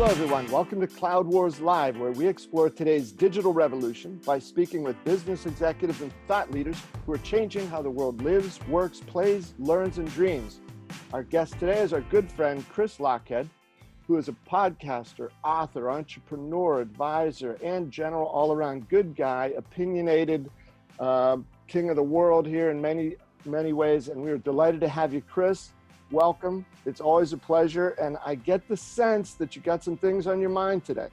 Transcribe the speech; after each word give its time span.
Hello, 0.00 0.12
everyone. 0.12 0.50
Welcome 0.50 0.80
to 0.80 0.86
Cloud 0.86 1.26
Wars 1.26 1.60
Live, 1.60 1.98
where 1.98 2.12
we 2.12 2.26
explore 2.26 2.70
today's 2.70 3.12
digital 3.12 3.52
revolution 3.52 4.18
by 4.24 4.38
speaking 4.38 4.82
with 4.82 4.96
business 5.04 5.44
executives 5.44 6.00
and 6.00 6.10
thought 6.26 6.50
leaders 6.50 6.80
who 7.04 7.12
are 7.12 7.18
changing 7.18 7.68
how 7.68 7.82
the 7.82 7.90
world 7.90 8.22
lives, 8.22 8.58
works, 8.66 9.00
plays, 9.00 9.52
learns, 9.58 9.98
and 9.98 10.10
dreams. 10.14 10.60
Our 11.12 11.22
guest 11.22 11.58
today 11.58 11.80
is 11.80 11.92
our 11.92 12.00
good 12.00 12.32
friend, 12.32 12.64
Chris 12.70 12.96
Lochhead, 12.96 13.46
who 14.06 14.16
is 14.16 14.28
a 14.28 14.36
podcaster, 14.50 15.28
author, 15.44 15.90
entrepreneur, 15.90 16.80
advisor, 16.80 17.58
and 17.62 17.90
general 17.90 18.26
all 18.26 18.54
around 18.54 18.88
good 18.88 19.14
guy, 19.14 19.52
opinionated, 19.54 20.50
uh, 20.98 21.36
king 21.68 21.90
of 21.90 21.96
the 21.96 22.02
world 22.02 22.46
here 22.46 22.70
in 22.70 22.80
many, 22.80 23.16
many 23.44 23.74
ways. 23.74 24.08
And 24.08 24.22
we 24.22 24.30
are 24.30 24.38
delighted 24.38 24.80
to 24.80 24.88
have 24.88 25.12
you, 25.12 25.20
Chris 25.20 25.72
welcome. 26.10 26.64
It's 26.86 27.00
always 27.00 27.32
a 27.32 27.38
pleasure. 27.38 27.90
And 27.90 28.16
I 28.24 28.34
get 28.34 28.66
the 28.68 28.76
sense 28.76 29.34
that 29.34 29.54
you 29.56 29.62
got 29.62 29.84
some 29.84 29.96
things 29.96 30.26
on 30.26 30.40
your 30.40 30.50
mind 30.50 30.84
today. 30.84 31.08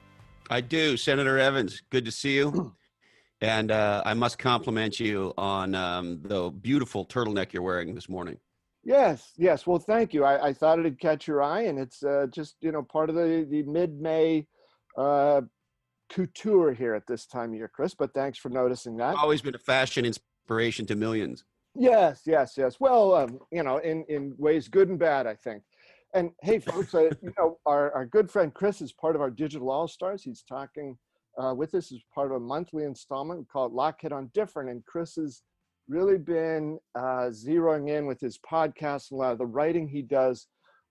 I 0.50 0.60
do. 0.60 0.96
Senator 0.96 1.38
Evans, 1.38 1.82
good 1.90 2.04
to 2.04 2.10
see 2.10 2.36
you. 2.36 2.74
and 3.40 3.70
uh, 3.70 4.02
I 4.04 4.14
must 4.14 4.38
compliment 4.38 4.98
you 4.98 5.32
on 5.36 5.74
um, 5.74 6.20
the 6.22 6.50
beautiful 6.50 7.06
turtleneck 7.06 7.52
you're 7.52 7.62
wearing 7.62 7.94
this 7.94 8.08
morning. 8.08 8.38
Yes, 8.84 9.32
yes. 9.36 9.66
Well, 9.66 9.78
thank 9.78 10.14
you. 10.14 10.24
I, 10.24 10.48
I 10.48 10.52
thought 10.52 10.78
it'd 10.78 10.98
catch 10.98 11.26
your 11.26 11.42
eye, 11.42 11.62
and 11.62 11.78
it's 11.78 12.02
uh, 12.02 12.26
just 12.30 12.56
you 12.60 12.72
know 12.72 12.82
part 12.82 13.10
of 13.10 13.16
the 13.16 13.46
the 13.50 13.62
mid 13.64 14.00
May 14.00 14.46
uh, 14.96 15.42
couture 16.08 16.72
here 16.72 16.94
at 16.94 17.06
this 17.06 17.26
time 17.26 17.50
of 17.50 17.56
year, 17.56 17.68
Chris. 17.68 17.94
But 17.94 18.14
thanks 18.14 18.38
for 18.38 18.48
noticing 18.48 18.96
that. 18.96 19.16
Always 19.16 19.42
been 19.42 19.54
a 19.54 19.58
fashion 19.58 20.06
inspiration 20.06 20.86
to 20.86 20.96
millions. 20.96 21.44
Yes, 21.74 22.22
yes, 22.26 22.54
yes. 22.56 22.80
Well, 22.80 23.14
um, 23.14 23.38
you 23.52 23.62
know, 23.62 23.78
in 23.78 24.04
in 24.08 24.34
ways 24.36 24.68
good 24.68 24.88
and 24.88 24.98
bad, 24.98 25.26
I 25.26 25.34
think. 25.34 25.62
And 26.14 26.30
hey, 26.42 26.58
folks, 26.58 26.94
uh, 26.94 27.10
you 27.22 27.32
know, 27.38 27.58
our 27.66 27.92
our 27.92 28.06
good 28.06 28.30
friend 28.30 28.52
Chris 28.52 28.80
is 28.80 28.92
part 28.92 29.14
of 29.14 29.20
our 29.20 29.30
digital 29.30 29.70
all 29.70 29.88
stars. 29.88 30.22
He's 30.22 30.42
talking 30.42 30.96
uh, 31.40 31.54
with 31.54 31.74
us 31.74 31.92
as 31.92 32.00
part 32.14 32.30
of 32.30 32.36
a 32.36 32.40
monthly 32.40 32.84
installment 32.84 33.48
called 33.48 33.72
Lochhead 33.72 34.12
on 34.12 34.30
Different, 34.34 34.70
and 34.70 34.84
Chris 34.86 35.16
has 35.16 35.42
really 35.88 36.18
been 36.18 36.78
uh, 36.94 37.30
zeroing 37.30 37.88
in 37.88 38.06
with 38.06 38.20
his 38.20 38.38
podcast 38.38 39.10
and 39.10 39.18
a 39.18 39.22
lot 39.22 39.32
of 39.32 39.38
the 39.38 39.46
writing 39.46 39.88
he 39.88 40.02
does 40.02 40.46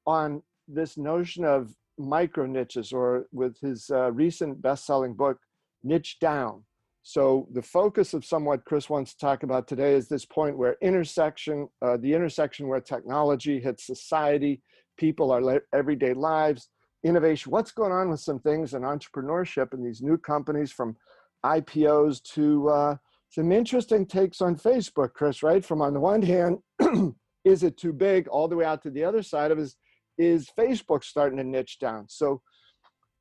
on 0.06 0.42
this 0.68 0.98
notion 0.98 1.44
of 1.44 1.72
micro 2.00 2.46
niches, 2.46 2.94
or 2.94 3.26
with 3.32 3.60
his 3.60 3.90
uh, 3.92 4.12
recent 4.12 4.62
best-selling 4.62 5.14
book, 5.14 5.38
Niche 5.84 6.18
Down 6.20 6.64
so 7.08 7.48
the 7.54 7.62
focus 7.62 8.14
of 8.14 8.26
somewhat 8.26 8.66
Chris 8.66 8.90
wants 8.90 9.14
to 9.14 9.18
talk 9.18 9.44
about 9.44 9.66
today 9.66 9.94
is 9.94 10.10
this 10.10 10.26
point 10.26 10.58
where 10.58 10.76
intersection, 10.82 11.70
uh, 11.82 11.96
the 11.96 12.14
intersection 12.14 12.68
where 12.68 12.82
technology 12.82 13.62
hits 13.62 13.88
society, 13.88 14.62
people, 14.98 15.32
our 15.32 15.64
everyday 15.74 16.14
lives, 16.14 16.68
innovation. 17.06 17.50
What's 17.50 17.72
going 17.72 17.94
on 17.94 18.10
with 18.10 18.20
some 18.20 18.40
things 18.40 18.74
in 18.74 18.82
entrepreneurship 18.82 19.72
and 19.72 19.86
these 19.86 20.02
new 20.02 20.18
companies 20.18 20.74
from 20.74 20.98
IPOs 21.46 22.22
to 22.34 22.68
uh, 22.68 22.96
some 23.30 23.54
interesting 23.54 24.06
takes 24.06 24.42
on 24.42 24.58
Facebook, 24.58 25.14
Chris, 25.14 25.42
right? 25.42 25.64
From 25.64 25.82
on 25.82 25.94
the 25.94 26.02
one 26.02 26.22
hand, 26.22 26.58
is 27.46 27.64
it 27.64 27.78
too 27.78 27.94
big? 27.94 28.28
All 28.28 28.50
the 28.50 28.58
way 28.58 28.66
out 28.66 28.84
to 28.84 28.90
the 28.90 29.06
other 29.06 29.24
side 29.24 29.52
of 29.52 29.60
is, 29.60 29.78
is 30.18 30.50
Facebook 30.60 31.06
starting 31.06 31.38
to 31.38 31.46
niche 31.46 31.80
down? 31.80 32.08
So 32.10 32.42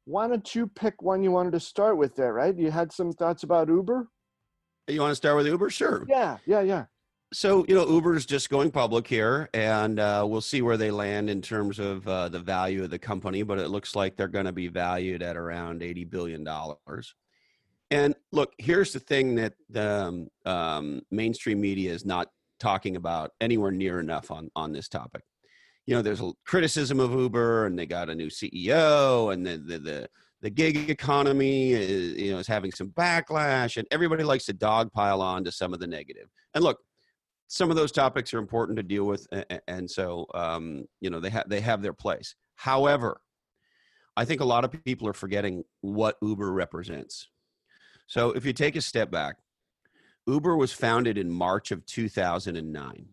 why 0.06 0.28
don't 0.28 0.54
you 0.54 0.68
pick 0.68 1.02
one 1.02 1.22
you 1.22 1.32
wanted 1.32 1.52
to 1.52 1.60
start 1.60 1.96
with 1.98 2.14
there, 2.14 2.32
right? 2.32 2.56
You 2.56 2.70
had 2.70 2.92
some 2.92 3.12
thoughts 3.12 3.42
about 3.42 3.68
Uber? 3.68 4.08
You 4.86 5.00
want 5.00 5.10
to 5.10 5.16
start 5.16 5.36
with 5.36 5.48
Uber? 5.48 5.68
Sure. 5.68 6.06
Yeah, 6.08 6.38
yeah, 6.46 6.60
yeah. 6.60 6.84
So, 7.32 7.66
you 7.68 7.74
know, 7.74 7.88
Uber 7.88 8.14
is 8.14 8.24
just 8.24 8.48
going 8.48 8.70
public 8.70 9.08
here, 9.08 9.50
and 9.52 9.98
uh, 9.98 10.24
we'll 10.28 10.40
see 10.40 10.62
where 10.62 10.76
they 10.76 10.92
land 10.92 11.28
in 11.28 11.42
terms 11.42 11.80
of 11.80 12.06
uh, 12.06 12.28
the 12.28 12.38
value 12.38 12.84
of 12.84 12.90
the 12.90 13.00
company, 13.00 13.42
but 13.42 13.58
it 13.58 13.68
looks 13.68 13.96
like 13.96 14.16
they're 14.16 14.28
going 14.28 14.46
to 14.46 14.52
be 14.52 14.68
valued 14.68 15.24
at 15.24 15.36
around 15.36 15.80
$80 15.80 16.08
billion. 16.08 16.46
And 17.90 18.14
look, 18.30 18.52
here's 18.58 18.92
the 18.92 19.00
thing 19.00 19.34
that 19.34 19.54
the 19.68 20.04
um, 20.04 20.28
um, 20.44 21.02
mainstream 21.10 21.60
media 21.60 21.92
is 21.92 22.04
not 22.04 22.28
talking 22.60 22.94
about 22.94 23.32
anywhere 23.40 23.72
near 23.72 23.98
enough 23.98 24.30
on, 24.30 24.50
on 24.54 24.72
this 24.72 24.88
topic 24.88 25.22
you 25.86 25.94
know, 25.94 26.02
there's 26.02 26.20
a 26.20 26.32
criticism 26.44 26.98
of 27.00 27.12
Uber, 27.12 27.66
and 27.66 27.78
they 27.78 27.86
got 27.86 28.10
a 28.10 28.14
new 28.14 28.28
CEO, 28.28 29.32
and 29.32 29.46
the 29.46 29.56
the 29.56 29.78
the, 29.78 30.08
the 30.42 30.50
gig 30.50 30.90
economy 30.90 31.72
is 31.72 32.14
you 32.14 32.32
know 32.32 32.38
is 32.38 32.46
having 32.46 32.72
some 32.72 32.88
backlash, 32.90 33.76
and 33.76 33.86
everybody 33.90 34.24
likes 34.24 34.44
to 34.46 34.54
dogpile 34.54 35.20
on 35.20 35.44
to 35.44 35.52
some 35.52 35.72
of 35.72 35.78
the 35.78 35.86
negative. 35.86 36.28
And 36.54 36.64
look, 36.64 36.78
some 37.46 37.70
of 37.70 37.76
those 37.76 37.92
topics 37.92 38.34
are 38.34 38.38
important 38.38 38.76
to 38.76 38.82
deal 38.82 39.04
with, 39.04 39.26
and 39.68 39.88
so 39.88 40.26
um, 40.34 40.84
you 41.00 41.08
know 41.08 41.20
they 41.20 41.30
have 41.30 41.48
they 41.48 41.60
have 41.60 41.82
their 41.82 41.92
place. 41.92 42.34
However, 42.56 43.20
I 44.16 44.24
think 44.24 44.40
a 44.40 44.44
lot 44.44 44.64
of 44.64 44.84
people 44.84 45.06
are 45.08 45.12
forgetting 45.12 45.62
what 45.82 46.16
Uber 46.20 46.52
represents. 46.52 47.28
So 48.08 48.30
if 48.30 48.44
you 48.44 48.52
take 48.52 48.76
a 48.76 48.80
step 48.80 49.10
back, 49.10 49.36
Uber 50.26 50.56
was 50.56 50.72
founded 50.72 51.18
in 51.18 51.30
March 51.30 51.70
of 51.70 51.86
2009. 51.86 53.06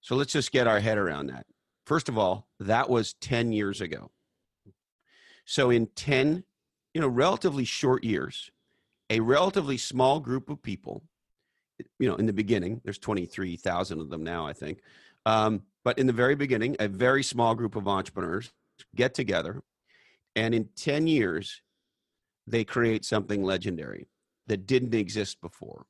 So 0.00 0.16
let's 0.16 0.32
just 0.32 0.52
get 0.52 0.66
our 0.66 0.80
head 0.80 0.98
around 0.98 1.26
that. 1.26 1.46
First 1.86 2.08
of 2.08 2.16
all, 2.16 2.46
that 2.60 2.88
was 2.88 3.14
10 3.14 3.52
years 3.52 3.80
ago. 3.80 4.10
So 5.44 5.70
in 5.70 5.86
10, 5.86 6.44
you 6.94 7.00
know, 7.00 7.08
relatively 7.08 7.64
short 7.64 8.04
years, 8.04 8.50
a 9.08 9.20
relatively 9.20 9.76
small 9.76 10.20
group 10.20 10.48
of 10.48 10.62
people, 10.62 11.02
you 11.98 12.08
know, 12.08 12.16
in 12.16 12.26
the 12.26 12.32
beginning, 12.32 12.80
there's 12.84 12.98
23,000 12.98 14.00
of 14.00 14.10
them 14.10 14.22
now, 14.22 14.46
I 14.46 14.52
think. 14.52 14.80
Um, 15.26 15.62
but 15.84 15.98
in 15.98 16.06
the 16.06 16.12
very 16.12 16.34
beginning, 16.34 16.76
a 16.78 16.88
very 16.88 17.22
small 17.22 17.54
group 17.54 17.74
of 17.74 17.88
entrepreneurs 17.88 18.52
get 18.94 19.14
together, 19.14 19.62
and 20.36 20.54
in 20.54 20.68
10 20.76 21.06
years, 21.06 21.62
they 22.46 22.64
create 22.64 23.04
something 23.04 23.42
legendary 23.42 24.08
that 24.46 24.66
didn't 24.66 24.94
exist 24.94 25.40
before. 25.40 25.86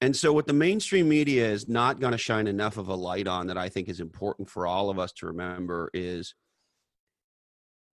And 0.00 0.14
so, 0.14 0.32
what 0.32 0.46
the 0.46 0.52
mainstream 0.52 1.08
media 1.08 1.48
is 1.48 1.68
not 1.68 2.00
going 2.00 2.12
to 2.12 2.18
shine 2.18 2.46
enough 2.46 2.76
of 2.76 2.88
a 2.88 2.94
light 2.94 3.26
on 3.26 3.46
that 3.46 3.56
I 3.56 3.68
think 3.68 3.88
is 3.88 4.00
important 4.00 4.50
for 4.50 4.66
all 4.66 4.90
of 4.90 4.98
us 4.98 5.12
to 5.14 5.26
remember 5.26 5.90
is 5.94 6.34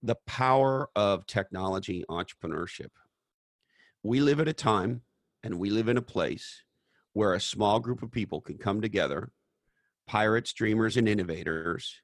the 0.02 0.18
power 0.28 0.90
of 0.96 1.26
technology 1.26 2.04
entrepreneurship. 2.10 2.90
We 4.04 4.20
live 4.20 4.42
at 4.42 4.50
a 4.50 4.54
time 4.54 5.02
and 5.44 5.60
we 5.60 5.70
live 5.70 5.88
in 5.88 5.98
a 5.98 6.02
place 6.02 6.64
where 7.14 7.34
a 7.34 7.40
small 7.40 7.80
group 7.80 8.04
of 8.04 8.12
people 8.12 8.42
can 8.42 8.58
come 8.58 8.82
together, 8.82 9.32
pirates, 10.06 10.52
dreamers, 10.52 10.98
and 10.98 11.08
innovators, 11.08 12.02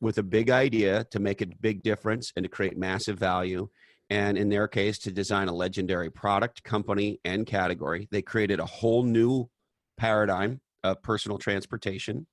with 0.00 0.18
a 0.18 0.22
big 0.22 0.50
idea 0.50 1.04
to 1.04 1.18
make 1.18 1.40
a 1.40 1.46
big 1.46 1.82
difference 1.82 2.32
and 2.36 2.44
to 2.44 2.50
create 2.50 2.76
massive 2.76 3.18
value 3.18 3.68
and 4.10 4.38
in 4.38 4.48
their 4.48 4.68
case 4.68 4.98
to 4.98 5.10
design 5.10 5.48
a 5.48 5.52
legendary 5.52 6.10
product 6.10 6.62
company 6.62 7.20
and 7.24 7.46
category. 7.46 8.08
They 8.10 8.22
created 8.22 8.60
a 8.60 8.66
whole 8.66 9.02
new 9.02 9.48
paradigm 9.98 10.60
of 10.82 11.02
personal 11.02 11.38
transportation. 11.38 12.26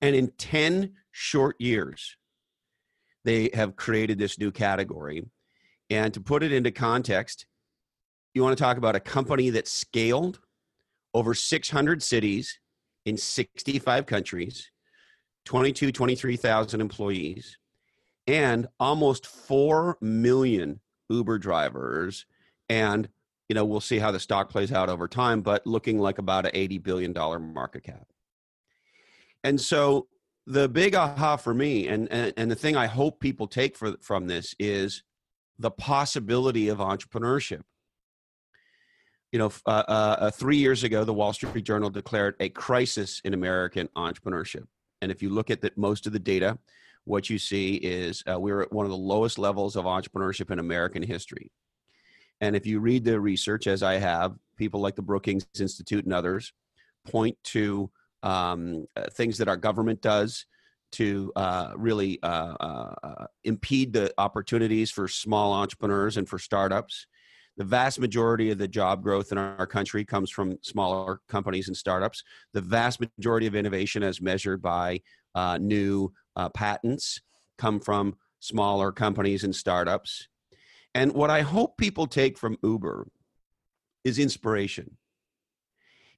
And 0.00 0.14
in 0.14 0.30
10 0.38 0.92
short 1.12 1.60
years 1.60 2.16
they 3.24 3.48
have 3.54 3.74
created 3.74 4.18
this 4.18 4.38
new 4.38 4.50
category. 4.50 5.24
And 5.90 6.12
to 6.12 6.20
put 6.20 6.42
it 6.42 6.52
into 6.52 6.70
context 6.70 7.46
you 8.34 8.42
want 8.42 8.56
to 8.56 8.62
talk 8.62 8.76
about 8.76 8.96
a 8.96 9.00
company 9.00 9.50
that 9.50 9.68
scaled 9.68 10.40
over 11.14 11.34
600 11.34 12.02
cities 12.02 12.58
in 13.06 13.16
65 13.16 14.06
countries 14.06 14.70
22 15.44 15.92
23,000 15.92 16.80
employees 16.80 17.56
and 18.26 18.66
almost 18.80 19.26
4 19.26 19.98
million 20.00 20.80
Uber 21.08 21.38
drivers. 21.38 22.26
And, 22.68 23.08
you 23.48 23.54
know, 23.54 23.64
we'll 23.64 23.80
see 23.80 23.98
how 23.98 24.10
the 24.10 24.20
stock 24.20 24.50
plays 24.50 24.72
out 24.72 24.88
over 24.88 25.08
time, 25.08 25.42
but 25.42 25.66
looking 25.66 25.98
like 25.98 26.18
about 26.18 26.46
an 26.46 26.52
$80 26.52 26.82
billion 26.82 27.12
market 27.52 27.82
cap. 27.82 28.06
And 29.42 29.60
so 29.60 30.08
the 30.46 30.68
big 30.68 30.94
aha 30.94 31.36
for 31.36 31.54
me, 31.54 31.88
and, 31.88 32.10
and, 32.10 32.32
and 32.36 32.50
the 32.50 32.56
thing 32.56 32.76
I 32.76 32.86
hope 32.86 33.20
people 33.20 33.46
take 33.46 33.76
for, 33.76 33.96
from 34.00 34.26
this 34.26 34.54
is 34.58 35.02
the 35.58 35.70
possibility 35.70 36.68
of 36.68 36.78
entrepreneurship. 36.78 37.62
You 39.32 39.38
know, 39.38 39.52
uh, 39.66 39.84
uh, 39.88 40.30
three 40.30 40.58
years 40.58 40.84
ago, 40.84 41.04
the 41.04 41.12
Wall 41.12 41.32
Street 41.32 41.64
Journal 41.64 41.90
declared 41.90 42.36
a 42.40 42.48
crisis 42.48 43.20
in 43.24 43.34
American 43.34 43.88
entrepreneurship. 43.96 44.64
And 45.02 45.10
if 45.10 45.22
you 45.22 45.28
look 45.28 45.50
at 45.50 45.60
the, 45.60 45.72
most 45.76 46.06
of 46.06 46.12
the 46.12 46.18
data, 46.18 46.58
what 47.04 47.28
you 47.28 47.38
see 47.38 47.74
is 47.74 48.22
uh, 48.30 48.38
we're 48.38 48.62
at 48.62 48.72
one 48.72 48.86
of 48.86 48.90
the 48.90 48.96
lowest 48.96 49.38
levels 49.38 49.76
of 49.76 49.84
entrepreneurship 49.84 50.50
in 50.50 50.58
American 50.58 51.02
history. 51.02 51.50
And 52.40 52.56
if 52.56 52.66
you 52.66 52.80
read 52.80 53.04
the 53.04 53.20
research, 53.20 53.66
as 53.66 53.82
I 53.82 53.94
have, 53.94 54.34
people 54.56 54.80
like 54.80 54.96
the 54.96 55.02
Brookings 55.02 55.46
Institute 55.58 56.04
and 56.04 56.14
others 56.14 56.52
point 57.06 57.36
to 57.44 57.90
um, 58.22 58.86
uh, 58.96 59.04
things 59.12 59.38
that 59.38 59.48
our 59.48 59.56
government 59.56 60.00
does 60.00 60.46
to 60.92 61.32
uh, 61.34 61.72
really 61.76 62.20
uh, 62.22 62.54
uh, 62.60 62.94
uh, 63.02 63.26
impede 63.42 63.92
the 63.92 64.12
opportunities 64.16 64.90
for 64.90 65.08
small 65.08 65.52
entrepreneurs 65.52 66.16
and 66.16 66.28
for 66.28 66.38
startups. 66.38 67.06
The 67.56 67.64
vast 67.64 68.00
majority 68.00 68.50
of 68.50 68.58
the 68.58 68.68
job 68.68 69.02
growth 69.02 69.32
in 69.32 69.38
our 69.38 69.66
country 69.66 70.04
comes 70.04 70.30
from 70.30 70.56
smaller 70.62 71.20
companies 71.28 71.68
and 71.68 71.76
startups. 71.76 72.22
The 72.52 72.60
vast 72.60 73.00
majority 73.00 73.46
of 73.46 73.54
innovation, 73.54 74.02
as 74.02 74.20
measured 74.20 74.62
by 74.62 75.00
new 75.58 76.12
uh, 76.36 76.48
patents 76.48 77.20
come 77.58 77.80
from 77.80 78.16
smaller 78.40 78.92
companies 78.92 79.44
and 79.44 79.54
startups. 79.54 80.28
And 80.94 81.12
what 81.12 81.30
I 81.30 81.40
hope 81.40 81.76
people 81.76 82.06
take 82.06 82.38
from 82.38 82.58
Uber 82.62 83.08
is 84.04 84.18
inspiration. 84.18 84.96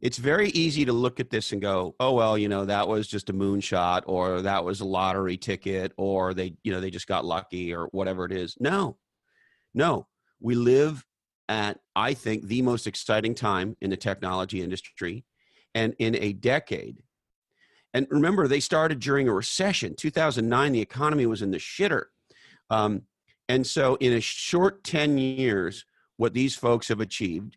It's 0.01 0.19
very 0.19 0.51
easy 0.51 0.85
to 0.85 0.93
look 0.93 1.21
at 1.21 1.31
this 1.31 1.53
and 1.53 1.63
go, 1.63 1.95
"Oh 1.99 2.13
well, 2.13 2.37
you 2.37 2.49
know, 2.49 2.67
that 2.67 2.87
was 2.87 3.09
just 3.09 3.31
a 3.31 3.33
moonshot 3.33 4.03
or 4.07 4.43
that 4.43 4.65
was 4.65 4.81
a 4.81 4.85
lottery 4.85 5.39
ticket 5.39 5.93
or 5.97 6.35
they, 6.35 6.55
you 6.63 6.73
know, 6.73 6.81
they 6.81 6.91
just 6.91 7.07
got 7.07 7.25
lucky 7.25 7.75
or 7.75 7.87
whatever 7.93 8.27
it 8.27 8.33
is." 8.33 8.57
No. 8.61 8.99
No. 9.73 10.07
We 10.41 10.55
live 10.55 11.05
at 11.49 11.81
I 11.95 12.13
think 12.13 12.47
the 12.47 12.61
most 12.63 12.87
exciting 12.87 13.35
time 13.35 13.77
in 13.81 13.89
the 13.89 13.97
technology 13.97 14.61
industry 14.61 15.25
and 15.75 15.95
in 15.99 16.15
a 16.17 16.33
decade. 16.35 17.03
And 17.97 18.07
remember, 18.11 18.47
they 18.47 18.61
started 18.61 19.01
during 19.01 19.27
a 19.27 19.33
recession. 19.33 19.95
2009, 19.97 20.73
the 20.73 20.81
economy 20.81 21.25
was 21.25 21.41
in 21.41 21.51
the 21.51 21.57
shitter. 21.57 22.05
Um, 22.69 23.03
and 23.49 23.67
so, 23.67 23.95
in 23.97 24.13
a 24.13 24.21
short 24.21 24.85
10 24.85 25.17
years, 25.17 25.87
what 26.17 26.35
these 26.35 26.55
folks 26.55 26.89
have 26.89 27.01
achieved 27.01 27.57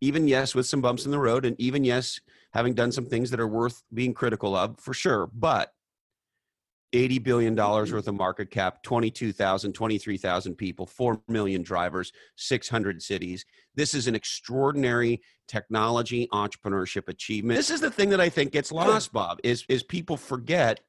even 0.00 0.28
yes 0.28 0.54
with 0.54 0.66
some 0.66 0.80
bumps 0.80 1.04
in 1.04 1.10
the 1.10 1.18
road 1.18 1.44
and 1.44 1.58
even 1.60 1.84
yes 1.84 2.20
having 2.52 2.74
done 2.74 2.92
some 2.92 3.06
things 3.06 3.30
that 3.30 3.40
are 3.40 3.48
worth 3.48 3.82
being 3.92 4.14
critical 4.14 4.56
of 4.56 4.78
for 4.78 4.94
sure 4.94 5.28
but 5.34 5.72
80 6.92 7.18
billion 7.18 7.54
dollars 7.54 7.88
mm-hmm. 7.88 7.96
worth 7.96 8.08
of 8.08 8.14
market 8.14 8.50
cap 8.50 8.82
22,000 8.82 9.72
23,000 9.72 10.54
people 10.54 10.86
4 10.86 11.20
million 11.28 11.62
drivers 11.62 12.12
600 12.36 13.02
cities. 13.02 13.44
This 13.74 13.94
is 13.94 14.06
an 14.06 14.14
extraordinary 14.14 15.20
technology 15.46 16.28
entrepreneurship 16.32 17.08
achievement. 17.08 17.56
This 17.56 17.70
is 17.70 17.80
the 17.80 17.90
thing 17.90 18.10
that 18.10 18.20
i 18.20 18.28
think 18.28 18.52
gets 18.52 18.72
lost 18.72 19.12
bob 19.12 19.38
is 19.44 19.64
is 19.68 19.82
people 19.82 20.16
forget 20.16 20.80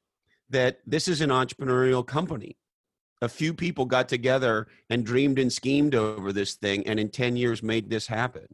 that 0.50 0.78
this 0.86 1.08
is 1.08 1.20
an 1.20 1.30
entrepreneurial 1.30 2.06
company. 2.06 2.56
A 3.22 3.28
few 3.28 3.52
people 3.52 3.84
got 3.84 4.08
together 4.08 4.66
and 4.88 5.04
dreamed 5.04 5.38
and 5.38 5.52
schemed 5.52 5.94
over 5.94 6.32
this 6.32 6.54
thing 6.54 6.86
and 6.86 6.98
in 6.98 7.10
10 7.10 7.36
years 7.36 7.62
made 7.62 7.90
this 7.90 8.06
happen. 8.06 8.46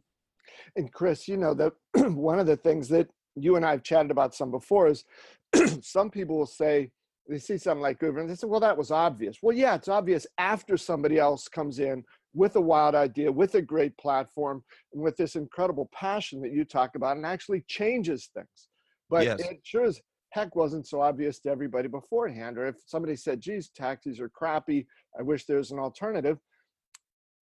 And 0.75 0.91
Chris, 0.91 1.27
you 1.27 1.37
know 1.37 1.53
that 1.55 1.73
one 2.13 2.39
of 2.39 2.45
the 2.45 2.57
things 2.57 2.89
that 2.89 3.09
you 3.35 3.55
and 3.55 3.65
I 3.65 3.71
have 3.71 3.83
chatted 3.83 4.11
about 4.11 4.35
some 4.35 4.51
before 4.51 4.87
is 4.87 5.05
some 5.81 6.09
people 6.09 6.37
will 6.37 6.45
say 6.45 6.91
they 7.27 7.39
see 7.39 7.57
something 7.57 7.81
like 7.81 8.01
Uber 8.01 8.19
and 8.19 8.29
they 8.29 8.35
say, 8.35 8.47
"Well, 8.47 8.59
that 8.61 8.77
was 8.77 8.91
obvious." 8.91 9.37
Well, 9.41 9.55
yeah, 9.55 9.75
it's 9.75 9.87
obvious 9.87 10.25
after 10.37 10.77
somebody 10.77 11.17
else 11.17 11.47
comes 11.47 11.79
in 11.79 12.03
with 12.33 12.55
a 12.55 12.61
wild 12.61 12.95
idea, 12.95 13.31
with 13.31 13.55
a 13.55 13.61
great 13.61 13.97
platform, 13.97 14.63
and 14.93 15.01
with 15.01 15.17
this 15.17 15.35
incredible 15.35 15.89
passion 15.93 16.41
that 16.41 16.51
you 16.51 16.63
talk 16.63 16.95
about, 16.95 17.17
and 17.17 17.25
actually 17.25 17.63
changes 17.67 18.29
things. 18.33 18.69
But 19.09 19.25
yes. 19.25 19.39
it 19.39 19.59
sure 19.63 19.85
as 19.85 19.99
heck 20.31 20.55
wasn't 20.55 20.87
so 20.87 21.01
obvious 21.01 21.39
to 21.39 21.49
everybody 21.49 21.87
beforehand. 21.87 22.57
Or 22.57 22.67
if 22.67 22.75
somebody 22.85 23.15
said, 23.15 23.41
"Geez, 23.41 23.69
taxis 23.69 24.19
are 24.19 24.29
crappy. 24.29 24.87
I 25.17 25.21
wish 25.21 25.45
there's 25.45 25.71
an 25.71 25.79
alternative." 25.79 26.39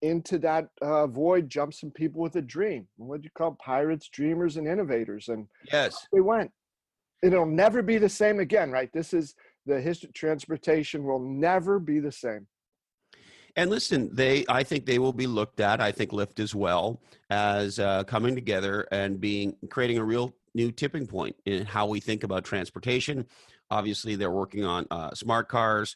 into 0.01 0.37
that 0.37 0.67
uh, 0.81 1.07
void 1.07 1.49
jump 1.49 1.73
some 1.73 1.89
people 1.89 2.21
with 2.21 2.35
a 2.35 2.41
dream. 2.41 2.87
What 2.97 3.21
do 3.21 3.25
you 3.25 3.31
call 3.35 3.57
pirates, 3.63 4.09
dreamers, 4.09 4.57
and 4.57 4.67
innovators? 4.67 5.29
And 5.29 5.47
yes, 5.71 6.05
they 6.13 6.21
went. 6.21 6.51
It'll 7.23 7.45
never 7.45 7.81
be 7.81 7.97
the 7.97 8.09
same 8.09 8.39
again, 8.39 8.71
right? 8.71 8.89
This 8.93 9.13
is 9.13 9.33
the 9.65 9.79
history. 9.81 10.09
Transportation 10.13 11.03
will 11.03 11.19
never 11.19 11.79
be 11.79 11.99
the 11.99 12.11
same. 12.11 12.47
And 13.55 13.69
listen, 13.69 14.09
they 14.13 14.45
I 14.49 14.63
think 14.63 14.85
they 14.85 14.99
will 14.99 15.13
be 15.13 15.27
looked 15.27 15.59
at. 15.59 15.79
I 15.79 15.91
think 15.91 16.11
Lyft 16.11 16.39
as 16.39 16.53
well 16.53 17.01
as 17.29 17.79
uh, 17.79 18.03
coming 18.03 18.35
together 18.35 18.87
and 18.91 19.19
being 19.19 19.55
creating 19.69 19.97
a 19.97 20.03
real 20.03 20.33
new 20.53 20.71
tipping 20.71 21.07
point 21.07 21.35
in 21.45 21.65
how 21.65 21.85
we 21.85 21.99
think 21.99 22.23
about 22.23 22.43
transportation. 22.43 23.25
Obviously, 23.71 24.15
they're 24.15 24.31
working 24.31 24.65
on 24.65 24.85
uh, 24.91 25.13
smart 25.13 25.47
cars. 25.47 25.95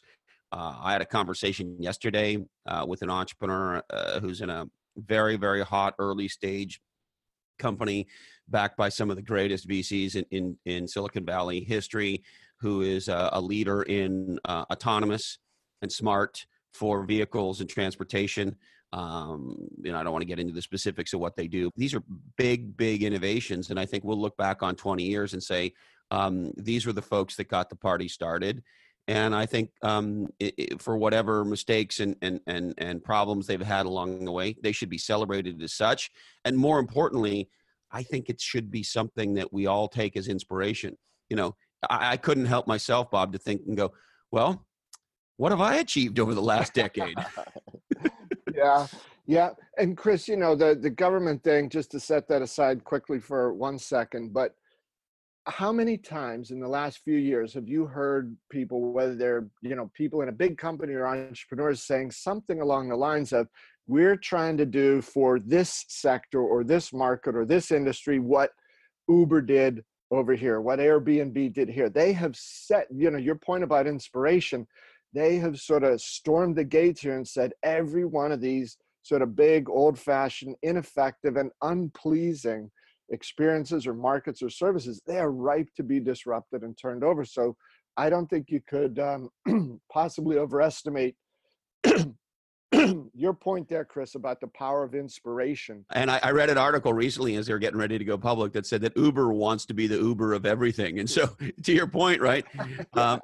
Uh, 0.52 0.74
I 0.82 0.92
had 0.92 1.02
a 1.02 1.06
conversation 1.06 1.76
yesterday 1.80 2.38
uh, 2.66 2.84
with 2.88 3.02
an 3.02 3.10
entrepreneur 3.10 3.82
uh, 3.90 4.20
who's 4.20 4.40
in 4.40 4.50
a 4.50 4.66
very, 4.96 5.36
very 5.36 5.62
hot 5.62 5.94
early 5.98 6.28
stage 6.28 6.80
company 7.58 8.08
backed 8.48 8.76
by 8.76 8.88
some 8.88 9.10
of 9.10 9.16
the 9.16 9.22
greatest 9.22 9.68
VCs 9.68 10.16
in, 10.16 10.24
in, 10.30 10.58
in 10.64 10.88
Silicon 10.88 11.24
Valley 11.24 11.60
history, 11.60 12.22
who 12.60 12.82
is 12.82 13.08
a, 13.08 13.30
a 13.32 13.40
leader 13.40 13.82
in 13.82 14.38
uh, 14.44 14.64
autonomous 14.70 15.38
and 15.82 15.90
smart 15.90 16.44
for 16.72 17.04
vehicles 17.04 17.60
and 17.60 17.68
transportation. 17.68 18.56
Um, 18.92 19.56
you 19.82 19.92
know, 19.92 19.98
I 19.98 20.02
don't 20.02 20.12
want 20.12 20.22
to 20.22 20.26
get 20.26 20.40
into 20.40 20.52
the 20.52 20.62
specifics 20.62 21.12
of 21.12 21.20
what 21.20 21.36
they 21.36 21.46
do. 21.46 21.70
These 21.76 21.94
are 21.94 22.02
big, 22.36 22.76
big 22.76 23.02
innovations, 23.02 23.70
and 23.70 23.78
I 23.78 23.86
think 23.86 24.04
we'll 24.04 24.20
look 24.20 24.36
back 24.36 24.62
on 24.62 24.74
20 24.74 25.04
years 25.04 25.32
and 25.32 25.42
say 25.42 25.72
um, 26.10 26.52
these 26.56 26.86
were 26.86 26.92
the 26.92 27.02
folks 27.02 27.36
that 27.36 27.48
got 27.48 27.70
the 27.70 27.76
party 27.76 28.08
started 28.08 28.62
and 29.10 29.34
I 29.34 29.44
think 29.44 29.70
um, 29.82 30.28
it, 30.38 30.54
it, 30.56 30.82
for 30.82 30.96
whatever 30.96 31.44
mistakes 31.44 31.98
and, 31.98 32.14
and, 32.22 32.40
and, 32.46 32.74
and 32.78 33.02
problems 33.02 33.44
they've 33.44 33.60
had 33.60 33.86
along 33.86 34.24
the 34.24 34.30
way, 34.30 34.56
they 34.62 34.70
should 34.70 34.88
be 34.88 34.98
celebrated 34.98 35.60
as 35.62 35.72
such. 35.72 36.12
And 36.44 36.56
more 36.56 36.78
importantly, 36.78 37.48
I 37.90 38.04
think 38.04 38.28
it 38.28 38.40
should 38.40 38.70
be 38.70 38.84
something 38.84 39.34
that 39.34 39.52
we 39.52 39.66
all 39.66 39.88
take 39.88 40.16
as 40.16 40.28
inspiration. 40.28 40.96
You 41.28 41.36
know, 41.36 41.56
I, 41.88 42.12
I 42.12 42.16
couldn't 42.16 42.46
help 42.46 42.66
myself, 42.66 43.10
Bob, 43.10 43.32
to 43.32 43.38
think 43.38 43.62
and 43.66 43.76
go, 43.76 43.92
well, 44.30 44.66
what 45.36 45.52
have 45.52 45.60
I 45.60 45.76
achieved 45.76 46.18
over 46.18 46.34
the 46.34 46.42
last 46.42 46.74
decade? 46.74 47.16
yeah, 48.54 48.86
yeah. 49.26 49.50
And 49.78 49.96
Chris, 49.96 50.28
you 50.28 50.36
know, 50.36 50.54
the, 50.54 50.74
the 50.74 50.90
government 50.90 51.42
thing, 51.42 51.68
just 51.70 51.90
to 51.92 52.00
set 52.00 52.28
that 52.28 52.42
aside 52.42 52.84
quickly 52.84 53.20
for 53.20 53.54
one 53.54 53.78
second, 53.78 54.32
but 54.34 54.54
how 55.46 55.72
many 55.72 55.96
times 55.96 56.50
in 56.50 56.60
the 56.60 56.68
last 56.68 56.98
few 56.98 57.16
years 57.16 57.54
have 57.54 57.66
you 57.68 57.86
heard 57.86 58.36
people 58.50 58.92
whether 58.92 59.14
they're 59.14 59.48
you 59.62 59.74
know 59.74 59.90
people 59.94 60.20
in 60.20 60.28
a 60.28 60.32
big 60.32 60.58
company 60.58 60.92
or 60.92 61.06
entrepreneurs 61.06 61.82
saying 61.82 62.10
something 62.10 62.60
along 62.60 62.88
the 62.88 62.96
lines 62.96 63.32
of 63.32 63.48
we're 63.86 64.16
trying 64.16 64.56
to 64.56 64.66
do 64.66 65.00
for 65.00 65.40
this 65.40 65.86
sector 65.88 66.40
or 66.40 66.62
this 66.62 66.92
market 66.92 67.34
or 67.34 67.44
this 67.44 67.70
industry 67.70 68.18
what 68.18 68.50
uber 69.08 69.40
did 69.40 69.82
over 70.10 70.34
here 70.34 70.60
what 70.60 70.78
airbnb 70.78 71.52
did 71.52 71.68
here 71.68 71.88
they 71.88 72.12
have 72.12 72.34
set 72.36 72.86
you 72.94 73.10
know 73.10 73.18
your 73.18 73.36
point 73.36 73.62
about 73.62 73.86
inspiration 73.86 74.66
they 75.12 75.36
have 75.36 75.58
sort 75.58 75.82
of 75.82 76.00
stormed 76.00 76.56
the 76.56 76.64
gates 76.64 77.00
here 77.00 77.16
and 77.16 77.26
said 77.26 77.52
every 77.62 78.04
one 78.04 78.32
of 78.32 78.40
these 78.40 78.76
sort 79.02 79.22
of 79.22 79.34
big 79.34 79.68
old 79.68 79.98
fashioned 79.98 80.56
ineffective 80.62 81.36
and 81.36 81.50
unpleasing 81.62 82.70
experiences 83.10 83.86
or 83.86 83.94
markets 83.94 84.42
or 84.42 84.48
services, 84.48 85.00
they 85.06 85.18
are 85.18 85.32
ripe 85.32 85.68
to 85.76 85.82
be 85.82 86.00
disrupted 86.00 86.62
and 86.62 86.76
turned 86.78 87.04
over. 87.04 87.24
So 87.24 87.56
I 87.96 88.08
don't 88.08 88.28
think 88.28 88.50
you 88.50 88.60
could 88.66 88.98
um, 88.98 89.30
possibly 89.92 90.38
overestimate 90.38 91.16
your 93.14 93.34
point 93.34 93.68
there, 93.68 93.84
Chris, 93.84 94.14
about 94.14 94.40
the 94.40 94.46
power 94.46 94.84
of 94.84 94.94
inspiration. 94.94 95.84
And 95.90 96.10
I, 96.10 96.20
I, 96.22 96.30
read 96.30 96.50
an 96.50 96.58
article 96.58 96.92
recently 96.92 97.34
as 97.36 97.46
they 97.46 97.52
were 97.52 97.58
getting 97.58 97.78
ready 97.78 97.98
to 97.98 98.04
go 98.04 98.16
public 98.16 98.52
that 98.52 98.64
said 98.64 98.80
that 98.82 98.96
Uber 98.96 99.32
wants 99.32 99.66
to 99.66 99.74
be 99.74 99.86
the 99.88 99.96
Uber 99.96 100.32
of 100.32 100.46
everything. 100.46 101.00
And 101.00 101.10
so, 101.10 101.36
to 101.64 101.72
your 101.72 101.86
point, 101.86 102.20
right? 102.20 102.44
Um, 102.94 103.20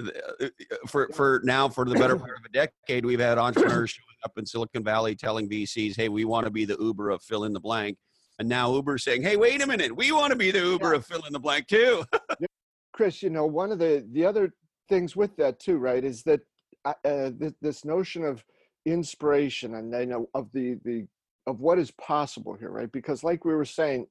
uh, 0.00 0.48
for 0.88 1.08
for 1.14 1.40
now, 1.44 1.68
for 1.68 1.84
the 1.84 1.94
better 1.94 2.16
part 2.16 2.36
of 2.36 2.44
a 2.44 2.48
decade, 2.48 3.06
we've 3.06 3.20
had 3.20 3.38
entrepreneurs 3.38 3.90
showing 3.90 4.16
up 4.24 4.32
in 4.36 4.44
Silicon 4.44 4.82
Valley 4.82 5.14
telling 5.14 5.48
VCs, 5.48 5.94
"Hey, 5.94 6.08
we 6.08 6.24
want 6.24 6.46
to 6.46 6.50
be 6.50 6.64
the 6.64 6.76
Uber 6.80 7.10
of 7.10 7.22
fill 7.22 7.44
in 7.44 7.52
the 7.52 7.60
blank." 7.60 7.96
And 8.38 8.48
now 8.48 8.74
Uber's 8.74 9.04
saying, 9.04 9.22
hey, 9.22 9.36
wait 9.36 9.62
a 9.62 9.66
minute, 9.66 9.94
we 9.94 10.10
want 10.12 10.32
to 10.32 10.36
be 10.36 10.50
the 10.50 10.58
Uber 10.58 10.90
yeah. 10.90 10.96
of 10.96 11.06
fill 11.06 11.22
in 11.22 11.32
the 11.32 11.38
blank 11.38 11.68
too. 11.68 12.04
Chris, 12.92 13.22
you 13.22 13.30
know, 13.30 13.46
one 13.46 13.70
of 13.70 13.78
the, 13.78 14.06
the 14.12 14.24
other 14.24 14.52
things 14.88 15.14
with 15.16 15.36
that 15.36 15.60
too, 15.60 15.78
right, 15.78 16.04
is 16.04 16.22
that 16.24 16.40
uh, 16.84 16.94
uh 17.04 17.30
this 17.60 17.84
notion 17.84 18.24
of 18.24 18.44
inspiration 18.86 19.74
and 19.74 19.92
you 19.92 20.06
know 20.06 20.28
of 20.34 20.50
the 20.52 20.78
the 20.84 21.06
of 21.46 21.60
what 21.60 21.78
is 21.78 21.90
possible 21.92 22.54
here, 22.54 22.70
right? 22.70 22.90
Because 22.90 23.22
like 23.22 23.44
we 23.44 23.54
were 23.54 23.64
saying, 23.66 24.06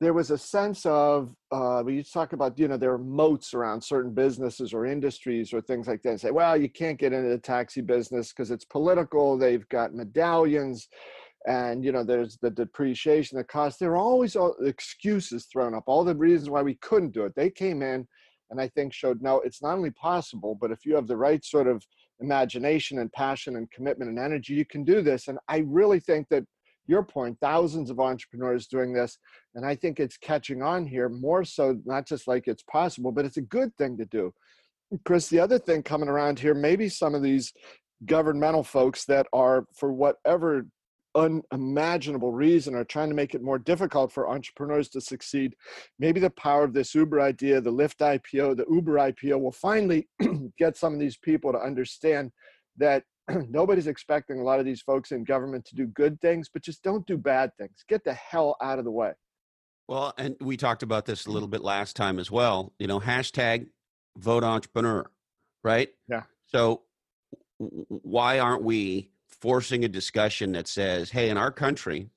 there 0.00 0.14
was 0.14 0.30
a 0.30 0.38
sense 0.38 0.84
of 0.86 1.34
uh, 1.52 1.84
you 1.86 2.02
talk 2.02 2.32
about 2.32 2.58
you 2.58 2.68
know 2.68 2.76
there 2.76 2.92
are 2.92 2.98
moats 2.98 3.54
around 3.54 3.82
certain 3.82 4.12
businesses 4.12 4.72
or 4.72 4.86
industries 4.86 5.52
or 5.52 5.60
things 5.60 5.86
like 5.86 6.02
that. 6.02 6.10
And 6.10 6.20
say, 6.20 6.30
well, 6.30 6.56
you 6.56 6.68
can't 6.68 6.98
get 6.98 7.12
into 7.12 7.30
the 7.30 7.38
taxi 7.38 7.80
business 7.80 8.32
because 8.32 8.50
it's 8.50 8.64
political. 8.64 9.38
They've 9.38 9.68
got 9.68 9.94
medallions 9.94 10.88
and 11.46 11.84
you 11.84 11.92
know 11.92 12.02
there's 12.02 12.36
the 12.42 12.50
depreciation 12.50 13.38
the 13.38 13.44
cost 13.44 13.78
there 13.78 13.92
are 13.92 13.96
always 13.96 14.36
all 14.36 14.54
excuses 14.64 15.46
thrown 15.46 15.74
up 15.74 15.84
all 15.86 16.04
the 16.04 16.14
reasons 16.14 16.50
why 16.50 16.60
we 16.60 16.74
couldn't 16.76 17.12
do 17.12 17.24
it 17.24 17.32
they 17.36 17.48
came 17.48 17.82
in 17.82 18.06
and 18.50 18.60
i 18.60 18.66
think 18.68 18.92
showed 18.92 19.22
no 19.22 19.40
it's 19.40 19.62
not 19.62 19.74
only 19.74 19.90
possible 19.92 20.56
but 20.60 20.70
if 20.70 20.84
you 20.84 20.94
have 20.94 21.06
the 21.06 21.16
right 21.16 21.44
sort 21.44 21.68
of 21.68 21.84
imagination 22.20 22.98
and 22.98 23.12
passion 23.12 23.56
and 23.56 23.70
commitment 23.70 24.10
and 24.10 24.18
energy 24.18 24.54
you 24.54 24.64
can 24.64 24.84
do 24.84 25.02
this. 25.02 25.28
And 25.28 25.38
i 25.48 25.58
really 25.66 26.00
think 26.00 26.26
that 26.30 26.44
your 26.88 27.02
point 27.02 27.36
thousands 27.40 27.90
of 27.90 27.98
entrepreneurs 27.98 28.68
doing 28.68 28.92
this 28.92 29.18
and 29.54 29.66
i 29.66 29.74
think 29.74 29.98
it's 29.98 30.16
catching 30.16 30.62
on 30.62 30.86
here 30.86 31.08
more 31.08 31.44
so 31.44 31.76
not 31.84 32.06
just 32.06 32.28
like 32.28 32.46
it's 32.46 32.62
possible 32.62 33.10
but 33.10 33.24
it's 33.24 33.38
a 33.38 33.42
good 33.42 33.74
thing 33.76 33.96
to 33.96 34.04
do. 34.06 34.32
Chris 35.04 35.28
the 35.28 35.40
other 35.40 35.58
thing 35.58 35.82
coming 35.82 36.08
around 36.08 36.38
here 36.38 36.54
maybe 36.54 36.88
some 36.88 37.14
of 37.14 37.22
these 37.22 37.52
governmental 38.04 38.62
folks 38.62 39.04
that 39.06 39.26
are 39.32 39.64
for 39.74 39.92
whatever 39.92 40.66
unimaginable 41.16 42.32
reason 42.32 42.74
are 42.74 42.84
trying 42.84 43.08
to 43.08 43.14
make 43.14 43.34
it 43.34 43.42
more 43.42 43.58
difficult 43.58 44.12
for 44.12 44.28
entrepreneurs 44.28 44.88
to 44.90 45.00
succeed. 45.00 45.56
Maybe 45.98 46.20
the 46.20 46.30
power 46.30 46.64
of 46.64 46.72
this 46.72 46.94
Uber 46.94 47.20
idea, 47.20 47.60
the 47.60 47.72
Lyft 47.72 47.98
IPO, 47.98 48.56
the 48.56 48.66
Uber 48.70 48.94
IPO 48.94 49.40
will 49.40 49.52
finally 49.52 50.08
get 50.58 50.76
some 50.76 50.94
of 50.94 51.00
these 51.00 51.16
people 51.16 51.52
to 51.52 51.58
understand 51.58 52.30
that 52.76 53.02
nobody's 53.48 53.86
expecting 53.86 54.38
a 54.38 54.44
lot 54.44 54.60
of 54.60 54.64
these 54.64 54.82
folks 54.82 55.12
in 55.12 55.24
government 55.24 55.64
to 55.64 55.74
do 55.74 55.86
good 55.86 56.20
things, 56.20 56.48
but 56.52 56.62
just 56.62 56.82
don't 56.82 57.06
do 57.06 57.16
bad 57.16 57.50
things. 57.58 57.84
Get 57.88 58.04
the 58.04 58.14
hell 58.14 58.56
out 58.62 58.78
of 58.78 58.84
the 58.84 58.90
way. 58.90 59.12
Well, 59.88 60.12
and 60.18 60.36
we 60.40 60.56
talked 60.56 60.82
about 60.82 61.06
this 61.06 61.26
a 61.26 61.30
little 61.30 61.48
bit 61.48 61.62
last 61.62 61.96
time 61.96 62.18
as 62.18 62.30
well. 62.30 62.72
You 62.78 62.88
know, 62.88 63.00
hashtag 63.00 63.66
vote 64.16 64.42
entrepreneur, 64.42 65.08
right? 65.62 65.88
Yeah. 66.08 66.24
So 66.46 66.82
why 67.58 68.38
aren't 68.38 68.62
we 68.62 69.12
forcing 69.40 69.84
a 69.84 69.88
discussion 69.88 70.52
that 70.52 70.68
says, 70.68 71.10
hey, 71.10 71.30
in 71.30 71.36
our 71.36 71.50
country, 71.50 72.08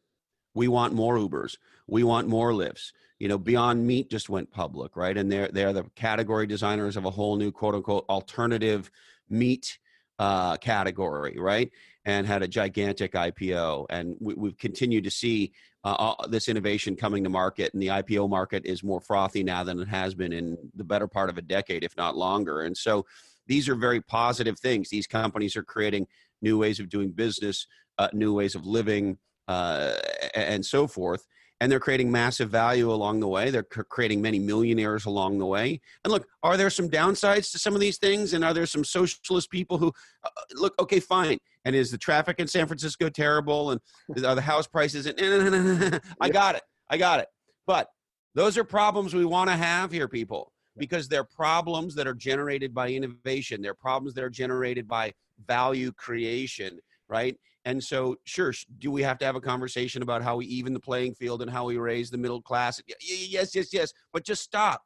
we 0.54 0.68
want 0.68 0.94
more 0.94 1.18
Ubers, 1.18 1.58
we 1.88 2.04
want 2.04 2.28
more 2.28 2.52
Lyfts. 2.52 2.92
You 3.20 3.28
know, 3.28 3.38
Beyond 3.38 3.86
Meat 3.86 4.10
just 4.10 4.30
went 4.30 4.50
public, 4.50 4.96
right? 4.96 5.18
And 5.18 5.30
they're 5.32 5.50
they're 5.50 5.74
the 5.74 5.84
category 5.96 6.48
designers 6.48 6.96
of 6.96 7.04
a 7.04 7.10
whole 7.10 7.36
new 7.36 7.52
quote 7.52 7.76
unquote 7.76 8.06
alternative 8.08 8.90
meat 9.30 9.78
uh, 10.20 10.58
category, 10.58 11.38
right? 11.38 11.70
And 12.06 12.26
had 12.26 12.44
a 12.44 12.48
gigantic 12.48 13.14
IPO. 13.14 13.88
And 13.90 14.16
we, 14.20 14.50
have 14.50 14.58
continued 14.58 15.04
to 15.04 15.12
see 15.12 15.52
uh, 15.84 16.14
this 16.28 16.48
innovation 16.48 16.96
coming 16.96 17.24
to 17.24 17.30
market, 17.30 17.74
and 17.74 17.82
the 17.82 17.88
IPO 17.88 18.30
market 18.30 18.66
is 18.66 18.84
more 18.84 19.00
frothy 19.00 19.44
now 19.44 19.64
than 19.64 19.80
it 19.80 19.88
has 19.88 20.14
been 20.14 20.34
in 20.34 20.58
the 20.76 20.84
better 20.84 21.08
part 21.08 21.30
of 21.30 21.38
a 21.38 21.42
decade, 21.42 21.84
if 21.84 21.96
not 21.96 22.18
longer. 22.18 22.62
And 22.62 22.76
so 22.76 23.06
these 23.48 23.70
are 23.70 23.76
very 23.76 24.02
positive 24.02 24.60
things. 24.60 24.90
These 24.90 25.08
companies 25.08 25.56
are 25.56 25.64
creating 25.64 26.08
new 26.42 26.58
ways 26.58 26.80
of 26.80 26.90
doing 26.90 27.12
business, 27.12 27.68
uh, 27.98 28.10
new 28.14 28.34
ways 28.34 28.56
of 28.56 28.66
living, 28.66 29.18
uh, 29.48 29.94
and 30.36 30.66
so 30.66 30.88
forth. 30.88 31.26
And 31.62 31.70
they're 31.70 31.80
creating 31.82 32.10
massive 32.10 32.50
value 32.50 32.90
along 32.90 33.20
the 33.20 33.28
way. 33.28 33.50
They're 33.50 33.64
creating 33.64 34.22
many 34.22 34.40
millionaires 34.40 35.06
along 35.06 35.40
the 35.40 35.46
way. 35.46 35.82
And 36.06 36.14
look, 36.14 36.26
are 36.42 36.56
there 36.56 36.70
some 36.70 36.90
downsides 36.90 37.52
to 37.52 37.60
some 37.60 37.76
of 37.76 37.82
these 37.82 37.98
things? 37.98 38.34
And 38.34 38.46
are 38.46 38.54
there 38.54 38.66
some 38.66 38.86
socialist 38.86 39.52
people 39.52 39.78
who 39.78 39.92
uh, 40.24 40.30
look, 40.54 40.74
okay, 40.80 41.02
fine. 41.02 41.38
And 41.66 41.76
is 41.76 41.92
the 41.92 41.98
traffic 41.98 42.40
in 42.40 42.48
San 42.48 42.66
Francisco 42.66 43.10
terrible? 43.10 43.72
And 43.72 43.82
are 44.24 44.36
the 44.36 44.42
house 44.42 44.68
prices? 44.68 45.06
And 45.06 46.02
I 46.22 46.30
got 46.30 46.56
it. 46.56 46.62
I 46.90 46.98
got 46.98 47.20
it. 47.20 47.28
But 47.68 47.90
those 48.36 48.58
are 48.58 48.64
problems 48.64 49.14
we 49.14 49.26
want 49.26 49.50
to 49.50 49.58
have 49.58 49.92
here, 49.92 50.08
people 50.08 50.54
because 50.80 51.08
they're 51.08 51.24
problems 51.24 51.94
that 51.96 52.08
are 52.08 52.14
generated 52.14 52.74
by 52.74 52.90
innovation. 52.90 53.62
They're 53.62 53.74
problems 53.74 54.14
that 54.16 54.24
are 54.24 54.30
generated 54.30 54.88
by 54.88 55.14
value 55.48 55.92
creation, 55.92 56.80
right? 57.08 57.38
And 57.66 57.84
so, 57.84 58.16
sure, 58.24 58.54
do 58.80 58.90
we 58.90 59.04
have 59.04 59.18
to 59.20 59.26
have 59.26 59.36
a 59.36 59.42
conversation 59.42 60.02
about 60.02 60.24
how 60.24 60.38
we 60.38 60.46
even 60.46 60.74
the 60.74 60.80
playing 60.80 61.14
field 61.14 61.42
and 61.42 61.52
how 61.52 61.66
we 61.66 61.78
raise 61.78 62.10
the 62.10 62.18
middle 62.18 62.42
class? 62.42 62.82
Yes, 63.00 63.54
yes, 63.54 63.74
yes. 63.74 63.94
But 64.14 64.24
just 64.24 64.42
stop. 64.42 64.82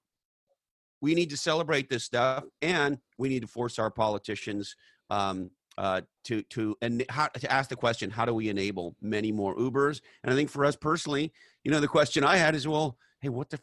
We 0.99 1.13
need 1.15 1.29
to 1.29 1.37
celebrate 1.37 1.89
this 1.89 2.03
stuff, 2.03 2.45
and 2.61 2.97
we 3.17 3.29
need 3.29 3.41
to 3.41 3.47
force 3.47 3.77
our 3.77 3.91
politicians 3.91 4.75
um, 5.09 5.51
uh, 5.77 6.01
to 6.25 6.41
to 6.43 6.75
and 6.81 7.05
how, 7.09 7.27
to 7.27 7.51
ask 7.51 7.69
the 7.69 7.75
question: 7.75 8.09
How 8.09 8.25
do 8.25 8.33
we 8.33 8.49
enable 8.49 8.95
many 9.01 9.31
more 9.31 9.55
Ubers? 9.55 10.01
And 10.23 10.33
I 10.33 10.35
think 10.35 10.49
for 10.49 10.65
us 10.65 10.75
personally, 10.75 11.31
you 11.63 11.71
know, 11.71 11.79
the 11.79 11.87
question 11.87 12.23
I 12.23 12.37
had 12.37 12.55
is, 12.55 12.67
well, 12.67 12.97
hey, 13.23 13.29
what 13.29 13.49
the, 13.49 13.57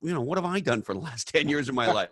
you 0.00 0.14
know, 0.14 0.20
what 0.20 0.38
have 0.38 0.44
I 0.44 0.60
done 0.60 0.80
for 0.80 0.94
the 0.94 1.00
last 1.00 1.26
10 1.34 1.48
years 1.48 1.68
of 1.68 1.74
my 1.74 1.90
life? 1.92 2.08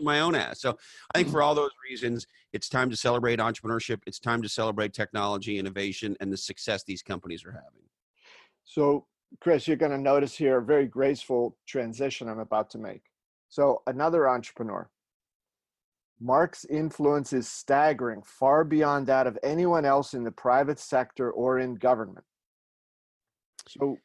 my 0.00 0.20
own 0.20 0.36
ass. 0.36 0.60
So 0.60 0.78
I 1.12 1.18
think 1.18 1.28
for 1.28 1.38
mm-hmm. 1.38 1.48
all 1.48 1.54
those 1.56 1.72
reasons, 1.90 2.24
it's 2.52 2.68
time 2.68 2.88
to 2.90 2.96
celebrate 2.96 3.40
entrepreneurship. 3.40 4.00
It's 4.06 4.20
time 4.20 4.40
to 4.42 4.48
celebrate 4.48 4.92
technology, 4.92 5.58
innovation, 5.58 6.16
and 6.20 6.32
the 6.32 6.36
success 6.36 6.84
these 6.84 7.02
companies 7.02 7.44
are 7.44 7.50
having. 7.50 7.82
So, 8.64 9.06
Chris, 9.40 9.66
you're 9.66 9.76
going 9.76 9.90
to 9.90 9.98
notice 9.98 10.36
here 10.36 10.58
a 10.58 10.64
very 10.64 10.86
graceful 10.86 11.56
transition 11.66 12.28
I'm 12.28 12.38
about 12.38 12.70
to 12.70 12.78
make. 12.78 13.02
So, 13.48 13.82
another 13.88 14.28
entrepreneur. 14.28 14.88
Mark's 16.20 16.64
influence 16.66 17.32
is 17.32 17.48
staggering, 17.48 18.22
far 18.24 18.62
beyond 18.62 19.08
that 19.08 19.26
of 19.26 19.36
anyone 19.42 19.84
else 19.84 20.14
in 20.14 20.22
the 20.22 20.30
private 20.30 20.78
sector 20.78 21.32
or 21.32 21.58
in 21.58 21.74
government. 21.74 22.24
So, 23.66 23.98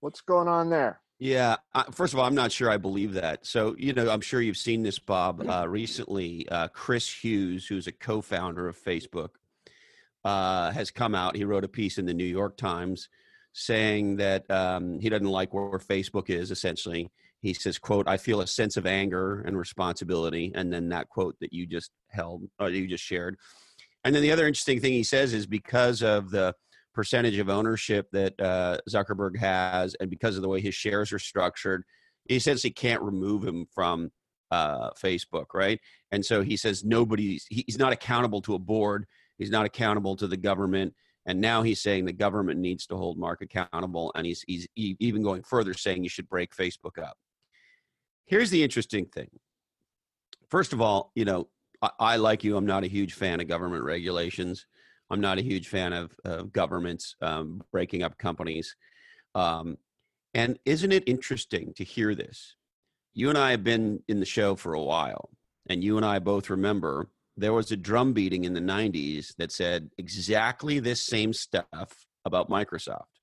What's 0.00 0.20
going 0.20 0.48
on 0.48 0.70
there? 0.70 1.00
Yeah. 1.18 1.56
First 1.90 2.12
of 2.12 2.20
all, 2.20 2.26
I'm 2.26 2.34
not 2.34 2.52
sure 2.52 2.70
I 2.70 2.76
believe 2.76 3.14
that. 3.14 3.44
So, 3.44 3.74
you 3.76 3.92
know, 3.92 4.08
I'm 4.08 4.20
sure 4.20 4.40
you've 4.40 4.56
seen 4.56 4.84
this, 4.84 5.00
Bob. 5.00 5.44
Uh, 5.48 5.66
recently, 5.68 6.48
uh, 6.48 6.68
Chris 6.68 7.12
Hughes, 7.12 7.66
who's 7.66 7.88
a 7.88 7.92
co 7.92 8.20
founder 8.20 8.68
of 8.68 8.78
Facebook, 8.78 9.30
uh, 10.24 10.70
has 10.70 10.92
come 10.92 11.16
out. 11.16 11.36
He 11.36 11.44
wrote 11.44 11.64
a 11.64 11.68
piece 11.68 11.98
in 11.98 12.06
the 12.06 12.14
New 12.14 12.24
York 12.24 12.56
Times 12.56 13.08
saying 13.52 14.16
that 14.16 14.48
um, 14.50 15.00
he 15.00 15.08
doesn't 15.08 15.26
like 15.26 15.52
where 15.52 15.78
Facebook 15.78 16.30
is, 16.30 16.52
essentially. 16.52 17.10
He 17.40 17.52
says, 17.52 17.78
quote, 17.78 18.06
I 18.06 18.16
feel 18.16 18.40
a 18.40 18.46
sense 18.46 18.76
of 18.76 18.86
anger 18.86 19.40
and 19.40 19.58
responsibility. 19.58 20.52
And 20.54 20.72
then 20.72 20.88
that 20.90 21.08
quote 21.08 21.36
that 21.40 21.52
you 21.52 21.66
just 21.66 21.90
held, 22.08 22.44
or 22.60 22.70
you 22.70 22.86
just 22.86 23.04
shared. 23.04 23.36
And 24.04 24.14
then 24.14 24.22
the 24.22 24.30
other 24.30 24.46
interesting 24.46 24.80
thing 24.80 24.92
he 24.92 25.02
says 25.02 25.34
is 25.34 25.46
because 25.46 26.02
of 26.02 26.30
the 26.30 26.54
percentage 26.98 27.38
of 27.38 27.48
ownership 27.48 28.08
that 28.10 28.34
uh, 28.40 28.76
Zuckerberg 28.90 29.36
has, 29.36 29.94
and 30.00 30.10
because 30.10 30.34
of 30.34 30.42
the 30.42 30.48
way 30.48 30.60
his 30.60 30.74
shares 30.74 31.12
are 31.12 31.18
structured, 31.20 31.84
he 32.24 32.34
essentially 32.34 32.72
can't 32.72 33.00
remove 33.00 33.44
him 33.44 33.66
from 33.72 34.10
uh, 34.50 34.90
Facebook, 35.00 35.54
right? 35.54 35.78
And 36.10 36.26
so 36.26 36.42
he 36.42 36.56
says 36.56 36.82
nobody's 36.82 37.46
he's 37.48 37.78
not 37.78 37.92
accountable 37.92 38.42
to 38.42 38.54
a 38.56 38.58
board, 38.58 39.06
he's 39.38 39.52
not 39.52 39.64
accountable 39.64 40.16
to 40.16 40.26
the 40.26 40.36
government, 40.36 40.92
and 41.24 41.40
now 41.40 41.62
he's 41.62 41.80
saying 41.80 42.04
the 42.04 42.12
government 42.12 42.58
needs 42.58 42.84
to 42.88 42.96
hold 42.96 43.16
Mark 43.16 43.42
accountable, 43.42 44.10
and 44.16 44.26
he's 44.26 44.44
he's 44.48 44.66
even 44.74 45.22
going 45.22 45.44
further, 45.44 45.74
saying 45.74 46.02
you 46.02 46.10
should 46.10 46.28
break 46.28 46.52
Facebook 46.52 46.98
up. 47.00 47.16
Here's 48.26 48.50
the 48.50 48.64
interesting 48.64 49.06
thing. 49.06 49.30
First 50.48 50.72
of 50.72 50.80
all, 50.80 51.12
you 51.14 51.24
know, 51.24 51.46
I, 51.80 51.90
I 52.00 52.16
like 52.16 52.42
you. 52.42 52.56
I'm 52.56 52.66
not 52.66 52.82
a 52.82 52.88
huge 52.88 53.12
fan 53.12 53.38
of 53.38 53.46
government 53.46 53.84
regulations. 53.84 54.66
I'm 55.10 55.20
not 55.20 55.38
a 55.38 55.42
huge 55.42 55.68
fan 55.68 55.92
of, 55.92 56.14
of 56.24 56.52
governments 56.52 57.16
um, 57.22 57.62
breaking 57.72 58.02
up 58.02 58.18
companies. 58.18 58.76
Um, 59.34 59.78
and 60.34 60.58
isn't 60.64 60.92
it 60.92 61.04
interesting 61.06 61.72
to 61.76 61.84
hear 61.84 62.14
this? 62.14 62.54
You 63.14 63.28
and 63.28 63.38
I 63.38 63.50
have 63.50 63.64
been 63.64 64.02
in 64.08 64.20
the 64.20 64.26
show 64.26 64.54
for 64.54 64.74
a 64.74 64.82
while, 64.82 65.30
and 65.68 65.82
you 65.82 65.96
and 65.96 66.06
I 66.06 66.18
both 66.18 66.50
remember 66.50 67.08
there 67.36 67.52
was 67.52 67.72
a 67.72 67.76
drum 67.76 68.12
beating 68.12 68.44
in 68.44 68.52
the 68.52 68.60
90s 68.60 69.34
that 69.36 69.52
said 69.52 69.90
exactly 69.96 70.80
this 70.80 71.06
same 71.06 71.32
stuff 71.32 72.06
about 72.24 72.50
Microsoft 72.50 73.17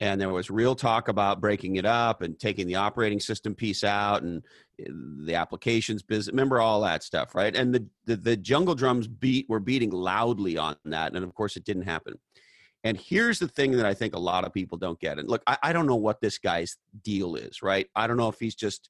and 0.00 0.20
there 0.20 0.30
was 0.30 0.50
real 0.50 0.74
talk 0.74 1.08
about 1.08 1.40
breaking 1.40 1.76
it 1.76 1.84
up 1.84 2.22
and 2.22 2.38
taking 2.38 2.66
the 2.66 2.76
operating 2.76 3.20
system 3.20 3.54
piece 3.54 3.84
out 3.84 4.22
and 4.22 4.42
eh, 4.80 4.84
the 5.26 5.34
applications 5.34 6.02
business 6.02 6.32
remember 6.32 6.60
all 6.60 6.80
that 6.80 7.02
stuff 7.02 7.34
right? 7.34 7.54
And 7.54 7.74
the, 7.74 7.86
the, 8.06 8.16
the 8.16 8.36
jungle 8.36 8.74
drums 8.74 9.06
beat 9.06 9.48
were 9.48 9.60
beating 9.60 9.90
loudly 9.90 10.56
on 10.56 10.76
that 10.86 11.14
and 11.14 11.24
of 11.24 11.34
course 11.34 11.56
it 11.56 11.64
didn't 11.64 11.82
happen. 11.82 12.18
And 12.82 12.96
here's 12.96 13.38
the 13.38 13.48
thing 13.48 13.72
that 13.72 13.86
i 13.86 13.92
think 13.92 14.14
a 14.14 14.18
lot 14.18 14.44
of 14.44 14.54
people 14.54 14.78
don't 14.78 14.98
get 14.98 15.18
and 15.18 15.28
look 15.28 15.42
I, 15.46 15.58
I 15.62 15.72
don't 15.72 15.86
know 15.86 15.96
what 15.96 16.20
this 16.20 16.38
guy's 16.38 16.76
deal 17.02 17.36
is 17.36 17.62
right? 17.62 17.86
I 17.94 18.06
don't 18.06 18.16
know 18.16 18.28
if 18.28 18.40
he's 18.40 18.54
just 18.54 18.88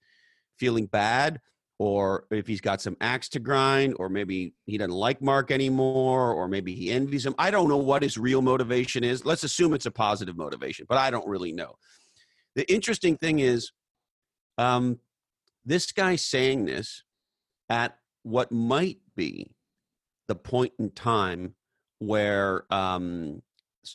feeling 0.59 0.87
bad 0.87 1.41
or 1.81 2.27
if 2.31 2.47
he's 2.47 2.61
got 2.61 2.83
some 2.83 2.95
axe 3.01 3.31
to 3.31 3.41
grind, 3.41 3.95
or 3.99 4.11
maybe 4.11 4.53
he 4.67 4.77
doesn't 4.77 4.91
like 4.91 5.23
Mark 5.23 5.51
anymore, 5.51 6.31
or 6.31 6.47
maybe 6.47 6.75
he 6.75 6.91
envies 6.91 7.25
him. 7.25 7.35
I 7.39 7.51
don't 7.51 7.71
know 7.71 7.79
what 7.79 8.03
his 8.03 8.19
real 8.19 8.43
motivation 8.43 9.03
is. 9.03 9.25
Let's 9.25 9.45
assume 9.45 9.73
it's 9.73 9.87
a 9.87 9.91
positive 9.91 10.37
motivation, 10.37 10.85
but 10.87 10.99
I 10.99 11.11
don't 11.11 11.27
really 11.27 11.53
know. 11.53 11.77
The 12.55 12.71
interesting 12.71 13.17
thing 13.17 13.39
is, 13.39 13.73
um, 14.59 14.99
this 15.65 15.91
guy 15.91 16.17
saying 16.17 16.67
this 16.67 17.03
at 17.71 17.97
what 18.25 18.53
might 18.53 18.99
be 19.17 19.51
the 20.29 20.35
point 20.35 20.75
in 20.79 20.91
time 20.91 21.55
where 21.99 22.67
um, 22.71 23.41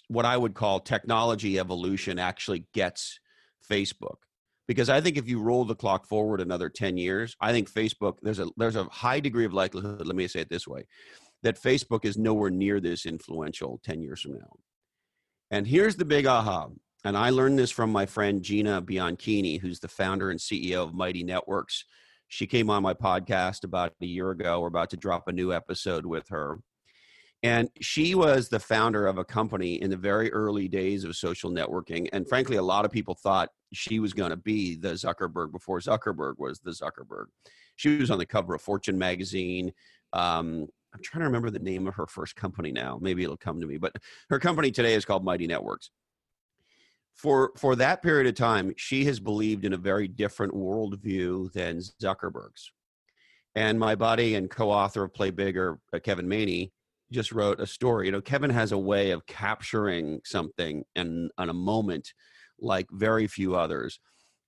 what 0.08 0.26
I 0.26 0.36
would 0.36 0.56
call 0.56 0.80
technology 0.80 1.60
evolution 1.60 2.18
actually 2.18 2.66
gets 2.74 3.20
Facebook 3.70 4.25
because 4.68 4.90
I 4.90 5.02
think 5.02 5.18
if 5.18 5.28
you 5.28 5.42
roll 5.42 5.66
the 5.66 5.76
clock 5.76 6.08
forward 6.08 6.42
another 6.42 6.70
10 6.70 6.98
years, 6.98 7.36
I 7.40 7.52
think 7.52 7.72
Facebook 7.72 8.18
there's 8.22 8.40
a 8.40 8.48
there's 8.58 8.76
a 8.76 8.86
high 8.86 9.20
degree 9.20 9.46
of 9.46 9.54
likelihood, 9.54 10.06
let 10.06 10.16
me 10.16 10.28
say 10.28 10.42
it 10.42 10.50
this 10.50 10.68
way, 10.68 10.86
that 11.44 11.62
Facebook 11.62 12.06
is 12.06 12.18
nowhere 12.18 12.50
near 12.50 12.80
this 12.80 13.06
influential 13.06 13.80
10 13.84 14.02
years 14.02 14.22
from 14.22 14.34
now. 14.34 14.56
And 15.52 15.68
here's 15.68 15.96
the 15.96 16.06
big 16.06 16.26
aha. 16.26 16.68
And 17.04 17.16
I 17.16 17.30
learned 17.30 17.60
this 17.60 17.70
from 17.70 17.92
my 17.92 18.08
friend 18.08 18.42
Gina 18.42 18.82
Bianchini, 18.82 19.62
who's 19.62 19.80
the 19.80 19.88
founder 19.88 20.32
and 20.32 20.40
CEO 20.40 20.84
of 20.84 20.96
Mighty 20.96 21.24
Networks. 21.24 21.86
She 22.30 22.48
came 22.48 22.72
on 22.72 22.82
my 22.82 22.96
podcast 22.96 23.64
about 23.64 23.94
a 24.02 24.06
year 24.08 24.32
ago. 24.32 24.60
We're 24.60 24.68
about 24.68 24.90
to 24.90 24.98
drop 24.98 25.28
a 25.28 25.32
new 25.32 25.54
episode 25.54 26.08
with 26.08 26.28
her. 26.30 26.60
And 27.46 27.70
she 27.80 28.16
was 28.16 28.50
the 28.50 28.60
founder 28.60 29.06
of 29.06 29.20
a 29.20 29.24
company 29.24 29.80
in 29.80 29.92
the 29.92 29.98
very 29.98 30.34
early 30.34 30.68
days 30.68 31.04
of 31.04 31.16
social 31.16 31.52
networking. 31.52 32.10
And 32.12 32.28
frankly, 32.28 32.58
a 32.58 32.64
lot 32.64 32.86
of 32.86 32.92
people 32.92 33.14
thought 33.14 33.52
she 33.72 34.00
was 34.00 34.14
going 34.14 34.32
to 34.32 34.36
be 34.36 34.74
the 34.74 34.94
Zuckerberg 34.94 35.52
before 35.52 35.80
Zuckerberg 35.80 36.40
was 36.40 36.60
the 36.60 36.72
Zuckerberg. 36.72 37.26
She 37.76 37.98
was 37.98 38.10
on 38.10 38.18
the 38.18 38.26
cover 38.26 38.56
of 38.56 38.64
Fortune 38.64 38.98
magazine. 38.98 39.72
Um, 40.12 40.66
I'm 40.92 41.04
trying 41.04 41.20
to 41.20 41.28
remember 41.28 41.52
the 41.52 41.60
name 41.60 41.86
of 41.86 41.94
her 41.94 42.08
first 42.08 42.36
company 42.36 42.72
now. 42.72 42.98
Maybe 43.00 43.24
it'll 43.24 43.38
come 43.38 43.62
to 43.62 43.68
me. 43.68 43.78
But 43.78 43.96
her 44.32 44.40
company 44.40 44.72
today 44.72 44.96
is 44.96 45.06
called 45.06 45.24
Mighty 45.24 45.46
Networks. 45.46 45.92
For 47.14 47.52
for 47.58 47.76
that 47.76 48.02
period 48.02 48.26
of 48.26 48.34
time, 48.34 48.74
she 48.76 49.06
has 49.06 49.20
believed 49.20 49.66
in 49.66 49.74
a 49.74 49.78
very 49.78 50.08
different 50.08 50.56
worldview 50.56 51.54
than 51.54 51.80
Zuckerberg's. 52.02 52.72
And 53.54 53.80
my 53.80 53.94
buddy 53.94 54.34
and 54.34 54.50
co-author 54.50 55.04
of 55.04 55.14
Play 55.14 55.30
Bigger, 55.30 55.80
uh, 55.94 56.00
Kevin 56.00 56.28
Maney, 56.28 56.72
just 57.12 57.32
wrote 57.32 57.60
a 57.60 57.68
story. 57.68 58.08
You 58.08 58.12
know, 58.12 58.22
Kevin 58.22 58.50
has 58.50 58.72
a 58.72 58.78
way 58.78 59.12
of 59.12 59.26
capturing 59.26 60.22
something 60.24 60.84
and 60.96 61.32
on 61.38 61.50
a 61.50 61.54
moment 61.54 62.14
like 62.60 62.88
very 62.92 63.28
few 63.28 63.56
others. 63.56 64.00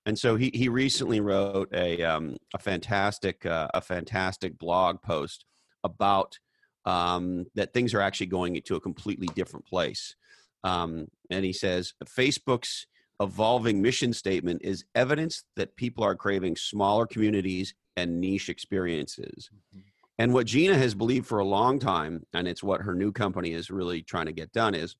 And 0.06 0.18
so 0.18 0.36
he 0.36 0.50
he 0.54 0.68
recently 0.68 1.20
wrote 1.20 1.68
a 1.74 2.02
um, 2.02 2.36
a 2.54 2.58
fantastic 2.58 3.44
uh, 3.44 3.68
a 3.74 3.80
fantastic 3.80 4.58
blog 4.58 5.02
post 5.02 5.44
about 5.84 6.38
um, 6.84 7.44
that 7.54 7.74
things 7.74 7.92
are 7.92 8.00
actually 8.00 8.26
going 8.26 8.60
to 8.64 8.76
a 8.76 8.80
completely 8.80 9.28
different 9.34 9.66
place. 9.66 10.16
Um, 10.64 11.08
and 11.30 11.44
he 11.44 11.52
says 11.52 11.92
Facebook's 12.04 12.86
evolving 13.20 13.82
mission 13.82 14.12
statement 14.12 14.62
is 14.64 14.84
evidence 14.94 15.44
that 15.56 15.76
people 15.76 16.04
are 16.04 16.14
craving 16.14 16.56
smaller 16.56 17.06
communities 17.06 17.74
and 17.96 18.20
niche 18.20 18.48
experiences. 18.48 19.50
Mm-hmm. 19.74 19.87
And 20.18 20.34
what 20.34 20.46
Gina 20.46 20.76
has 20.76 20.94
believed 20.94 21.26
for 21.26 21.38
a 21.38 21.44
long 21.44 21.78
time, 21.78 22.26
and 22.34 22.48
it's 22.48 22.62
what 22.62 22.82
her 22.82 22.94
new 22.94 23.12
company 23.12 23.52
is 23.52 23.70
really 23.70 24.02
trying 24.02 24.26
to 24.26 24.32
get 24.32 24.52
done, 24.52 24.74
is 24.74 24.96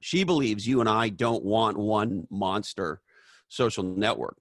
she 0.00 0.22
believes 0.22 0.66
you 0.66 0.80
and 0.80 0.88
I 0.88 1.08
don't 1.08 1.44
want 1.44 1.78
one 1.78 2.26
monster 2.30 3.00
social 3.48 3.82
network. 3.82 4.36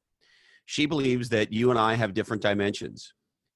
She 0.66 0.86
believes 0.86 1.30
that 1.30 1.54
you 1.54 1.70
and 1.70 1.80
I 1.80 1.96
have 1.96 2.14
different 2.14 2.42
dimensions. 2.42 3.14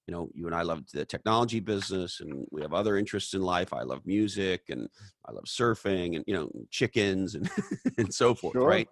You 0.08 0.14
know, 0.14 0.30
you 0.34 0.48
and 0.48 0.56
I 0.56 0.64
love 0.64 0.84
the 0.94 1.06
technology 1.06 1.60
business 1.60 2.20
and 2.20 2.46
we 2.52 2.62
have 2.62 2.74
other 2.74 2.98
interests 2.98 3.34
in 3.34 3.42
life. 3.42 3.74
I 3.74 3.84
love 3.84 4.02
music 4.06 4.64
and 4.70 4.90
I 5.26 5.32
love 5.32 5.46
surfing 5.46 6.16
and, 6.16 6.26
you 6.28 6.34
know, 6.34 6.50
chickens 6.72 7.36
and, 7.36 7.50
and 7.98 8.14
so 8.14 8.36
forth, 8.36 8.54
sure. 8.54 8.68
right? 8.68 8.88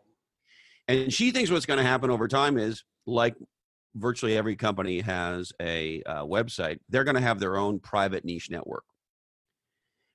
And 0.87 1.11
she 1.11 1.31
thinks 1.31 1.51
what's 1.51 1.65
going 1.65 1.79
to 1.79 1.83
happen 1.83 2.09
over 2.09 2.27
time 2.27 2.57
is 2.57 2.83
like 3.05 3.35
virtually 3.95 4.37
every 4.37 4.55
company 4.55 5.01
has 5.01 5.51
a 5.61 6.01
uh, 6.03 6.23
website, 6.23 6.79
they're 6.89 7.03
going 7.03 7.15
to 7.15 7.21
have 7.21 7.39
their 7.39 7.57
own 7.57 7.79
private 7.79 8.25
niche 8.25 8.49
network. 8.49 8.83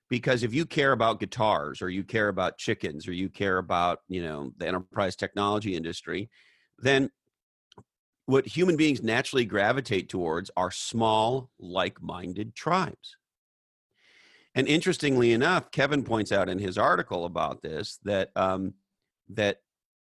Because 0.09 0.43
if 0.45 0.55
you 0.55 0.67
care 0.67 0.93
about 0.93 1.19
guitars 1.19 1.83
or 1.83 1.91
you 1.91 2.05
care 2.05 2.29
about 2.29 2.59
chickens 2.59 3.09
or 3.09 3.13
you 3.13 3.29
care 3.29 3.59
about, 3.59 4.01
you 4.09 4.23
know, 4.23 4.53
the 4.57 4.69
enterprise 4.69 5.17
technology 5.17 5.75
industry, 5.75 6.31
then 6.79 7.11
what 8.27 8.47
human 8.47 8.77
beings 8.77 9.03
naturally 9.03 9.45
gravitate 9.45 10.09
towards 10.09 10.51
are 10.57 10.71
small, 10.71 11.51
like-minded 11.59 12.55
tribes. 12.55 13.17
And 14.55 14.67
interestingly 14.69 15.33
enough, 15.33 15.71
Kevin 15.71 16.03
points 16.03 16.33
out 16.33 16.49
in 16.49 16.59
his 16.59 16.79
article 16.79 17.25
about 17.25 17.63
this 17.63 17.99
that 18.05 18.31
um, 18.37 18.75
that 19.29 19.59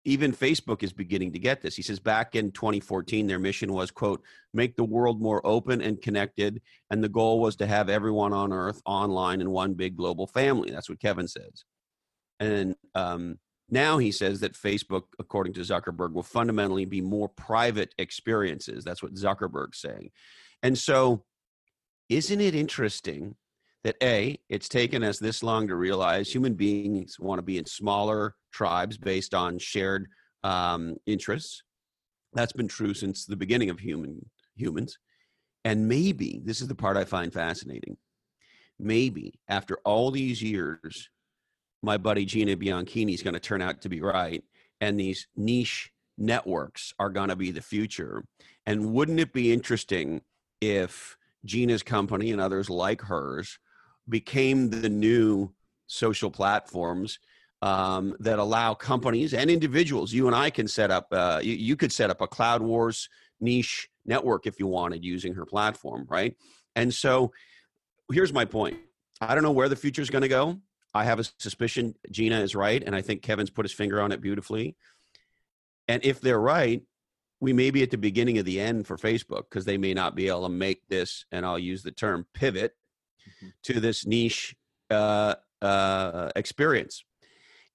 even 0.05 0.31
Facebook 0.31 0.81
is 0.81 0.93
beginning 0.93 1.33
to 1.33 1.39
get 1.39 1.61
this. 1.61 1.75
He 1.75 1.81
says 1.81 1.99
back 1.99 2.35
in 2.35 2.51
2014, 2.51 3.27
their 3.27 3.39
mission 3.39 3.73
was, 3.73 3.91
quote, 3.91 4.23
make 4.53 4.75
the 4.75 4.83
world 4.83 5.21
more 5.21 5.45
open 5.45 5.81
and 5.81 6.01
connected. 6.01 6.61
And 6.89 7.03
the 7.03 7.09
goal 7.09 7.39
was 7.39 7.57
to 7.57 7.67
have 7.67 7.89
everyone 7.89 8.33
on 8.33 8.53
earth 8.53 8.81
online 8.85 9.41
in 9.41 9.51
one 9.51 9.73
big 9.73 9.97
global 9.97 10.25
family. 10.25 10.71
That's 10.71 10.89
what 10.89 11.01
Kevin 11.01 11.27
says. 11.27 11.65
And 12.39 12.75
um, 12.95 13.39
now 13.69 13.97
he 13.97 14.11
says 14.11 14.39
that 14.39 14.53
Facebook, 14.53 15.03
according 15.19 15.53
to 15.53 15.61
Zuckerberg, 15.61 16.13
will 16.13 16.23
fundamentally 16.23 16.85
be 16.85 17.01
more 17.01 17.27
private 17.27 17.93
experiences. 17.97 18.83
That's 18.83 19.03
what 19.03 19.15
Zuckerberg's 19.15 19.81
saying. 19.81 20.11
And 20.63 20.77
so, 20.77 21.23
isn't 22.07 22.41
it 22.41 22.55
interesting 22.55 23.35
that 23.83 23.95
A, 24.03 24.37
it's 24.49 24.67
taken 24.67 25.03
us 25.03 25.19
this 25.19 25.41
long 25.41 25.67
to 25.67 25.75
realize 25.75 26.31
human 26.31 26.53
beings 26.53 27.19
want 27.19 27.39
to 27.39 27.43
be 27.43 27.57
in 27.57 27.65
smaller 27.65 28.35
tribes 28.51 28.97
based 28.97 29.33
on 29.33 29.57
shared 29.57 30.07
um, 30.43 30.95
interests. 31.05 31.63
That's 32.33 32.53
been 32.53 32.67
true 32.67 32.93
since 32.93 33.25
the 33.25 33.37
beginning 33.37 33.69
of 33.69 33.79
human 33.79 34.29
humans. 34.55 34.97
And 35.65 35.87
maybe 35.87 36.41
this 36.43 36.61
is 36.61 36.67
the 36.67 36.75
part 36.75 36.97
I 36.97 37.05
find 37.05 37.33
fascinating. 37.33 37.97
Maybe 38.79 39.39
after 39.47 39.77
all 39.85 40.11
these 40.11 40.41
years, 40.41 41.09
my 41.81 41.97
buddy 41.97 42.25
Gina 42.25 42.55
Bianchini 42.55 43.13
is 43.13 43.23
going 43.23 43.33
to 43.33 43.39
turn 43.39 43.61
out 43.61 43.81
to 43.81 43.89
be 43.89 44.01
right, 44.01 44.43
and 44.81 44.99
these 44.99 45.27
niche 45.35 45.91
networks 46.17 46.93
are 46.99 47.09
going 47.09 47.29
to 47.29 47.35
be 47.35 47.51
the 47.51 47.61
future. 47.61 48.23
And 48.65 48.93
wouldn't 48.93 49.19
it 49.19 49.33
be 49.33 49.53
interesting 49.53 50.21
if 50.61 51.17
Gina's 51.45 51.83
company 51.83 52.31
and 52.31 52.41
others 52.41 52.69
like 52.69 53.01
hers 53.01 53.57
became 54.09 54.69
the 54.69 54.89
new 54.89 55.53
social 55.87 56.31
platforms 56.31 57.19
um, 57.61 58.15
that 58.19 58.39
allow 58.39 58.73
companies 58.73 59.33
and 59.33 59.49
individuals. 59.49 60.13
You 60.13 60.27
and 60.27 60.35
I 60.35 60.49
can 60.49 60.67
set 60.67 60.91
up. 60.91 61.07
Uh, 61.11 61.39
you, 61.43 61.53
you, 61.53 61.75
could 61.75 61.91
set 61.91 62.09
up 62.09 62.21
a 62.21 62.27
Cloud 62.27 62.61
Wars 62.61 63.09
niche 63.41 63.89
network 64.05 64.47
if 64.47 64.59
you 64.59 64.67
wanted 64.67 65.03
using 65.03 65.33
her 65.35 65.45
platform, 65.45 66.05
right? 66.09 66.35
And 66.75 66.93
so, 66.93 67.31
here's 68.11 68.33
my 68.33 68.45
point. 68.45 68.77
I 69.19 69.35
don't 69.35 69.43
know 69.43 69.51
where 69.51 69.69
the 69.69 69.75
future 69.75 70.01
is 70.01 70.09
going 70.09 70.21
to 70.21 70.29
go. 70.29 70.59
I 70.93 71.03
have 71.03 71.19
a 71.19 71.25
suspicion 71.37 71.93
Gina 72.09 72.39
is 72.39 72.55
right, 72.55 72.81
and 72.83 72.95
I 72.95 73.01
think 73.01 73.21
Kevin's 73.21 73.49
put 73.49 73.65
his 73.65 73.73
finger 73.73 74.01
on 74.01 74.11
it 74.11 74.21
beautifully. 74.21 74.75
And 75.87 76.03
if 76.05 76.21
they're 76.21 76.39
right, 76.39 76.81
we 77.41 77.53
may 77.53 77.71
be 77.71 77.83
at 77.83 77.91
the 77.91 77.97
beginning 77.97 78.37
of 78.37 78.45
the 78.45 78.59
end 78.59 78.87
for 78.87 78.97
Facebook 78.97 79.43
because 79.49 79.65
they 79.65 79.77
may 79.77 79.93
not 79.93 80.15
be 80.15 80.27
able 80.27 80.43
to 80.43 80.49
make 80.49 80.87
this, 80.87 81.25
and 81.31 81.45
I'll 81.45 81.59
use 81.59 81.83
the 81.83 81.91
term 81.91 82.25
pivot 82.33 82.73
mm-hmm. 83.27 83.49
to 83.63 83.79
this 83.79 84.05
niche 84.05 84.55
uh, 84.89 85.35
uh, 85.61 86.29
experience. 86.35 87.03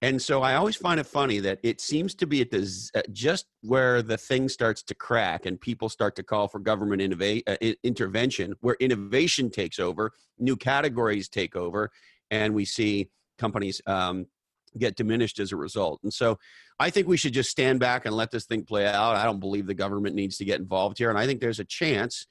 And 0.01 0.21
so 0.21 0.41
I 0.41 0.55
always 0.55 0.75
find 0.75 0.99
it 0.99 1.05
funny 1.05 1.39
that 1.39 1.59
it 1.63 1.79
seems 1.79 2.13
to 2.15 2.27
be 2.27 2.41
at 2.41 2.51
the 2.51 2.91
uh, 2.93 3.01
just 3.11 3.45
where 3.61 4.01
the 4.01 4.17
thing 4.17 4.49
starts 4.49 4.83
to 4.83 4.95
crack 4.95 5.45
and 5.45 5.59
people 5.59 5.89
start 5.89 6.15
to 6.17 6.23
call 6.23 6.47
for 6.47 6.59
government 6.59 7.01
innova- 7.01 7.41
uh, 7.47 7.73
intervention, 7.83 8.55
where 8.59 8.75
innovation 8.79 9.49
takes 9.49 9.79
over, 9.79 10.11
new 10.37 10.55
categories 10.57 11.29
take 11.29 11.55
over, 11.55 11.89
and 12.29 12.53
we 12.53 12.65
see 12.65 13.09
companies 13.39 13.81
um, 13.87 14.27
get 14.77 14.95
diminished 14.95 15.39
as 15.39 15.51
a 15.51 15.55
result. 15.55 16.01
And 16.03 16.13
so 16.13 16.37
I 16.79 16.89
think 16.89 17.07
we 17.07 17.17
should 17.17 17.33
just 17.33 17.49
stand 17.49 17.79
back 17.79 18.05
and 18.05 18.15
let 18.15 18.31
this 18.31 18.45
thing 18.45 18.63
play 18.63 18.85
out. 18.85 19.15
I 19.15 19.23
don't 19.23 19.39
believe 19.39 19.65
the 19.65 19.73
government 19.73 20.15
needs 20.15 20.37
to 20.37 20.45
get 20.45 20.59
involved 20.59 20.97
here. 20.97 21.09
And 21.09 21.17
I 21.17 21.25
think 21.25 21.39
there's 21.39 21.59
a 21.59 21.65
chance 21.65 22.27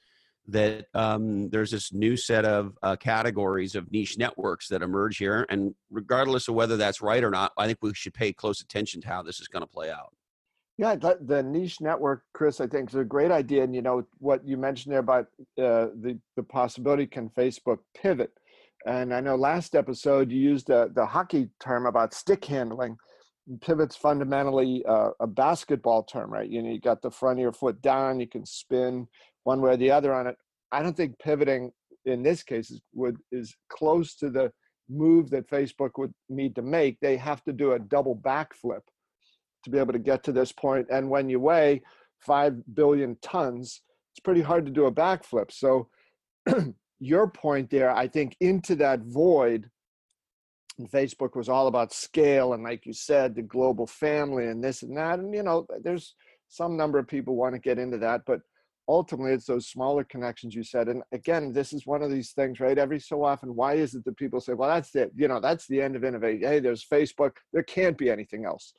that 0.47 0.85
um, 0.93 1.49
there's 1.49 1.71
this 1.71 1.91
new 1.91 2.15
set 2.15 2.45
of 2.45 2.77
uh, 2.83 2.95
categories 2.95 3.75
of 3.75 3.91
niche 3.91 4.17
networks 4.17 4.67
that 4.67 4.81
emerge 4.81 5.17
here. 5.17 5.45
And 5.49 5.73
regardless 5.89 6.47
of 6.47 6.55
whether 6.55 6.77
that's 6.77 7.01
right 7.01 7.23
or 7.23 7.31
not, 7.31 7.51
I 7.57 7.65
think 7.65 7.79
we 7.81 7.93
should 7.93 8.13
pay 8.13 8.31
close 8.31 8.61
attention 8.61 9.01
to 9.01 9.07
how 9.07 9.23
this 9.23 9.39
is 9.39 9.47
going 9.47 9.61
to 9.61 9.67
play 9.67 9.89
out. 9.89 10.13
Yeah, 10.77 10.95
the, 10.95 11.41
niche 11.41 11.79
network, 11.79 12.23
Chris, 12.33 12.59
I 12.59 12.67
think 12.67 12.89
is 12.89 12.95
a 12.95 13.03
great 13.03 13.31
idea. 13.31 13.63
And 13.63 13.73
you 13.73 13.81
know 13.81 14.05
what 14.17 14.45
you 14.45 14.57
mentioned 14.57 14.91
there 14.91 14.99
about 14.99 15.27
uh, 15.57 15.87
the 16.01 16.19
the 16.35 16.43
possibility 16.43 17.07
can 17.07 17.29
Facebook 17.29 17.77
pivot. 17.95 18.31
And 18.85 19.13
I 19.13 19.21
know 19.21 19.35
last 19.35 19.73
episode 19.73 20.31
you 20.31 20.39
used 20.39 20.67
the, 20.67 20.91
the 20.93 21.05
hockey 21.05 21.49
term 21.59 21.85
about 21.85 22.13
stick 22.13 22.43
handling. 22.43 22.97
Pivot's 23.61 23.95
fundamentally 23.95 24.83
uh, 24.85 25.11
a 25.19 25.27
basketball 25.27 26.03
term, 26.03 26.31
right? 26.31 26.49
You 26.49 26.61
know, 26.61 26.71
you 26.71 26.81
got 26.81 27.01
the 27.01 27.09
front 27.09 27.39
of 27.39 27.41
your 27.41 27.53
foot 27.53 27.81
down, 27.81 28.19
you 28.19 28.27
can 28.27 28.45
spin 28.45 29.07
one 29.45 29.61
way 29.61 29.71
or 29.71 29.77
the 29.77 29.91
other 29.91 30.13
on 30.13 30.27
it. 30.27 30.35
I 30.71 30.83
don't 30.83 30.97
think 30.97 31.17
pivoting 31.19 31.71
in 32.03 32.21
this 32.21 32.43
case 32.43 32.69
is 32.69 32.81
would 32.93 33.17
is 33.31 33.55
close 33.69 34.15
to 34.17 34.29
the 34.29 34.51
move 34.89 35.29
that 35.29 35.49
Facebook 35.49 35.91
would 35.97 36.13
need 36.29 36.55
to 36.55 36.61
make. 36.61 36.99
They 36.99 37.17
have 37.17 37.43
to 37.45 37.53
do 37.53 37.71
a 37.71 37.79
double 37.79 38.15
backflip 38.15 38.81
to 39.63 39.69
be 39.69 39.79
able 39.79 39.93
to 39.93 39.99
get 39.99 40.23
to 40.23 40.31
this 40.31 40.51
point. 40.51 40.87
And 40.91 41.09
when 41.09 41.29
you 41.29 41.39
weigh 41.39 41.81
five 42.19 42.55
billion 42.75 43.17
tons, 43.21 43.81
it's 44.13 44.19
pretty 44.19 44.41
hard 44.41 44.65
to 44.65 44.71
do 44.71 44.85
a 44.85 44.91
backflip. 44.91 45.51
So 45.51 45.89
your 46.99 47.27
point 47.27 47.69
there, 47.69 47.91
I 47.91 48.07
think, 48.07 48.35
into 48.39 48.75
that 48.75 49.01
void. 49.01 49.69
And 50.77 50.91
Facebook 50.91 51.35
was 51.35 51.49
all 51.49 51.67
about 51.67 51.93
scale 51.93 52.53
and, 52.53 52.63
like 52.63 52.85
you 52.85 52.93
said, 52.93 53.33
the 53.33 53.41
global 53.41 53.87
family 53.87 54.47
and 54.47 54.63
this 54.63 54.83
and 54.83 54.95
that. 54.97 55.19
And 55.19 55.33
you 55.33 55.41
know, 55.41 55.65
there's 55.83 56.15
some 56.47 56.77
number 56.77 56.99
of 56.99 57.07
people 57.07 57.35
want 57.35 57.55
to 57.55 57.59
get 57.59 57.79
into 57.79 57.97
that, 57.99 58.21
but 58.27 58.41
ultimately 58.87 59.33
it's 59.33 59.45
those 59.45 59.67
smaller 59.67 60.03
connections 60.03 60.53
you 60.53 60.63
said 60.63 60.87
and 60.87 61.01
again 61.11 61.51
this 61.51 61.73
is 61.73 61.87
one 61.87 62.03
of 62.03 62.11
these 62.11 62.31
things 62.31 62.59
right 62.59 62.77
every 62.77 62.99
so 62.99 63.23
often 63.23 63.55
why 63.55 63.73
is 63.73 63.95
it 63.95 64.03
that 64.05 64.15
people 64.17 64.39
say 64.39 64.53
well 64.53 64.69
that's 64.69 64.95
it 64.95 65.11
you 65.15 65.27
know 65.27 65.39
that's 65.39 65.67
the 65.67 65.81
end 65.81 65.95
of 65.95 66.03
innovation 66.03 66.47
hey 66.47 66.59
there's 66.59 66.85
facebook 66.85 67.31
there 67.51 67.63
can't 67.63 67.97
be 67.97 68.09
anything 68.09 68.45
else. 68.45 68.73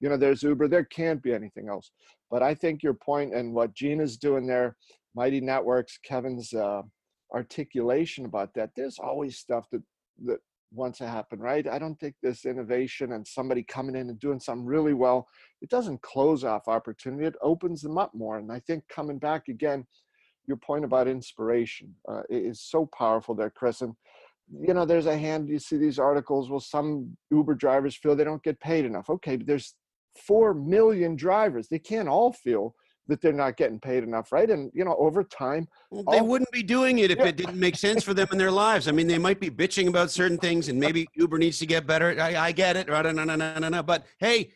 You 0.00 0.08
know 0.08 0.16
there's 0.16 0.42
uber 0.42 0.66
there 0.66 0.84
can't 0.84 1.22
be 1.22 1.34
anything 1.34 1.68
else. 1.68 1.90
But 2.30 2.42
i 2.42 2.54
think 2.54 2.82
your 2.82 2.94
point 2.94 3.34
and 3.34 3.52
what 3.52 3.74
gina's 3.74 4.16
doing 4.16 4.46
there 4.46 4.76
mighty 5.14 5.40
networks 5.40 5.98
kevin's 6.02 6.52
uh, 6.54 6.82
articulation 7.34 8.24
about 8.24 8.54
that 8.54 8.70
there's 8.76 8.98
always 8.98 9.38
stuff 9.38 9.66
that 9.72 9.82
that 10.24 10.38
wants 10.72 10.98
to 10.98 11.08
happen 11.08 11.38
right? 11.38 11.66
I 11.66 11.78
don't 11.78 11.98
think 11.98 12.14
this 12.22 12.44
innovation 12.44 13.12
and 13.12 13.26
somebody 13.26 13.62
coming 13.62 13.96
in 13.96 14.08
and 14.08 14.18
doing 14.20 14.40
something 14.40 14.66
really 14.66 14.94
well 14.94 15.26
it 15.60 15.68
doesn't 15.68 16.02
close 16.02 16.44
off 16.44 16.68
opportunity 16.68 17.26
it 17.26 17.34
opens 17.42 17.82
them 17.82 17.98
up 17.98 18.14
more. 18.14 18.38
And 18.38 18.52
i 18.52 18.60
think 18.60 18.84
coming 18.88 19.18
back 19.18 19.48
again 19.48 19.86
your 20.46 20.56
point 20.56 20.84
about 20.84 21.06
inspiration 21.08 21.94
uh, 22.08 22.22
is 22.28 22.60
so 22.60 22.88
powerful 22.96 23.34
there 23.34 23.50
chris. 23.50 23.80
And 23.80 23.94
you 24.66 24.74
know 24.74 24.84
there's 24.84 25.06
a 25.06 25.16
hand 25.16 25.48
you 25.48 25.58
see 25.58 25.76
these 25.76 25.98
articles 25.98 26.50
well 26.50 26.60
some 26.60 27.16
uber 27.30 27.54
drivers 27.54 27.96
feel 27.96 28.16
they 28.16 28.24
don't 28.24 28.42
get 28.42 28.60
paid 28.60 28.84
enough. 28.84 29.10
Okay 29.10 29.36
but 29.36 29.46
there's 29.46 29.74
four 30.16 30.54
million 30.54 31.14
drivers 31.16 31.68
they 31.68 31.78
can't 31.78 32.08
all 32.08 32.32
feel 32.32 32.74
that 33.10 33.20
they're 33.20 33.32
not 33.32 33.56
getting 33.56 33.78
paid 33.78 34.02
enough, 34.02 34.32
right? 34.32 34.48
And 34.48 34.70
you 34.74 34.84
know, 34.84 34.96
over 34.98 35.22
time, 35.22 35.68
Well, 35.90 36.04
they 36.10 36.18
all- 36.20 36.26
wouldn't 36.26 36.50
be 36.50 36.62
doing 36.62 37.00
it 37.00 37.10
if 37.10 37.18
Yeah. 37.18 37.26
it 37.26 37.36
didn't 37.36 37.60
make 37.60 37.76
sense 37.76 38.02
for 38.02 38.14
them 38.14 38.28
in 38.32 38.38
their 38.38 38.50
lives. 38.50 38.88
I 38.88 38.92
mean, 38.92 39.06
they 39.08 39.18
might 39.18 39.40
be 39.40 39.50
bitching 39.50 39.88
about 39.88 40.10
certain 40.10 40.38
things, 40.38 40.68
and 40.68 40.80
maybe 40.80 41.06
Uber 41.14 41.38
needs 41.38 41.58
to 41.58 41.66
get 41.66 41.86
better. 41.86 42.16
I, 42.18 42.36
I 42.36 42.52
get 42.52 42.76
it. 42.76 42.88
Right? 42.88 43.04
No, 43.04 43.24
no, 43.24 43.34
no, 43.36 43.58
no, 43.58 43.68
no. 43.68 43.82
But 43.82 44.06
hey, 44.18 44.52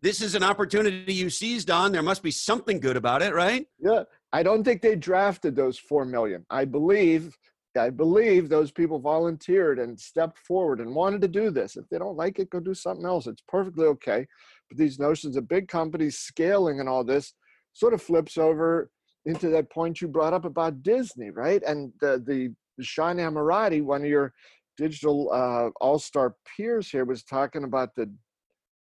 this 0.00 0.20
is 0.22 0.34
an 0.34 0.42
opportunity 0.42 1.12
you 1.12 1.28
seized 1.30 1.70
on. 1.70 1.92
There 1.92 2.02
must 2.02 2.22
be 2.22 2.30
something 2.30 2.80
good 2.80 2.96
about 2.96 3.22
it, 3.22 3.34
right? 3.34 3.68
yeah, 3.78 4.04
I 4.32 4.42
don't 4.42 4.64
think 4.64 4.82
they 4.82 4.96
drafted 4.96 5.54
those 5.54 5.78
four 5.78 6.04
million. 6.04 6.44
I 6.50 6.64
believe, 6.64 7.36
I 7.78 7.90
believe 7.90 8.48
those 8.48 8.70
people 8.72 8.98
volunteered 8.98 9.78
and 9.78 9.98
stepped 9.98 10.38
forward 10.38 10.80
and 10.80 10.94
wanted 10.94 11.20
to 11.22 11.28
do 11.28 11.50
this. 11.50 11.76
If 11.76 11.88
they 11.88 11.98
don't 11.98 12.16
like 12.16 12.38
it, 12.38 12.50
go 12.50 12.58
do 12.58 12.74
something 12.74 13.04
else. 13.06 13.26
It's 13.26 13.42
perfectly 13.46 13.86
okay. 13.86 14.26
But 14.68 14.78
these 14.78 14.98
notions 14.98 15.36
of 15.36 15.46
big 15.48 15.68
companies 15.68 16.18
scaling 16.18 16.80
and 16.80 16.88
all 16.88 17.04
this 17.04 17.34
sort 17.76 17.92
of 17.92 18.00
flips 18.00 18.38
over 18.38 18.90
into 19.26 19.48
that 19.50 19.70
point 19.70 20.00
you 20.00 20.08
brought 20.08 20.32
up 20.32 20.46
about 20.46 20.82
Disney, 20.82 21.30
right? 21.30 21.62
And 21.62 21.92
the 22.00 22.22
the 22.26 22.54
Sean 22.82 23.16
Amirati, 23.16 23.82
one 23.82 24.02
of 24.02 24.08
your 24.08 24.32
digital 24.76 25.30
uh, 25.32 25.70
all-star 25.80 26.36
peers 26.56 26.88
here, 26.90 27.04
was 27.04 27.22
talking 27.22 27.64
about 27.64 27.90
the 27.94 28.10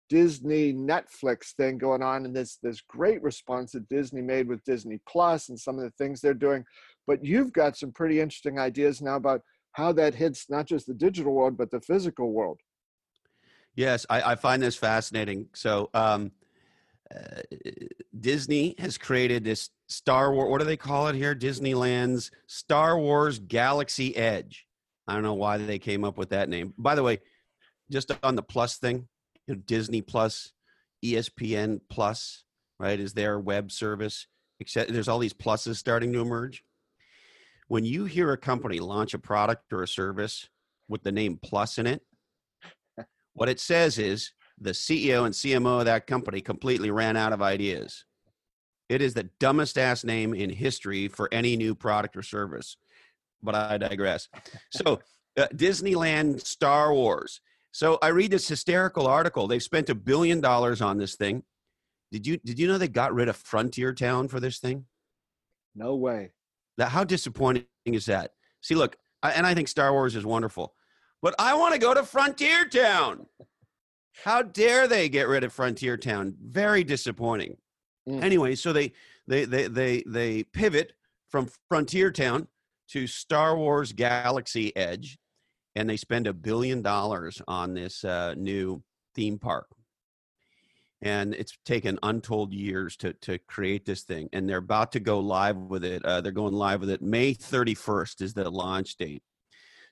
Disney 0.08 0.72
Netflix 0.72 1.54
thing 1.56 1.76
going 1.76 2.02
on 2.02 2.24
and 2.24 2.36
this 2.36 2.58
this 2.62 2.80
great 2.82 3.20
response 3.22 3.72
that 3.72 3.88
Disney 3.88 4.22
made 4.22 4.46
with 4.46 4.62
Disney 4.64 5.00
Plus 5.08 5.48
and 5.48 5.58
some 5.58 5.76
of 5.76 5.84
the 5.84 5.92
things 5.98 6.20
they're 6.20 6.34
doing. 6.34 6.64
But 7.06 7.24
you've 7.24 7.52
got 7.52 7.76
some 7.76 7.90
pretty 7.90 8.20
interesting 8.20 8.60
ideas 8.60 9.02
now 9.02 9.16
about 9.16 9.40
how 9.72 9.92
that 9.94 10.14
hits 10.14 10.46
not 10.48 10.66
just 10.66 10.86
the 10.86 10.94
digital 10.94 11.32
world 11.32 11.56
but 11.56 11.72
the 11.72 11.80
physical 11.80 12.32
world. 12.32 12.60
Yes, 13.74 14.06
I, 14.08 14.32
I 14.32 14.34
find 14.36 14.62
this 14.62 14.76
fascinating. 14.76 15.48
So, 15.52 15.90
um, 15.94 16.30
Uh, 17.14 17.42
Disney 18.18 18.74
has 18.78 18.98
created 18.98 19.44
this 19.44 19.70
Star 19.88 20.32
Wars. 20.32 20.50
What 20.50 20.58
do 20.58 20.64
they 20.64 20.76
call 20.76 21.08
it 21.08 21.14
here? 21.14 21.34
Disneyland's 21.34 22.30
Star 22.46 22.98
Wars 22.98 23.38
Galaxy 23.38 24.16
Edge. 24.16 24.66
I 25.06 25.14
don't 25.14 25.22
know 25.22 25.34
why 25.34 25.58
they 25.58 25.78
came 25.78 26.04
up 26.04 26.16
with 26.16 26.30
that 26.30 26.48
name. 26.48 26.72
By 26.78 26.94
the 26.94 27.02
way, 27.02 27.20
just 27.90 28.10
on 28.22 28.34
the 28.34 28.42
Plus 28.42 28.78
thing, 28.78 29.08
you 29.46 29.54
know, 29.54 29.60
Disney 29.66 30.00
Plus, 30.00 30.52
ESPN 31.04 31.80
Plus, 31.90 32.44
right, 32.78 32.98
is 32.98 33.12
their 33.12 33.38
web 33.38 33.70
service. 33.70 34.26
Except 34.60 34.92
there's 34.92 35.08
all 35.08 35.18
these 35.18 35.34
pluses 35.34 35.76
starting 35.76 36.12
to 36.12 36.20
emerge. 36.20 36.64
When 37.68 37.84
you 37.84 38.04
hear 38.04 38.32
a 38.32 38.38
company 38.38 38.78
launch 38.78 39.12
a 39.12 39.18
product 39.18 39.72
or 39.72 39.82
a 39.82 39.88
service 39.88 40.48
with 40.88 41.02
the 41.02 41.12
name 41.12 41.38
Plus 41.42 41.78
in 41.78 41.86
it, 41.86 42.02
what 43.34 43.48
it 43.48 43.60
says 43.60 43.98
is 43.98 44.32
the 44.60 44.70
CEO 44.70 45.24
and 45.24 45.34
CMO 45.34 45.80
of 45.80 45.86
that 45.86 46.06
company 46.06 46.40
completely 46.40 46.90
ran 46.90 47.16
out 47.16 47.32
of 47.32 47.42
ideas. 47.42 48.04
It 48.88 49.00
is 49.02 49.14
the 49.14 49.30
dumbest 49.40 49.78
ass 49.78 50.04
name 50.04 50.34
in 50.34 50.50
history 50.50 51.08
for 51.08 51.28
any 51.32 51.56
new 51.56 51.74
product 51.74 52.16
or 52.16 52.22
service. 52.22 52.76
But 53.42 53.54
I 53.54 53.78
digress. 53.78 54.28
So, 54.70 55.00
uh, 55.36 55.46
Disneyland 55.54 56.40
Star 56.44 56.92
Wars. 56.92 57.40
So 57.72 57.98
I 58.00 58.08
read 58.08 58.30
this 58.30 58.46
hysterical 58.46 59.06
article. 59.06 59.48
They've 59.48 59.62
spent 59.62 59.90
a 59.90 59.94
billion 59.96 60.40
dollars 60.40 60.80
on 60.80 60.96
this 60.96 61.16
thing. 61.16 61.42
Did 62.12 62.26
you 62.26 62.36
did 62.36 62.58
you 62.60 62.68
know 62.68 62.78
they 62.78 62.86
got 62.86 63.12
rid 63.12 63.28
of 63.28 63.34
Frontier 63.34 63.92
Town 63.92 64.28
for 64.28 64.38
this 64.38 64.60
thing? 64.60 64.84
No 65.74 65.96
way. 65.96 66.32
That 66.78 66.90
how 66.90 67.02
disappointing 67.02 67.66
is 67.84 68.06
that? 68.06 68.30
See, 68.60 68.76
look, 68.76 68.96
I, 69.24 69.32
and 69.32 69.44
I 69.44 69.54
think 69.54 69.66
Star 69.66 69.92
Wars 69.92 70.14
is 70.14 70.24
wonderful, 70.24 70.74
but 71.20 71.34
I 71.38 71.54
want 71.56 71.74
to 71.74 71.80
go 71.80 71.92
to 71.92 72.04
Frontier 72.04 72.68
Town. 72.68 73.26
How 74.22 74.42
dare 74.42 74.86
they 74.86 75.08
get 75.08 75.28
rid 75.28 75.44
of 75.44 75.52
Frontier 75.52 75.96
Town? 75.96 76.34
Very 76.40 76.84
disappointing. 76.84 77.56
Mm. 78.08 78.22
Anyway, 78.22 78.54
so 78.54 78.72
they 78.72 78.92
they 79.26 79.44
they 79.44 79.66
they 79.66 80.02
they 80.06 80.42
pivot 80.44 80.92
from 81.28 81.48
Frontier 81.68 82.12
Town 82.12 82.46
to 82.88 83.06
Star 83.06 83.56
Wars 83.56 83.92
Galaxy 83.92 84.74
Edge, 84.76 85.18
and 85.74 85.88
they 85.88 85.96
spend 85.96 86.26
a 86.26 86.32
billion 86.32 86.82
dollars 86.82 87.42
on 87.48 87.74
this 87.74 88.04
uh, 88.04 88.34
new 88.34 88.82
theme 89.14 89.38
park. 89.38 89.66
And 91.02 91.34
it's 91.34 91.58
taken 91.66 91.98
untold 92.02 92.52
years 92.52 92.96
to 92.98 93.14
to 93.14 93.38
create 93.38 93.84
this 93.84 94.02
thing, 94.02 94.28
and 94.32 94.48
they're 94.48 94.58
about 94.58 94.92
to 94.92 95.00
go 95.00 95.18
live 95.18 95.56
with 95.56 95.84
it. 95.84 96.04
Uh, 96.04 96.20
they're 96.20 96.32
going 96.32 96.54
live 96.54 96.80
with 96.80 96.90
it 96.90 97.02
May 97.02 97.34
31st 97.34 98.22
is 98.22 98.34
the 98.34 98.48
launch 98.48 98.96
date. 98.96 99.22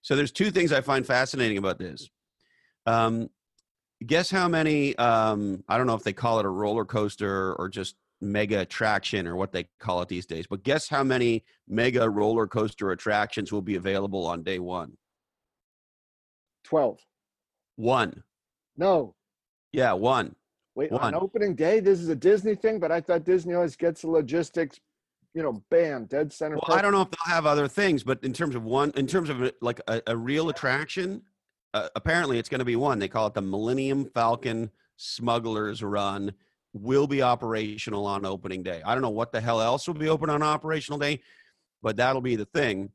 So 0.03 0.17
there's 0.17 0.33
two 0.33 0.51
things 0.51 0.73
I 0.73 0.81
find 0.81 1.07
fascinating 1.07 1.59
about 1.59 1.79
this. 1.79 2.09
Um, 2.87 3.29
guess 4.03 4.31
how 4.31 4.49
many? 4.49 4.97
Um, 4.97 5.65
I 5.69 5.79
don't 5.79 5.87
know 5.87 5.95
if 5.95 6.03
they 6.03 6.13
call 6.13 6.39
it 6.39 6.47
a 6.47 6.51
roller 6.51 6.85
coaster 6.85 7.55
or 7.55 7.69
just 7.69 7.97
mega 8.21 8.61
attraction 8.61 9.27
or 9.27 9.37
what 9.37 9.53
they 9.53 9.69
call 9.81 10.01
it 10.03 10.09
these 10.09 10.27
days. 10.27 10.47
But 10.47 10.63
guess 10.63 10.89
how 10.89 11.03
many 11.03 11.45
mega 11.69 12.09
roller 12.09 12.47
coaster 12.47 12.93
attractions 12.93 13.53
will 13.53 13.63
be 13.63 13.77
available 13.77 14.27
on 14.27 14.43
day 14.43 14.59
one? 14.59 14.97
12. 16.65 16.99
One. 17.77 18.23
No. 18.77 19.15
Yeah, 19.73 19.93
one. 19.93 20.37
Wait, 20.75 20.91
One. 20.91 21.03
on 21.03 21.15
opening 21.15 21.55
day, 21.55 21.81
this 21.81 22.01
is 22.01 22.09
a 22.09 22.17
Disney 22.17 22.55
thing, 22.55 22.79
but 22.81 22.91
I 22.91 23.01
thought 23.01 23.25
Disney 23.25 23.53
always 23.55 23.77
gets 23.77 24.03
the 24.03 24.09
logistics, 24.09 24.81
you 25.35 25.43
know, 25.43 25.63
bam, 25.71 26.07
dead 26.07 26.33
center. 26.33 26.57
Well, 26.67 26.79
I 26.79 26.81
don't 26.81 26.93
know 26.93 27.03
if 27.03 27.11
they'll 27.11 27.35
have 27.35 27.45
other 27.45 27.69
things, 27.69 28.03
but 28.03 28.25
in 28.25 28.33
terms 28.33 28.55
of 28.55 28.65
one, 28.65 28.91
in 28.97 29.07
terms 29.07 29.29
of 29.29 29.53
like 29.61 29.81
a, 29.87 30.01
a 30.07 30.17
real 30.17 30.49
attraction, 30.49 31.23
uh, 31.75 31.89
apparently 31.97 32.39
it's 32.39 32.49
going 32.49 32.61
to 32.61 32.65
be 32.65 32.77
one. 32.77 32.99
They 32.99 33.09
call 33.09 33.27
it 33.27 33.35
the 33.35 33.43
Millennium 33.43 34.05
Falcon 34.07 34.71
Smugglers 34.97 35.83
Run. 35.83 36.33
Will 36.75 37.07
be 37.07 37.21
operational 37.21 38.07
on 38.07 38.25
opening 38.25 38.63
day. 38.63 38.81
I 38.83 38.95
don't 38.95 39.03
know 39.03 39.11
what 39.11 39.31
the 39.31 39.43
hell 39.43 39.61
else 39.61 39.87
will 39.87 39.95
be 39.95 40.09
open 40.09 40.31
on 40.31 40.43
operational 40.43 40.99
day, 40.99 41.21
but 41.83 41.97
that'll 41.97 42.23
be 42.23 42.35
the 42.35 42.47
thing. 42.47 42.91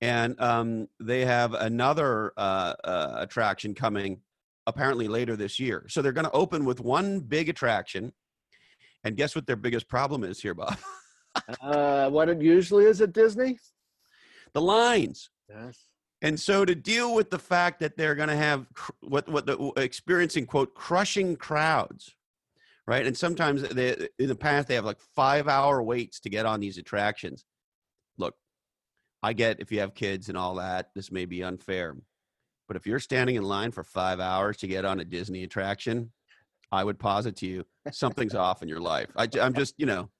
And 0.00 0.40
um, 0.40 0.88
they 0.98 1.26
have 1.26 1.52
another 1.52 2.32
uh, 2.38 2.72
uh, 2.84 3.16
attraction 3.18 3.74
coming 3.74 4.20
apparently 4.66 5.08
later 5.08 5.36
this 5.36 5.60
year. 5.60 5.84
So 5.88 6.00
they're 6.00 6.12
going 6.12 6.24
to 6.24 6.30
open 6.32 6.64
with 6.64 6.80
one 6.80 7.20
big 7.20 7.50
attraction. 7.50 8.14
And 9.04 9.14
guess 9.14 9.34
what 9.34 9.46
their 9.46 9.56
biggest 9.56 9.88
problem 9.88 10.24
is 10.24 10.40
here, 10.40 10.54
Bob? 10.54 10.76
Uh, 11.60 12.10
what 12.10 12.28
it 12.28 12.42
usually 12.42 12.84
is 12.84 13.00
at 13.00 13.12
Disney? 13.12 13.56
the 14.54 14.60
lines. 14.60 15.30
Yes. 15.48 15.87
And 16.22 16.38
so 16.38 16.64
to 16.64 16.74
deal 16.74 17.14
with 17.14 17.30
the 17.30 17.38
fact 17.38 17.80
that 17.80 17.96
they're 17.96 18.14
going 18.14 18.28
to 18.28 18.36
have 18.36 18.66
cr- 18.74 18.92
what 19.00 19.28
what 19.28 19.46
the 19.46 19.58
uh, 19.58 19.72
experiencing 19.76 20.46
quote 20.46 20.74
crushing 20.74 21.36
crowds, 21.36 22.14
right? 22.86 23.06
And 23.06 23.16
sometimes 23.16 23.62
they 23.62 24.08
in 24.18 24.28
the 24.28 24.34
past 24.34 24.68
they 24.68 24.74
have 24.74 24.84
like 24.84 24.98
5-hour 25.16 25.82
waits 25.82 26.20
to 26.20 26.30
get 26.30 26.46
on 26.46 26.60
these 26.60 26.78
attractions. 26.78 27.44
Look, 28.16 28.34
I 29.22 29.32
get 29.32 29.60
if 29.60 29.70
you 29.70 29.80
have 29.80 29.94
kids 29.94 30.28
and 30.28 30.36
all 30.36 30.56
that, 30.56 30.90
this 30.94 31.12
may 31.12 31.24
be 31.24 31.44
unfair. 31.44 31.96
But 32.66 32.76
if 32.76 32.86
you're 32.86 33.00
standing 33.00 33.36
in 33.36 33.44
line 33.44 33.70
for 33.70 33.82
5 33.82 34.20
hours 34.20 34.58
to 34.58 34.66
get 34.66 34.84
on 34.84 35.00
a 35.00 35.04
Disney 35.04 35.44
attraction, 35.44 36.12
I 36.70 36.84
would 36.84 36.98
posit 36.98 37.36
to 37.36 37.46
you 37.46 37.64
something's 37.92 38.34
off 38.34 38.62
in 38.62 38.68
your 38.68 38.80
life. 38.80 39.08
I, 39.16 39.28
am 39.38 39.54
just, 39.54 39.74
you 39.78 39.86
know, 39.86 40.10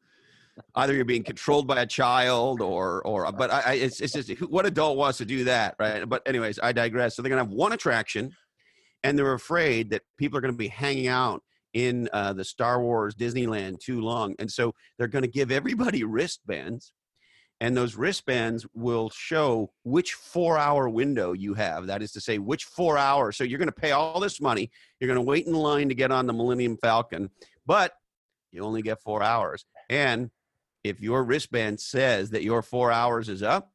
either 0.77 0.95
you're 0.95 1.05
being 1.05 1.23
controlled 1.23 1.67
by 1.67 1.83
a 1.83 1.87
child 1.87 2.61
or 2.61 3.03
or 3.03 3.31
but 3.33 3.51
I, 3.51 3.75
it's 3.75 4.01
it's 4.01 4.13
just 4.13 4.31
what 4.43 4.67
adult 4.67 4.97
wants 4.97 5.19
to 5.19 5.25
do 5.25 5.45
that 5.45 5.75
right? 5.79 6.09
But 6.09 6.23
anyways 6.27 6.59
i 6.63 6.73
digress. 6.73 7.17
So 7.17 7.23
they're 7.23 7.31
gonna 7.31 7.43
have 7.43 7.53
one 7.53 7.73
attraction 7.73 8.33
and 9.05 9.19
they're 9.19 9.35
afraid 9.35 9.91
that 9.91 10.03
people 10.17 10.39
are 10.39 10.41
gonna 10.41 10.53
be 10.55 10.69
hanging 10.69 11.09
out 11.09 11.43
in 11.75 12.09
uh, 12.13 12.33
the 12.33 12.45
star 12.45 12.81
wars 12.81 13.15
disneyland 13.15 13.79
too 13.79 14.01
long 14.01 14.35
and 14.39 14.51
so 14.51 14.73
they're 14.97 15.07
gonna 15.07 15.27
give 15.27 15.51
everybody 15.51 16.03
wristbands 16.05 16.93
and 17.61 17.77
those 17.77 17.97
wristbands 17.97 18.65
will 18.73 19.11
show 19.11 19.71
which 19.83 20.13
four 20.13 20.57
hour 20.57 20.89
window 20.89 21.33
you 21.33 21.55
have 21.55 21.87
that 21.89 22.03
is 22.03 22.13
to 22.13 22.21
say 22.21 22.39
which 22.39 22.65
four 22.65 22.97
hours. 22.97 23.37
So 23.37 23.45
you're 23.45 23.59
gonna 23.59 23.73
pay 23.73 23.93
all 23.93 24.21
this 24.21 24.41
money 24.41 24.71
you're 25.01 25.09
gonna 25.09 25.23
wait 25.23 25.47
in 25.47 25.55
line 25.55 25.89
to 25.89 25.95
get 25.95 26.11
on 26.11 26.27
the 26.27 26.33
millennium 26.33 26.77
falcon 26.81 27.31
but 27.67 27.93
you 28.53 28.63
only 28.63 28.83
get 28.83 29.01
four 29.03 29.23
hours 29.23 29.65
and 29.91 30.31
if 30.85 31.01
your 31.01 31.25
wristband 31.25 31.81
says 31.81 32.31
that 32.31 32.43
your 32.43 32.63
four 32.63 32.91
hours 32.93 33.29
is 33.29 33.43
up, 33.43 33.73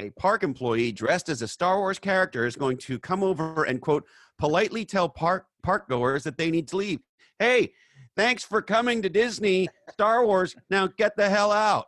a 0.00 0.10
park 0.18 0.42
employee 0.42 0.92
dressed 0.92 1.28
as 1.28 1.42
a 1.42 1.48
Star 1.48 1.78
Wars 1.78 1.98
character 1.98 2.46
is 2.46 2.56
going 2.56 2.78
to 2.78 2.98
come 2.98 3.22
over 3.22 3.64
and 3.64 3.80
quote 3.80 4.04
politely 4.38 4.84
tell 4.84 5.08
park 5.08 5.46
park 5.62 5.88
goers 5.88 6.24
that 6.24 6.38
they 6.38 6.50
need 6.50 6.68
to 6.68 6.76
leave. 6.76 7.00
Hey, 7.38 7.72
thanks 8.16 8.44
for 8.44 8.62
coming 8.62 9.02
to 9.02 9.08
Disney 9.08 9.68
Star 9.90 10.24
Wars. 10.24 10.54
Now 10.70 10.86
get 10.86 11.16
the 11.16 11.28
hell 11.28 11.52
out. 11.52 11.86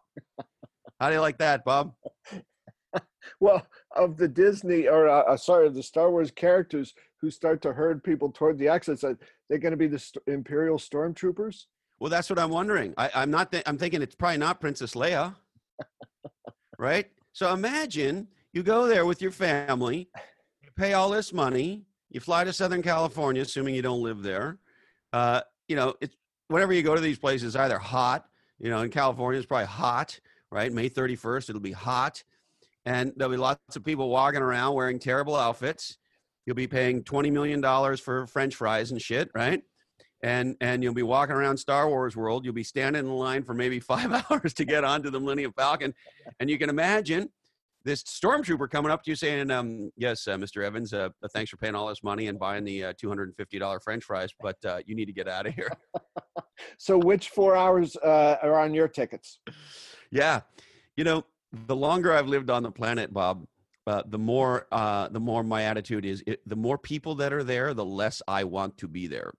How 1.00 1.08
do 1.08 1.14
you 1.14 1.20
like 1.20 1.38
that, 1.38 1.64
Bob? 1.64 1.94
Well, 3.40 3.66
of 3.96 4.16
the 4.16 4.28
Disney 4.28 4.88
or 4.88 5.08
uh, 5.08 5.22
uh, 5.22 5.36
sorry, 5.36 5.68
the 5.68 5.82
Star 5.82 6.10
Wars 6.10 6.30
characters 6.30 6.94
who 7.20 7.30
start 7.30 7.62
to 7.62 7.72
herd 7.72 8.02
people 8.02 8.30
toward 8.30 8.58
the 8.58 8.68
exits, 8.68 9.02
they're 9.02 9.58
going 9.58 9.72
to 9.72 9.76
be 9.76 9.86
the 9.86 9.98
st- 9.98 10.22
Imperial 10.26 10.78
Stormtroopers. 10.78 11.64
Well, 12.02 12.10
that's 12.10 12.28
what 12.28 12.40
I'm 12.40 12.50
wondering. 12.50 12.94
I, 12.98 13.10
I'm 13.14 13.30
not. 13.30 13.52
Th- 13.52 13.62
I'm 13.64 13.78
thinking 13.78 14.02
it's 14.02 14.16
probably 14.16 14.38
not 14.38 14.60
Princess 14.60 14.94
Leia, 14.94 15.36
right? 16.76 17.06
So 17.32 17.52
imagine 17.52 18.26
you 18.52 18.64
go 18.64 18.88
there 18.88 19.06
with 19.06 19.22
your 19.22 19.30
family, 19.30 20.08
you 20.64 20.70
pay 20.74 20.94
all 20.94 21.10
this 21.10 21.32
money, 21.32 21.84
you 22.10 22.18
fly 22.18 22.42
to 22.42 22.52
Southern 22.52 22.82
California, 22.82 23.42
assuming 23.42 23.76
you 23.76 23.82
don't 23.82 24.02
live 24.02 24.24
there. 24.24 24.58
Uh, 25.12 25.42
you 25.68 25.76
know, 25.76 25.94
it's 26.00 26.16
whenever 26.48 26.72
you 26.72 26.82
go 26.82 26.96
to 26.96 27.00
these 27.00 27.20
places, 27.20 27.54
either 27.54 27.78
hot, 27.78 28.26
You 28.58 28.68
know, 28.68 28.82
in 28.82 28.90
California, 28.90 29.38
it's 29.38 29.46
probably 29.46 29.68
hot, 29.68 30.18
right? 30.50 30.72
May 30.72 30.90
31st, 30.90 31.50
it'll 31.50 31.60
be 31.60 31.70
hot. 31.70 32.24
And 32.84 33.12
there'll 33.14 33.30
be 33.30 33.36
lots 33.36 33.76
of 33.76 33.84
people 33.84 34.08
walking 34.08 34.42
around 34.42 34.74
wearing 34.74 34.98
terrible 34.98 35.36
outfits. 35.36 35.98
You'll 36.46 36.56
be 36.56 36.66
paying 36.66 37.04
$20 37.04 37.30
million 37.30 37.62
for 37.98 38.26
French 38.26 38.56
fries 38.56 38.90
and 38.90 39.00
shit, 39.00 39.30
right? 39.36 39.62
And, 40.22 40.56
and 40.60 40.84
you'll 40.84 40.94
be 40.94 41.02
walking 41.02 41.34
around 41.34 41.56
Star 41.56 41.88
Wars 41.88 42.14
world. 42.14 42.44
You'll 42.44 42.54
be 42.54 42.62
standing 42.62 43.04
in 43.04 43.12
line 43.12 43.42
for 43.42 43.54
maybe 43.54 43.80
five 43.94 44.24
hours 44.30 44.54
to 44.54 44.64
get 44.64 44.84
onto 44.84 45.10
the 45.10 45.20
Millennium 45.20 45.52
Falcon. 45.52 45.94
And 46.38 46.48
you 46.48 46.58
can 46.58 46.70
imagine 46.70 47.28
this 47.84 48.02
stormtrooper 48.02 48.70
coming 48.70 48.90
up 48.90 49.02
to 49.04 49.10
you 49.10 49.16
saying, 49.16 49.50
um, 49.50 49.90
"Yes, 49.96 50.26
uh, 50.28 50.36
Mr. 50.36 50.64
Evans, 50.64 50.92
uh, 50.92 51.08
thanks 51.32 51.50
for 51.50 51.56
paying 51.56 51.74
all 51.74 51.88
this 51.88 52.02
money 52.02 52.28
and 52.28 52.38
buying 52.38 52.64
the 52.64 52.84
uh, 52.84 52.92
two 52.96 53.08
hundred 53.08 53.24
and 53.28 53.36
fifty 53.36 53.58
dollar 53.58 53.80
French 53.80 54.04
fries, 54.04 54.30
but 54.40 54.56
uh, 54.64 54.78
you 54.86 54.94
need 54.94 55.06
to 55.06 55.12
get 55.12 55.28
out 55.28 55.46
of 55.46 55.54
here." 55.54 55.70
so, 56.78 56.98
which 56.98 57.30
four 57.30 57.56
hours 57.56 57.96
uh, 57.96 58.36
are 58.42 58.58
on 58.58 58.74
your 58.74 58.88
tickets? 58.88 59.40
Yeah, 60.10 60.40
you 60.96 61.04
know, 61.04 61.24
the 61.52 61.76
longer 61.76 62.12
I've 62.12 62.28
lived 62.28 62.50
on 62.50 62.62
the 62.62 62.70
planet, 62.70 63.12
Bob, 63.12 63.46
uh, 63.86 64.02
the 64.06 64.18
more 64.18 64.66
the 64.70 65.20
more 65.20 65.42
my 65.42 65.62
attitude 65.64 66.04
is. 66.04 66.22
It, 66.26 66.40
the 66.48 66.56
more 66.56 66.78
people 66.78 67.14
that 67.16 67.32
are 67.32 67.44
there, 67.44 67.74
the 67.74 67.84
less 67.84 68.22
I 68.28 68.44
want 68.44 68.78
to 68.78 68.88
be 68.88 69.06
there. 69.06 69.32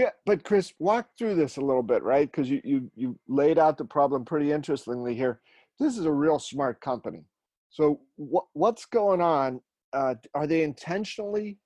Yeah, 0.00 0.10
but 0.24 0.44
Chris, 0.44 0.72
walk 0.78 1.08
through 1.18 1.34
this 1.34 1.56
a 1.56 1.60
little 1.60 1.82
bit, 1.82 2.02
right? 2.02 2.30
Because 2.30 2.48
you 2.48 2.60
you 2.64 2.90
you 2.94 3.18
laid 3.28 3.58
out 3.58 3.78
the 3.78 3.84
problem 3.84 4.24
pretty 4.24 4.52
interestingly 4.52 5.14
here. 5.14 5.40
This 5.78 5.98
is 5.98 6.04
a 6.04 6.12
real 6.12 6.38
smart 6.38 6.80
company 6.80 7.24
so 7.70 8.00
what 8.16 8.44
what's 8.52 8.84
going 8.84 9.20
on? 9.20 9.60
Uh, 9.92 10.14
are 10.34 10.46
they 10.46 10.62
intentionally 10.62 11.58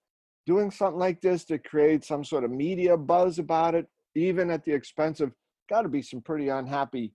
doing 0.46 0.70
something 0.70 0.98
like 0.98 1.20
this 1.20 1.44
to 1.46 1.58
create 1.58 2.04
some 2.04 2.24
sort 2.24 2.44
of 2.44 2.50
media 2.50 2.96
buzz 2.96 3.38
about 3.38 3.74
it, 3.74 3.86
even 4.14 4.50
at 4.50 4.64
the 4.64 4.72
expense 4.72 5.20
of 5.20 5.32
got 5.68 5.82
to 5.82 5.88
be 5.88 6.02
some 6.02 6.20
pretty 6.20 6.48
unhappy 6.48 7.12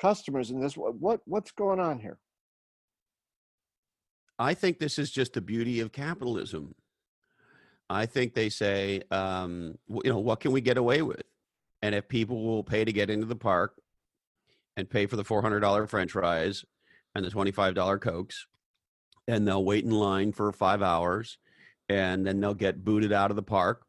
customers 0.00 0.50
in 0.50 0.60
this? 0.60 0.76
What, 0.76 0.96
what 0.96 1.20
what's 1.24 1.52
going 1.52 1.80
on 1.80 2.00
here? 2.00 2.18
I 4.38 4.54
think 4.54 4.78
this 4.78 4.98
is 4.98 5.12
just 5.12 5.34
the 5.34 5.40
beauty 5.40 5.78
of 5.78 5.92
capitalism. 5.92 6.74
I 7.90 8.06
think 8.06 8.34
they 8.34 8.48
say, 8.48 9.02
um, 9.10 9.78
you 9.88 10.10
know, 10.10 10.18
what 10.18 10.40
can 10.40 10.52
we 10.52 10.60
get 10.60 10.78
away 10.78 11.02
with? 11.02 11.22
And 11.82 11.94
if 11.94 12.08
people 12.08 12.42
will 12.42 12.64
pay 12.64 12.84
to 12.84 12.92
get 12.92 13.10
into 13.10 13.26
the 13.26 13.36
park 13.36 13.74
and 14.76 14.88
pay 14.88 15.06
for 15.06 15.16
the 15.16 15.24
$400 15.24 15.88
french 15.88 16.12
fries 16.12 16.64
and 17.14 17.24
the 17.24 17.30
$25 17.30 18.00
Cokes, 18.00 18.46
and 19.28 19.46
they'll 19.46 19.64
wait 19.64 19.84
in 19.84 19.90
line 19.90 20.32
for 20.32 20.50
five 20.52 20.82
hours, 20.82 21.38
and 21.88 22.26
then 22.26 22.40
they'll 22.40 22.54
get 22.54 22.84
booted 22.84 23.12
out 23.12 23.30
of 23.30 23.36
the 23.36 23.42
park. 23.42 23.84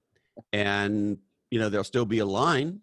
And, 0.51 1.17
you 1.51 1.59
know, 1.59 1.69
there'll 1.69 1.83
still 1.83 2.05
be 2.05 2.19
a 2.19 2.25
line 2.25 2.81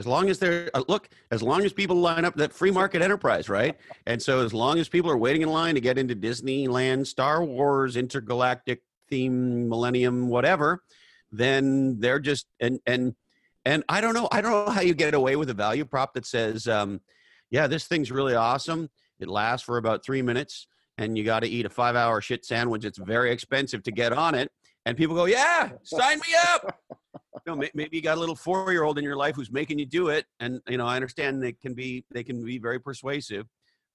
as 0.00 0.06
long 0.06 0.30
as 0.30 0.38
they're 0.38 0.70
uh, 0.72 0.82
look 0.88 1.10
as 1.30 1.42
long 1.42 1.62
as 1.62 1.74
people 1.74 1.96
line 1.96 2.24
up 2.24 2.34
that 2.34 2.54
free 2.54 2.70
market 2.70 3.02
enterprise 3.02 3.50
right 3.50 3.78
and 4.06 4.20
so 4.20 4.42
as 4.42 4.54
long 4.54 4.78
as 4.78 4.88
people 4.88 5.10
are 5.10 5.18
waiting 5.18 5.42
in 5.42 5.50
line 5.50 5.74
to 5.74 5.80
get 5.80 5.98
into 5.98 6.16
disneyland 6.16 7.06
star 7.06 7.44
wars 7.44 7.96
intergalactic 7.96 8.82
theme 9.10 9.68
millennium 9.68 10.28
whatever 10.28 10.82
then 11.32 11.98
they're 12.00 12.20
just 12.20 12.46
and 12.60 12.80
and 12.86 13.14
and 13.64 13.84
i 13.88 14.00
don't 14.00 14.14
know 14.14 14.28
i 14.32 14.40
don't 14.40 14.52
know 14.52 14.72
how 14.72 14.80
you 14.80 14.94
get 14.94 15.14
away 15.14 15.36
with 15.36 15.50
a 15.50 15.54
value 15.54 15.84
prop 15.84 16.14
that 16.14 16.24
says 16.24 16.66
um, 16.68 17.00
yeah 17.50 17.66
this 17.66 17.86
thing's 17.86 18.10
really 18.10 18.34
awesome 18.34 18.88
it 19.20 19.28
lasts 19.28 19.64
for 19.64 19.76
about 19.76 20.04
three 20.04 20.22
minutes, 20.22 20.66
and 20.98 21.16
you 21.16 21.24
got 21.24 21.40
to 21.40 21.48
eat 21.48 21.66
a 21.66 21.70
five 21.70 21.94
hour 21.94 22.20
shit 22.20 22.44
sandwich. 22.44 22.84
It's 22.84 22.98
very 22.98 23.30
expensive 23.30 23.82
to 23.84 23.92
get 23.92 24.12
on 24.12 24.34
it. 24.34 24.50
And 24.86 24.96
people 24.96 25.14
go, 25.14 25.26
Yeah, 25.26 25.70
sign 25.84 26.18
me 26.18 26.34
up. 26.54 26.78
you 27.46 27.54
know, 27.54 27.56
maybe 27.74 27.96
you 27.96 28.02
got 28.02 28.16
a 28.16 28.20
little 28.20 28.34
four 28.34 28.72
year 28.72 28.82
old 28.82 28.98
in 28.98 29.04
your 29.04 29.16
life 29.16 29.36
who's 29.36 29.52
making 29.52 29.78
you 29.78 29.86
do 29.86 30.08
it. 30.08 30.24
And, 30.40 30.60
you 30.68 30.78
know, 30.78 30.86
I 30.86 30.96
understand 30.96 31.42
they 31.42 31.52
can 31.52 31.74
be, 31.74 32.04
they 32.10 32.24
can 32.24 32.42
be 32.44 32.58
very 32.58 32.80
persuasive, 32.80 33.46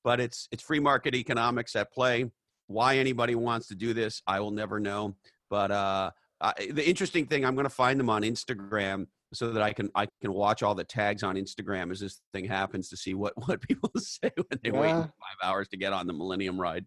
but 0.03 0.19
it's, 0.19 0.47
it's 0.51 0.61
free 0.61 0.79
market 0.79 1.15
economics 1.15 1.75
at 1.75 1.91
play. 1.91 2.29
Why 2.67 2.97
anybody 2.97 3.35
wants 3.35 3.67
to 3.67 3.75
do 3.75 3.93
this, 3.93 4.21
I 4.25 4.39
will 4.39 4.51
never 4.51 4.79
know. 4.79 5.15
But 5.49 5.71
uh, 5.71 6.11
I, 6.41 6.53
the 6.71 6.87
interesting 6.87 7.25
thing, 7.25 7.45
I'm 7.45 7.55
going 7.55 7.65
to 7.65 7.69
find 7.69 7.99
them 7.99 8.09
on 8.09 8.23
Instagram 8.23 9.07
so 9.33 9.51
that 9.51 9.61
I 9.61 9.73
can 9.73 9.89
I 9.95 10.07
can 10.21 10.33
watch 10.33 10.63
all 10.63 10.75
the 10.75 10.83
tags 10.83 11.23
on 11.23 11.35
Instagram 11.35 11.91
as 11.91 11.99
this 11.99 12.21
thing 12.33 12.45
happens 12.45 12.89
to 12.89 12.97
see 12.97 13.13
what 13.13 13.33
what 13.47 13.61
people 13.61 13.91
say 13.97 14.31
when 14.35 14.59
they 14.63 14.71
yeah. 14.71 14.79
wait 14.79 14.91
five 14.91 15.39
hours 15.43 15.67
to 15.69 15.77
get 15.77 15.93
on 15.93 16.07
the 16.07 16.13
Millennium 16.13 16.59
ride. 16.59 16.85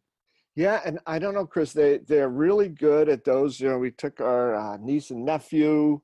Yeah, 0.56 0.80
and 0.84 0.98
I 1.06 1.20
don't 1.20 1.34
know, 1.34 1.46
Chris. 1.46 1.72
They 1.72 1.98
they're 1.98 2.28
really 2.28 2.68
good 2.68 3.08
at 3.08 3.24
those. 3.24 3.60
You 3.60 3.68
know, 3.68 3.78
we 3.78 3.92
took 3.92 4.20
our 4.20 4.56
uh, 4.56 4.76
niece 4.78 5.10
and 5.10 5.24
nephew 5.24 6.00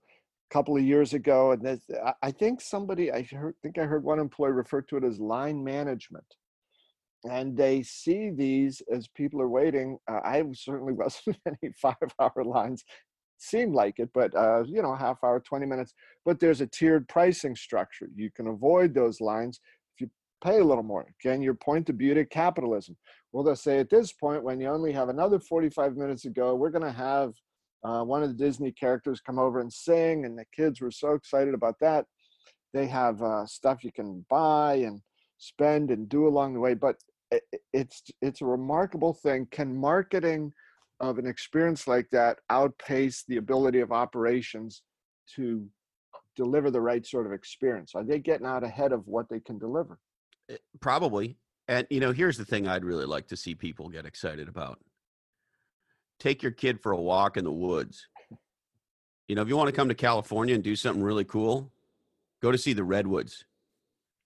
a 0.51 0.55
couple 0.55 0.77
of 0.77 0.85
years 0.85 1.13
ago, 1.13 1.53
and 1.53 1.63
this, 1.63 1.81
I 2.23 2.31
think 2.31 2.61
somebody 2.61 3.11
I 3.11 3.23
heard, 3.23 3.57
think 3.63 3.79
I 3.79 3.85
heard 3.85 4.05
one 4.05 4.21
employee 4.21 4.53
refer 4.53 4.83
to 4.83 4.97
it 4.97 5.05
as 5.05 5.19
line 5.19 5.65
management. 5.65 6.27
And 7.31 7.57
they 7.57 7.83
see 7.83 8.31
these 8.31 8.83
as 8.93 9.09
people 9.09 9.41
are 9.41 9.49
waiting. 9.49 9.99
Uh, 10.11 10.21
I 10.23 10.45
certainly 10.53 10.93
wasn't 11.05 11.39
any 11.47 11.73
five-hour 11.81 12.45
lines 12.45 12.85
seemed 13.39 13.75
like 13.75 13.99
it, 13.99 14.11
but 14.15 14.35
uh, 14.35 14.65
you 14.65 14.83
know, 14.83 14.95
half 14.95 15.23
hour, 15.23 15.41
20 15.41 15.67
minutes. 15.67 15.95
But 16.25 16.41
there's 16.41 16.61
a 16.61 16.67
tiered 16.67 17.09
pricing 17.09 17.55
structure. 17.55 18.09
You 18.15 18.31
can 18.31 18.49
avoid 18.49 18.95
those 18.95 19.21
lines 19.21 19.61
if 19.95 20.01
you 20.01 20.11
pay 20.43 20.59
a 20.59 20.65
little 20.65 20.83
more. 20.83 21.07
Again, 21.21 21.43
your 21.43 21.55
point 21.55 21.87
to 21.87 21.93
beauty 21.93 22.25
capitalism. 22.25 22.97
Well, 23.33 23.45
they'll 23.45 23.57
say 23.57 23.79
at 23.79 23.91
this 23.91 24.13
point, 24.13 24.43
when 24.43 24.61
you 24.61 24.69
only 24.69 24.93
have 24.93 25.09
another 25.09 25.39
45 25.39 25.97
minutes 25.97 26.23
to 26.23 26.31
go, 26.31 26.55
we're 26.55 26.71
going 26.71 26.85
to 26.85 26.93
have 26.93 27.35
uh, 27.85 28.03
one 28.03 28.23
of 28.23 28.31
the 28.31 28.45
Disney 28.45 28.73
characters 28.73 29.21
come 29.21 29.39
over 29.39 29.61
and 29.61 29.73
sing, 29.73 30.25
and 30.25 30.39
the 30.39 30.47
kids 30.57 30.81
were 30.81 30.91
so 30.91 31.13
excited 31.13 31.55
about 31.55 31.79
that. 31.81 32.07
They 32.73 32.87
have 32.87 33.23
uh, 33.23 33.47
stuff 33.47 33.85
you 33.85 33.93
can 33.93 34.25
buy 34.31 34.77
and 34.77 35.01
spend 35.39 35.91
and 35.91 36.09
do 36.09 36.27
along 36.27 36.55
the 36.55 36.61
way, 36.61 36.75
but 36.75 36.97
it's 37.73 38.03
it's 38.23 38.41
a 38.41 38.47
remarkable 38.47 39.15
thing. 39.15 39.47
Can 39.51 39.75
marketing 39.77 40.53
of 41.01 41.19
an 41.19 41.27
experience 41.27 41.87
like 41.87 42.09
that 42.13 42.39
outpace 42.51 43.25
the 43.29 43.37
ability 43.37 43.81
of 43.81 43.93
operations 43.93 44.83
to 45.35 45.67
deliver 46.37 46.71
the 46.71 46.81
right 46.81 47.07
sort 47.07 47.27
of 47.27 47.33
experience? 47.33 47.93
Are 47.95 48.05
they 48.05 48.19
getting 48.19 48.47
out 48.47 48.65
ahead 48.65 48.93
of 48.93 49.07
what 49.07 49.27
they 49.29 49.41
can 49.41 49.59
deliver? 49.59 49.99
Eh, 50.51 50.57
probably. 50.81 51.37
And 51.69 51.87
you 51.91 52.01
know, 52.01 52.13
here's 52.13 52.39
the 52.39 52.45
thing 52.45 52.69
I'd 52.69 52.85
really 52.85 53.07
like 53.07 53.29
to 53.29 53.37
see 53.37 53.55
people 53.55 53.89
get 53.89 54.07
excited 54.07 54.49
about. 54.49 54.79
Take 56.21 56.43
your 56.43 56.53
kid 56.53 56.81
for 56.81 56.93
a 56.93 57.01
walk 57.01 57.37
in 57.37 57.45
the 57.45 57.53
woods. 57.53 58.07
You 59.29 59.35
know, 59.35 59.43
if 59.43 59.49
you 59.49 59.57
want 59.57 59.69
to 59.69 59.77
come 59.77 59.89
to 59.89 59.95
California 59.95 60.55
and 60.55 60.63
do 60.63 60.77
something 60.77 61.03
really 61.03 61.25
cool, 61.25 61.73
go 62.43 62.53
to 62.53 62.59
see 62.59 62.75
the 62.75 62.85
redwoods 62.85 63.45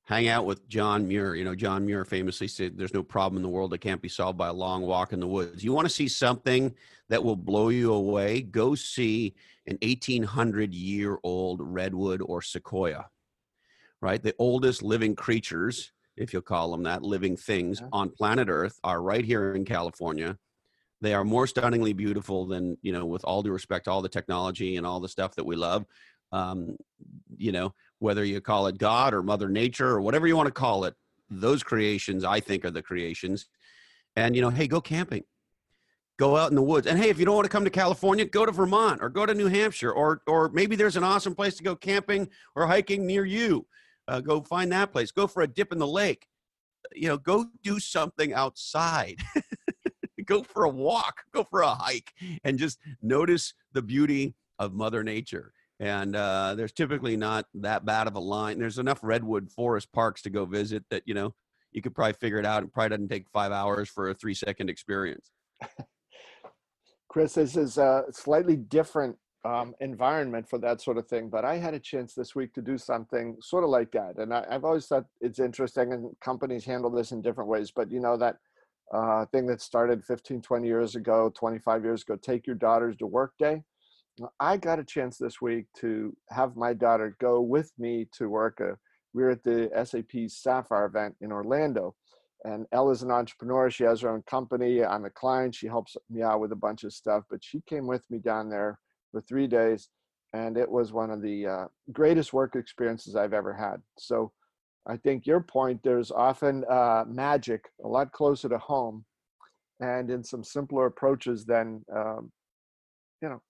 hang 0.08 0.28
out 0.28 0.46
with 0.46 0.66
John 0.70 1.06
Muir. 1.06 1.34
You 1.34 1.44
know, 1.44 1.54
John 1.54 1.84
Muir 1.84 2.02
famously 2.06 2.48
said, 2.48 2.78
There's 2.78 2.94
no 2.94 3.02
problem 3.02 3.36
in 3.36 3.42
the 3.42 3.48
world 3.50 3.72
that 3.72 3.82
can't 3.82 4.00
be 4.00 4.08
solved 4.08 4.38
by 4.38 4.48
a 4.48 4.52
long 4.52 4.82
walk 4.82 5.12
in 5.12 5.20
the 5.20 5.26
woods. 5.26 5.62
You 5.62 5.74
want 5.74 5.86
to 5.86 5.94
see 5.94 6.08
something 6.08 6.74
that 7.10 7.22
will 7.22 7.36
blow 7.36 7.68
you 7.68 7.92
away? 7.92 8.40
Go 8.40 8.74
see 8.74 9.34
an 9.66 9.76
1800 9.82 10.72
year 10.72 11.18
old 11.22 11.60
redwood 11.60 12.22
or 12.22 12.40
sequoia, 12.40 13.04
right? 14.00 14.22
The 14.22 14.34
oldest 14.38 14.82
living 14.82 15.14
creatures, 15.14 15.92
if 16.16 16.32
you'll 16.32 16.40
call 16.40 16.70
them 16.70 16.84
that, 16.84 17.02
living 17.02 17.36
things 17.36 17.82
on 17.92 18.08
planet 18.08 18.48
Earth 18.48 18.80
are 18.82 19.02
right 19.02 19.26
here 19.26 19.54
in 19.54 19.66
California. 19.66 20.38
They 21.02 21.12
are 21.12 21.22
more 21.22 21.46
stunningly 21.46 21.92
beautiful 21.92 22.46
than, 22.46 22.78
you 22.80 22.92
know, 22.92 23.04
with 23.04 23.24
all 23.24 23.42
due 23.42 23.52
respect, 23.52 23.86
all 23.86 24.00
the 24.00 24.08
technology 24.08 24.76
and 24.76 24.86
all 24.86 25.00
the 25.00 25.08
stuff 25.08 25.34
that 25.34 25.44
we 25.44 25.54
love. 25.54 25.84
Um, 26.32 26.76
you 27.36 27.52
know, 27.52 27.74
whether 27.98 28.24
you 28.24 28.40
call 28.40 28.66
it 28.66 28.78
God 28.78 29.14
or 29.14 29.22
Mother 29.22 29.48
Nature 29.48 29.88
or 29.88 30.00
whatever 30.00 30.26
you 30.26 30.36
want 30.36 30.46
to 30.46 30.52
call 30.52 30.84
it, 30.84 30.94
those 31.30 31.62
creations 31.62 32.24
I 32.24 32.40
think 32.40 32.64
are 32.64 32.70
the 32.70 32.82
creations. 32.82 33.46
And 34.16 34.34
you 34.34 34.42
know, 34.42 34.50
hey, 34.50 34.66
go 34.66 34.80
camping. 34.80 35.24
Go 36.18 36.36
out 36.36 36.50
in 36.50 36.56
the 36.56 36.62
woods. 36.62 36.86
And 36.86 36.98
hey, 36.98 37.10
if 37.10 37.18
you 37.18 37.24
don't 37.24 37.36
want 37.36 37.44
to 37.44 37.50
come 37.50 37.64
to 37.64 37.70
California, 37.70 38.24
go 38.24 38.44
to 38.44 38.50
Vermont 38.50 39.00
or 39.02 39.08
go 39.08 39.24
to 39.24 39.34
New 39.34 39.46
Hampshire 39.46 39.92
or 39.92 40.22
or 40.26 40.48
maybe 40.48 40.74
there's 40.74 40.96
an 40.96 41.04
awesome 41.04 41.34
place 41.34 41.56
to 41.56 41.62
go 41.62 41.76
camping 41.76 42.28
or 42.56 42.66
hiking 42.66 43.06
near 43.06 43.24
you. 43.24 43.66
Uh, 44.08 44.20
go 44.20 44.40
find 44.40 44.72
that 44.72 44.90
place. 44.90 45.12
Go 45.12 45.26
for 45.26 45.42
a 45.42 45.46
dip 45.46 45.72
in 45.72 45.78
the 45.78 45.86
lake. 45.86 46.26
You 46.92 47.08
know, 47.08 47.18
go 47.18 47.46
do 47.62 47.78
something 47.78 48.32
outside. 48.32 49.18
go 50.24 50.42
for 50.42 50.64
a 50.64 50.68
walk, 50.68 51.22
go 51.32 51.44
for 51.44 51.60
a 51.60 51.74
hike 51.74 52.12
and 52.44 52.58
just 52.58 52.78
notice 53.00 53.54
the 53.72 53.82
beauty 53.82 54.34
of 54.58 54.74
mother 54.74 55.04
nature 55.04 55.52
and 55.80 56.16
uh, 56.16 56.54
there's 56.56 56.72
typically 56.72 57.16
not 57.16 57.46
that 57.54 57.84
bad 57.84 58.06
of 58.06 58.16
a 58.16 58.20
line. 58.20 58.58
There's 58.58 58.78
enough 58.78 58.98
redwood 59.02 59.50
forest 59.50 59.92
parks 59.92 60.22
to 60.22 60.30
go 60.30 60.44
visit 60.44 60.84
that 60.90 61.02
you 61.06 61.14
know 61.14 61.34
you 61.72 61.82
could 61.82 61.94
probably 61.94 62.14
figure 62.14 62.38
it 62.38 62.46
out. 62.46 62.62
It 62.62 62.72
probably 62.72 62.90
doesn't 62.90 63.08
take 63.08 63.28
five 63.30 63.52
hours 63.52 63.88
for 63.88 64.10
a 64.10 64.14
three 64.14 64.34
second 64.34 64.70
experience. 64.70 65.30
Chris, 67.08 67.34
this 67.34 67.56
is 67.56 67.78
a 67.78 68.04
slightly 68.10 68.56
different 68.56 69.16
um, 69.44 69.74
environment 69.80 70.48
for 70.48 70.58
that 70.58 70.80
sort 70.80 70.98
of 70.98 71.06
thing, 71.06 71.30
but 71.30 71.44
I 71.44 71.56
had 71.56 71.72
a 71.72 71.78
chance 71.80 72.12
this 72.12 72.34
week 72.34 72.52
to 72.54 72.60
do 72.60 72.76
something 72.76 73.36
sort 73.40 73.64
of 73.64 73.70
like 73.70 73.92
that, 73.92 74.18
and 74.18 74.34
I, 74.34 74.44
have 74.50 74.64
always 74.64 74.86
thought 74.86 75.06
it's 75.20 75.38
interesting, 75.38 75.92
and 75.92 76.10
companies 76.20 76.64
handle 76.64 76.90
this 76.90 77.12
in 77.12 77.22
different 77.22 77.48
ways. 77.48 77.70
But 77.74 77.90
you 77.90 78.00
know 78.00 78.16
that 78.16 78.36
uh, 78.92 79.26
thing 79.26 79.46
that 79.46 79.62
started 79.62 80.04
15, 80.04 80.42
20 80.42 80.66
years 80.66 80.96
ago, 80.96 81.32
25 81.36 81.84
years 81.84 82.02
ago, 82.02 82.16
take 82.16 82.46
your 82.46 82.56
daughters 82.56 82.96
to 82.96 83.06
work 83.06 83.32
day 83.38 83.62
I 84.40 84.56
got 84.56 84.78
a 84.78 84.84
chance 84.84 85.18
this 85.18 85.40
week 85.40 85.66
to 85.78 86.16
have 86.30 86.56
my 86.56 86.72
daughter 86.72 87.16
go 87.20 87.40
with 87.40 87.70
me 87.78 88.08
to 88.18 88.28
work 88.28 88.60
a 88.60 88.76
we're 89.14 89.30
at 89.30 89.42
the 89.42 89.70
SAP 89.84 90.28
Sapphire 90.28 90.86
event 90.86 91.16
in 91.20 91.32
Orlando. 91.32 91.94
And 92.44 92.66
Ella's 92.72 93.02
an 93.02 93.10
entrepreneur. 93.10 93.70
She 93.70 93.84
has 93.84 94.02
her 94.02 94.10
own 94.10 94.22
company. 94.22 94.84
I'm 94.84 95.04
a 95.04 95.10
client. 95.10 95.54
She 95.54 95.66
helps 95.66 95.96
me 96.08 96.22
out 96.22 96.40
with 96.40 96.52
a 96.52 96.56
bunch 96.56 96.84
of 96.84 96.92
stuff. 96.92 97.24
But 97.28 97.42
she 97.42 97.60
came 97.68 97.86
with 97.86 98.02
me 98.10 98.18
down 98.18 98.48
there 98.48 98.78
for 99.10 99.20
three 99.20 99.46
days. 99.46 99.88
And 100.34 100.56
it 100.56 100.70
was 100.70 100.92
one 100.92 101.10
of 101.10 101.22
the 101.22 101.46
uh, 101.46 101.64
greatest 101.92 102.32
work 102.32 102.54
experiences 102.54 103.16
I've 103.16 103.32
ever 103.32 103.52
had. 103.52 103.82
So 103.98 104.30
I 104.86 104.96
think 104.98 105.26
your 105.26 105.40
point, 105.40 105.80
there's 105.82 106.12
often 106.12 106.64
uh, 106.70 107.04
magic 107.08 107.64
a 107.84 107.88
lot 107.88 108.12
closer 108.12 108.48
to 108.48 108.58
home 108.58 109.04
and 109.80 110.10
in 110.10 110.22
some 110.22 110.44
simpler 110.44 110.86
approaches 110.86 111.44
than, 111.44 111.84
um, 111.94 112.30
you 113.22 113.28
know, 113.28 113.42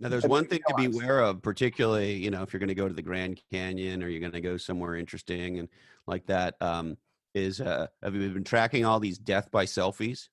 now, 0.00 0.08
there's 0.08 0.26
one 0.26 0.46
thing 0.46 0.60
to 0.68 0.74
be 0.74 0.86
aware 0.86 1.20
of, 1.20 1.40
particularly, 1.40 2.14
you 2.14 2.30
know, 2.30 2.42
if 2.42 2.52
you're 2.52 2.60
going 2.60 2.68
to 2.68 2.74
go 2.74 2.88
to 2.88 2.94
the 2.94 3.02
Grand 3.02 3.40
Canyon 3.52 4.02
or 4.02 4.08
you're 4.08 4.20
going 4.20 4.32
to 4.32 4.40
go 4.40 4.56
somewhere 4.56 4.96
interesting 4.96 5.60
and 5.60 5.68
like 6.06 6.26
that. 6.26 6.56
Um, 6.60 6.96
is 7.34 7.60
uh, 7.60 7.86
have 8.02 8.14
you 8.14 8.28
been 8.30 8.44
tracking 8.44 8.84
all 8.84 9.00
these 9.00 9.18
death 9.18 9.50
by 9.50 9.66
selfies? 9.66 10.28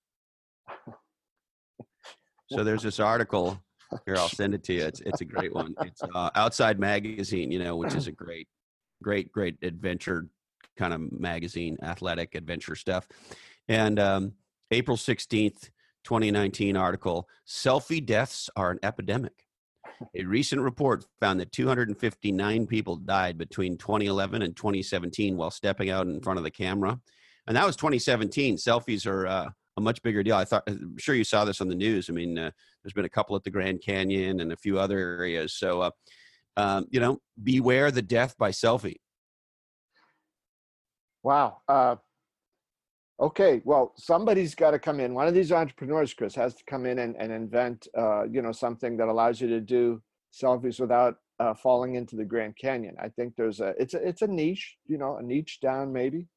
So 2.53 2.65
there's 2.65 2.83
this 2.83 2.99
article 2.99 3.57
here. 4.05 4.17
I'll 4.17 4.27
send 4.27 4.53
it 4.53 4.61
to 4.65 4.73
you. 4.73 4.83
It's 4.83 4.99
it's 4.99 5.21
a 5.21 5.25
great 5.25 5.53
one. 5.53 5.73
It's 5.83 6.01
uh, 6.03 6.31
Outside 6.35 6.81
Magazine, 6.81 7.49
you 7.49 7.59
know, 7.59 7.77
which 7.77 7.95
is 7.95 8.07
a 8.07 8.11
great, 8.23 8.49
great, 9.01 9.31
great 9.31 9.55
adventure 9.61 10.27
kind 10.77 10.93
of 10.93 11.13
magazine, 11.17 11.77
athletic 11.81 12.35
adventure 12.35 12.75
stuff. 12.75 13.07
And 13.69 13.97
um, 13.99 14.33
April 14.69 14.97
sixteenth, 14.97 15.69
2019 16.03 16.75
article: 16.75 17.29
Selfie 17.47 18.05
deaths 18.05 18.49
are 18.57 18.71
an 18.71 18.79
epidemic. 18.83 19.45
A 20.15 20.23
recent 20.23 20.61
report 20.61 21.05
found 21.19 21.39
that 21.39 21.51
259 21.51 22.67
people 22.67 22.95
died 22.95 23.37
between 23.37 23.77
2011 23.77 24.41
and 24.41 24.55
2017 24.55 25.37
while 25.37 25.51
stepping 25.51 25.89
out 25.89 26.07
in 26.07 26.21
front 26.21 26.37
of 26.37 26.43
the 26.43 26.51
camera. 26.51 26.99
And 27.47 27.55
that 27.55 27.65
was 27.65 27.75
2017. 27.75 28.57
Selfies 28.57 29.05
are 29.05 29.27
uh, 29.27 29.49
a 29.77 29.81
much 29.81 30.01
bigger 30.01 30.23
deal. 30.23 30.35
I 30.35 30.45
thought, 30.45 30.63
I'm 30.67 30.97
sure 30.97 31.15
you 31.15 31.23
saw 31.23 31.45
this 31.45 31.61
on 31.61 31.67
the 31.67 31.75
news. 31.75 32.09
I 32.09 32.13
mean, 32.13 32.37
uh, 32.37 32.51
there's 32.83 32.93
been 32.93 33.05
a 33.05 33.09
couple 33.09 33.35
at 33.35 33.43
the 33.43 33.49
Grand 33.49 33.81
Canyon 33.81 34.39
and 34.39 34.51
a 34.51 34.57
few 34.57 34.79
other 34.79 34.97
areas. 34.97 35.53
So, 35.53 35.81
uh, 35.81 35.91
um, 36.57 36.87
you 36.91 36.99
know, 36.99 37.19
beware 37.41 37.91
the 37.91 38.01
death 38.01 38.37
by 38.37 38.51
selfie. 38.51 38.97
Wow. 41.23 41.61
Okay 43.21 43.61
well 43.65 43.93
somebody's 43.97 44.55
got 44.55 44.71
to 44.71 44.79
come 44.79 44.99
in. 44.99 45.13
One 45.13 45.27
of 45.27 45.33
these 45.33 45.51
entrepreneurs 45.51 46.13
chris 46.13 46.33
has 46.35 46.55
to 46.55 46.63
come 46.65 46.85
in 46.85 46.99
and, 46.99 47.15
and 47.17 47.31
invent 47.31 47.87
uh, 47.97 48.23
you 48.23 48.41
know 48.41 48.51
something 48.51 48.97
that 48.97 49.07
allows 49.07 49.39
you 49.39 49.47
to 49.49 49.61
do 49.61 50.01
selfies 50.33 50.79
without 50.79 51.17
uh, 51.39 51.53
falling 51.53 51.95
into 51.95 52.15
the 52.15 52.25
grand 52.25 52.55
canyon. 52.57 52.95
I 52.99 53.09
think 53.09 53.35
there's 53.35 53.59
a 53.59 53.73
it's 53.79 53.93
a 53.93 54.07
it's 54.07 54.21
a 54.23 54.27
niche 54.27 54.77
you 54.87 54.97
know 54.97 55.17
a 55.17 55.23
niche 55.23 55.59
down 55.61 55.93
maybe. 55.93 56.27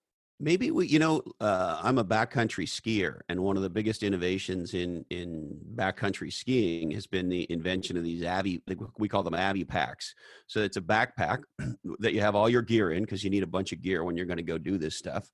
Maybe 0.40 0.70
we 0.72 0.88
you 0.88 0.98
know 0.98 1.22
uh, 1.40 1.78
i'm 1.82 1.96
a 1.98 2.04
backcountry 2.04 2.66
skier 2.66 3.20
and 3.28 3.40
one 3.40 3.56
of 3.56 3.62
the 3.62 3.70
biggest 3.70 4.02
innovations 4.02 4.74
in 4.74 5.04
in 5.08 5.56
backcountry 5.76 6.32
skiing 6.32 6.90
has 6.90 7.06
been 7.06 7.28
the 7.28 7.46
invention 7.50 7.96
of 7.96 8.02
these 8.02 8.24
avi 8.24 8.60
we 8.98 9.08
call 9.08 9.22
them 9.22 9.34
avi 9.34 9.64
packs. 9.64 10.14
So 10.48 10.60
it's 10.60 10.76
a 10.76 10.82
backpack 10.82 11.44
that 12.00 12.12
you 12.12 12.20
have 12.20 12.34
all 12.34 12.48
your 12.48 12.62
gear 12.62 12.90
in 12.90 13.04
because 13.04 13.22
you 13.22 13.30
need 13.30 13.44
a 13.44 13.46
bunch 13.46 13.72
of 13.72 13.80
gear 13.80 14.04
when 14.04 14.16
you're 14.16 14.26
going 14.26 14.36
to 14.38 14.42
go 14.42 14.58
do 14.58 14.76
this 14.76 14.98
stuff 14.98 15.30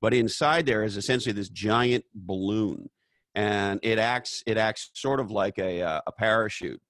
but 0.00 0.14
inside 0.14 0.66
there 0.66 0.84
is 0.84 0.96
essentially 0.96 1.32
this 1.32 1.48
giant 1.48 2.04
balloon, 2.14 2.88
and 3.34 3.80
it 3.82 3.98
acts 3.98 4.42
it 4.46 4.56
acts 4.56 4.90
sort 4.94 5.20
of 5.20 5.30
like 5.30 5.58
a 5.58 5.82
uh, 5.82 6.00
a 6.06 6.12
parachute. 6.12 6.80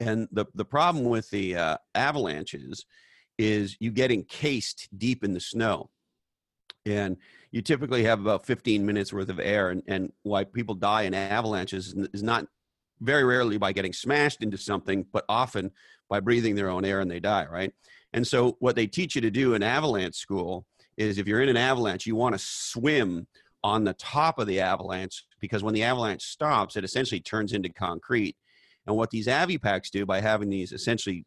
And 0.00 0.28
the 0.32 0.46
the 0.54 0.64
problem 0.64 1.04
with 1.04 1.30
the 1.30 1.56
uh, 1.56 1.76
avalanches 1.94 2.84
is 3.38 3.76
you 3.80 3.90
get 3.90 4.12
encased 4.12 4.88
deep 4.96 5.24
in 5.24 5.32
the 5.32 5.40
snow, 5.40 5.90
and 6.86 7.16
you 7.50 7.62
typically 7.62 8.04
have 8.04 8.20
about 8.20 8.46
15 8.46 8.84
minutes 8.84 9.12
worth 9.12 9.28
of 9.28 9.38
air. 9.38 9.70
And, 9.70 9.82
and 9.86 10.12
why 10.22 10.44
people 10.44 10.74
die 10.74 11.02
in 11.02 11.14
avalanches 11.14 11.94
is 12.12 12.22
not 12.22 12.46
very 13.00 13.24
rarely 13.24 13.58
by 13.58 13.72
getting 13.72 13.92
smashed 13.92 14.42
into 14.42 14.58
something, 14.58 15.06
but 15.12 15.24
often 15.28 15.70
by 16.08 16.20
breathing 16.20 16.54
their 16.54 16.68
own 16.68 16.84
air 16.84 17.00
and 17.00 17.10
they 17.10 17.20
die, 17.20 17.46
right? 17.46 17.72
And 18.12 18.26
so, 18.26 18.56
what 18.60 18.76
they 18.76 18.86
teach 18.86 19.14
you 19.14 19.20
to 19.22 19.30
do 19.30 19.54
in 19.54 19.62
avalanche 19.62 20.16
school 20.16 20.66
is 20.96 21.18
if 21.18 21.26
you're 21.26 21.42
in 21.42 21.48
an 21.48 21.56
avalanche, 21.56 22.06
you 22.06 22.16
want 22.16 22.34
to 22.34 22.38
swim 22.38 23.26
on 23.62 23.84
the 23.84 23.94
top 23.94 24.38
of 24.38 24.46
the 24.46 24.60
avalanche 24.60 25.24
because 25.40 25.62
when 25.62 25.74
the 25.74 25.82
avalanche 25.82 26.22
stops, 26.22 26.76
it 26.76 26.84
essentially 26.84 27.20
turns 27.20 27.52
into 27.52 27.68
concrete. 27.68 28.36
And 28.86 28.96
what 28.96 29.10
these 29.10 29.26
Avipacks 29.26 29.90
do 29.90 30.04
by 30.04 30.20
having 30.20 30.50
these 30.50 30.72
essentially, 30.72 31.24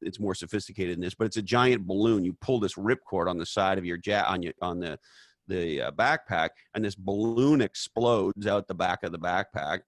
it's 0.00 0.18
more 0.18 0.34
sophisticated 0.34 0.96
than 0.96 1.02
this, 1.02 1.14
but 1.14 1.26
it's 1.26 1.36
a 1.36 1.42
giant 1.42 1.86
balloon. 1.86 2.24
You 2.24 2.36
pull 2.40 2.58
this 2.58 2.74
ripcord 2.74 3.28
on 3.28 3.38
the 3.38 3.46
side 3.46 3.78
of 3.78 3.84
your 3.84 3.96
jet 3.96 4.26
on 4.26 4.42
your 4.42 4.54
on 4.60 4.80
the 4.80 4.98
the 5.46 5.82
uh, 5.82 5.90
backpack, 5.92 6.50
and 6.74 6.84
this 6.84 6.94
balloon 6.94 7.60
explodes 7.60 8.46
out 8.46 8.66
the 8.66 8.74
back 8.74 9.02
of 9.02 9.12
the 9.12 9.18
backpack. 9.18 9.80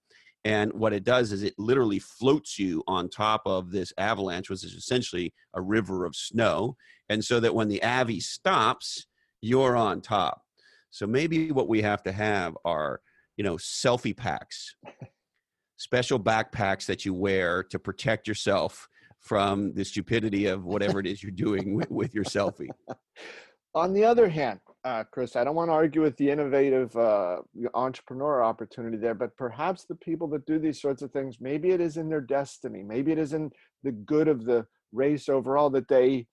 And 0.45 0.73
what 0.73 0.93
it 0.93 1.05
does 1.05 1.31
is 1.33 1.43
it 1.43 1.55
literally 1.57 2.01
floats 2.01 2.59
you 2.59 2.83
on 2.89 3.09
top 3.09 3.43
of 3.47 3.71
this 3.71 3.93
avalanche, 3.97 4.51
which 4.51 4.65
is 4.65 4.75
essentially 4.75 5.33
a 5.55 5.61
river 5.61 6.05
of 6.05 6.17
snow. 6.17 6.77
And 7.09 7.25
so 7.25 7.39
that 7.41 7.55
when 7.55 7.69
the 7.69 7.83
Avi 7.83 8.19
stops, 8.21 9.07
you're 9.41 9.77
on 9.77 10.01
top. 10.01 10.43
So 10.91 11.07
maybe 11.07 11.53
what 11.53 11.69
we 11.69 11.81
have 11.83 12.03
to 12.05 12.13
have 12.13 12.57
are, 12.65 13.01
you 13.37 13.45
know, 13.45 13.57
selfie 13.57 14.17
packs, 14.17 14.75
special 15.77 16.19
backpacks 16.19 16.87
that 16.87 17.05
you 17.05 17.15
wear 17.15 17.63
to 17.65 17.79
protect 17.79 18.27
yourself 18.27 18.89
from 19.21 19.73
the 19.75 19.85
stupidity 19.85 20.47
of 20.47 20.65
whatever 20.65 20.99
it 20.99 21.07
is 21.07 21.23
you're 21.23 21.31
doing 21.31 21.75
with, 21.75 21.91
with 21.91 22.15
your 22.15 22.25
selfie. 22.25 22.69
On 23.75 23.93
the 23.93 24.05
other 24.05 24.29
hand, 24.29 24.61
uh, 24.85 25.05
Chris, 25.11 25.37
I 25.37 25.45
don't 25.45 25.55
want 25.55 25.69
to 25.69 25.75
argue 25.75 26.03
with 26.03 26.17
the 26.17 26.31
innovative 26.31 26.95
uh, 26.97 27.39
entrepreneur 27.75 28.43
opportunity 28.43 28.97
there, 28.97 29.15
but 29.15 29.37
perhaps 29.37 29.85
the 29.85 29.95
people 29.95 30.27
that 30.29 30.45
do 30.47 30.59
these 30.59 30.81
sorts 30.81 31.03
of 31.03 31.13
things, 31.13 31.37
maybe 31.41 31.71
it 31.71 31.81
is 31.81 31.97
in 31.97 32.09
their 32.09 32.21
destiny, 32.21 32.83
maybe 32.83 33.13
it 33.13 33.19
is 33.19 33.33
in 33.33 33.51
the 33.85 33.93
good 33.93 34.27
of 34.29 34.45
the 34.45 34.67
race 34.93 35.29
overall 35.29 35.71
that 35.71 35.89
they 35.89 36.27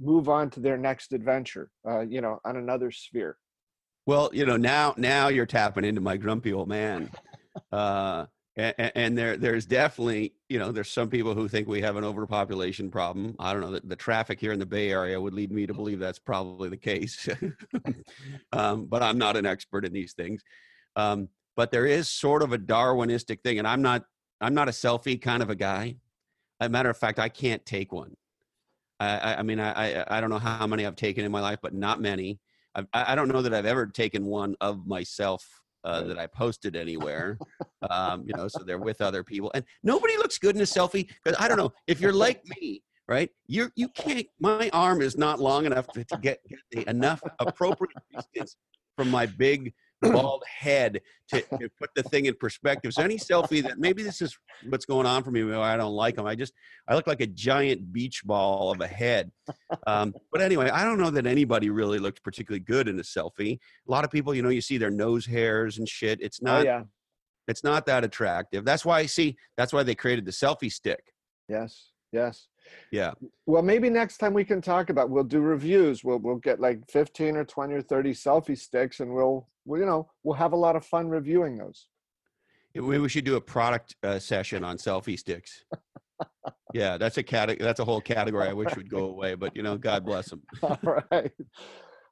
move 0.00 0.28
on 0.28 0.48
to 0.50 0.60
their 0.60 0.78
next 0.78 1.12
adventure, 1.12 1.70
uh, 1.88 2.00
you 2.00 2.20
know, 2.20 2.38
on 2.44 2.56
another 2.56 2.90
sphere. 2.90 3.36
Well, 4.06 4.30
you 4.32 4.46
know, 4.46 4.56
now 4.56 4.94
now 4.96 5.28
you're 5.28 5.46
tapping 5.46 5.84
into 5.84 6.00
my 6.00 6.16
grumpy 6.16 6.52
old 6.52 6.68
man. 6.68 7.10
Uh, 7.70 8.24
and, 8.56 8.92
and, 8.94 9.18
there 9.18 9.36
there's 9.36 9.64
definitely 9.64 10.34
you 10.48 10.58
know 10.58 10.72
there's 10.72 10.90
some 10.90 11.08
people 11.08 11.34
who 11.34 11.48
think 11.48 11.68
we 11.68 11.80
have 11.80 11.96
an 11.96 12.04
overpopulation 12.04 12.90
problem. 12.90 13.34
I 13.38 13.52
don't 13.52 13.62
know 13.62 13.70
the, 13.70 13.80
the 13.84 13.96
traffic 13.96 14.38
here 14.38 14.52
in 14.52 14.58
the 14.58 14.66
bay 14.66 14.90
area 14.90 15.18
would 15.18 15.32
lead 15.32 15.50
me 15.50 15.66
to 15.66 15.72
believe 15.72 15.98
that's 15.98 16.18
probably 16.18 16.68
the 16.68 16.76
case. 16.76 17.28
Um, 18.54 18.84
but 18.84 19.02
i'm 19.02 19.16
not 19.16 19.36
an 19.36 19.46
expert 19.46 19.84
in 19.84 19.92
these 19.94 20.12
things. 20.12 20.42
Um, 20.94 21.28
but 21.56 21.70
there 21.70 21.86
is 21.86 22.08
sort 22.08 22.42
of 22.42 22.52
a 22.52 22.58
darwinistic 22.58 23.40
thing 23.42 23.58
and 23.58 23.66
i'm 23.66 23.80
not 23.80 24.04
i'm 24.42 24.52
not 24.54 24.68
a 24.68 24.72
selfie 24.72 25.20
kind 25.20 25.42
of 25.42 25.48
a 25.48 25.54
guy. 25.54 25.96
As 26.60 26.66
a 26.66 26.70
matter 26.70 26.90
of 26.90 26.98
fact 26.98 27.18
i 27.18 27.30
can't 27.30 27.64
take 27.64 27.92
one. 27.92 28.14
I, 29.00 29.36
I 29.36 29.42
mean 29.42 29.58
I, 29.58 30.04
I 30.06 30.20
don't 30.20 30.30
know 30.30 30.38
how 30.38 30.66
many 30.66 30.84
i've 30.84 30.96
taken 30.96 31.24
in 31.24 31.32
my 31.32 31.40
life 31.40 31.60
but 31.62 31.72
not 31.74 32.00
many. 32.00 32.38
I've, 32.74 32.86
i 32.92 33.14
don't 33.14 33.28
know 33.28 33.42
that 33.42 33.54
i've 33.54 33.66
ever 33.66 33.86
taken 33.86 34.26
one 34.26 34.54
of 34.60 34.86
myself 34.86 35.61
uh, 35.84 36.02
that 36.02 36.18
I 36.18 36.26
posted 36.26 36.76
anywhere. 36.76 37.38
Um, 37.90 38.22
you 38.24 38.32
know, 38.36 38.46
so 38.46 38.62
they're 38.62 38.78
with 38.78 39.00
other 39.00 39.24
people, 39.24 39.50
and 39.56 39.64
nobody 39.82 40.16
looks 40.16 40.38
good 40.38 40.54
in 40.54 40.62
a 40.62 40.64
selfie 40.64 41.08
because 41.22 41.36
I 41.40 41.48
don't 41.48 41.56
know 41.56 41.72
if 41.88 42.00
you're 42.00 42.12
like 42.26 42.40
me, 42.46 42.84
right? 43.08 43.28
You 43.48 43.70
you 43.74 43.88
can't. 43.88 44.24
My 44.38 44.70
arm 44.72 45.02
is 45.02 45.18
not 45.18 45.40
long 45.40 45.66
enough 45.66 45.88
to, 45.88 46.04
to 46.04 46.16
get, 46.18 46.38
get 46.48 46.60
the, 46.70 46.88
enough 46.88 47.20
appropriate 47.40 47.96
distance 48.14 48.56
from 48.96 49.10
my 49.10 49.26
big 49.26 49.74
bald 50.02 50.42
head 50.46 51.00
to, 51.28 51.40
to, 51.40 51.68
put 51.78 51.90
the 51.94 52.02
thing 52.04 52.26
in 52.26 52.34
perspective. 52.34 52.92
So 52.92 53.02
any 53.02 53.16
selfie 53.16 53.62
that 53.62 53.78
maybe 53.78 54.02
this 54.02 54.20
is 54.20 54.36
what's 54.68 54.84
going 54.84 55.06
on 55.06 55.22
for 55.22 55.30
me, 55.30 55.52
I 55.52 55.76
don't 55.76 55.92
like 55.94 56.16
them. 56.16 56.26
I 56.26 56.34
just 56.34 56.52
I 56.88 56.94
look 56.94 57.06
like 57.06 57.20
a 57.20 57.26
giant 57.26 57.92
beach 57.92 58.22
ball 58.24 58.72
of 58.72 58.80
a 58.80 58.86
head. 58.86 59.30
Um, 59.86 60.14
but 60.30 60.40
anyway, 60.40 60.70
I 60.70 60.84
don't 60.84 60.98
know 60.98 61.10
that 61.10 61.26
anybody 61.26 61.70
really 61.70 61.98
looks 61.98 62.20
particularly 62.20 62.60
good 62.60 62.88
in 62.88 62.98
a 62.98 63.02
selfie. 63.02 63.58
A 63.88 63.90
lot 63.90 64.04
of 64.04 64.10
people, 64.10 64.34
you 64.34 64.42
know, 64.42 64.48
you 64.48 64.60
see 64.60 64.78
their 64.78 64.90
nose 64.90 65.26
hairs 65.26 65.78
and 65.78 65.88
shit. 65.88 66.20
It's 66.20 66.40
oh, 66.42 66.46
not. 66.46 66.60
Oh, 66.60 66.64
yeah. 66.64 66.82
It's 67.48 67.64
not 67.64 67.86
that 67.86 68.04
attractive. 68.04 68.64
That's 68.64 68.84
why 68.84 69.00
I 69.00 69.06
see. 69.06 69.36
That's 69.56 69.72
why 69.72 69.82
they 69.82 69.96
created 69.96 70.24
the 70.24 70.30
selfie 70.30 70.70
stick. 70.70 71.02
Yes. 71.48 71.90
Yes. 72.12 72.46
Yeah. 72.90 73.12
Well, 73.46 73.62
maybe 73.62 73.90
next 73.90 74.18
time 74.18 74.34
we 74.34 74.44
can 74.44 74.60
talk 74.60 74.90
about. 74.90 75.10
We'll 75.10 75.24
do 75.24 75.40
reviews. 75.40 76.04
We'll 76.04 76.18
we'll 76.18 76.36
get 76.36 76.60
like 76.60 76.80
fifteen 76.90 77.36
or 77.36 77.44
twenty 77.44 77.74
or 77.74 77.82
thirty 77.82 78.12
selfie 78.12 78.58
sticks, 78.58 79.00
and 79.00 79.12
we'll, 79.12 79.48
we 79.64 79.80
you 79.80 79.86
know 79.86 80.10
we'll 80.22 80.36
have 80.36 80.52
a 80.52 80.56
lot 80.56 80.76
of 80.76 80.84
fun 80.84 81.08
reviewing 81.08 81.56
those. 81.58 81.86
Maybe 82.74 82.98
we 82.98 83.08
should 83.08 83.24
do 83.24 83.36
a 83.36 83.40
product 83.40 83.96
uh, 84.02 84.18
session 84.18 84.64
on 84.64 84.78
selfie 84.78 85.18
sticks. 85.18 85.64
yeah, 86.74 86.96
that's 86.96 87.18
a 87.18 87.22
cat. 87.22 87.54
That's 87.58 87.80
a 87.80 87.84
whole 87.84 88.00
category. 88.00 88.48
I 88.48 88.52
wish 88.52 88.74
would 88.76 88.90
go 88.90 89.06
away, 89.06 89.34
but 89.34 89.54
you 89.54 89.62
know, 89.62 89.76
God 89.76 90.04
bless 90.04 90.30
them. 90.30 90.42
All 90.62 90.78
right. 91.10 91.32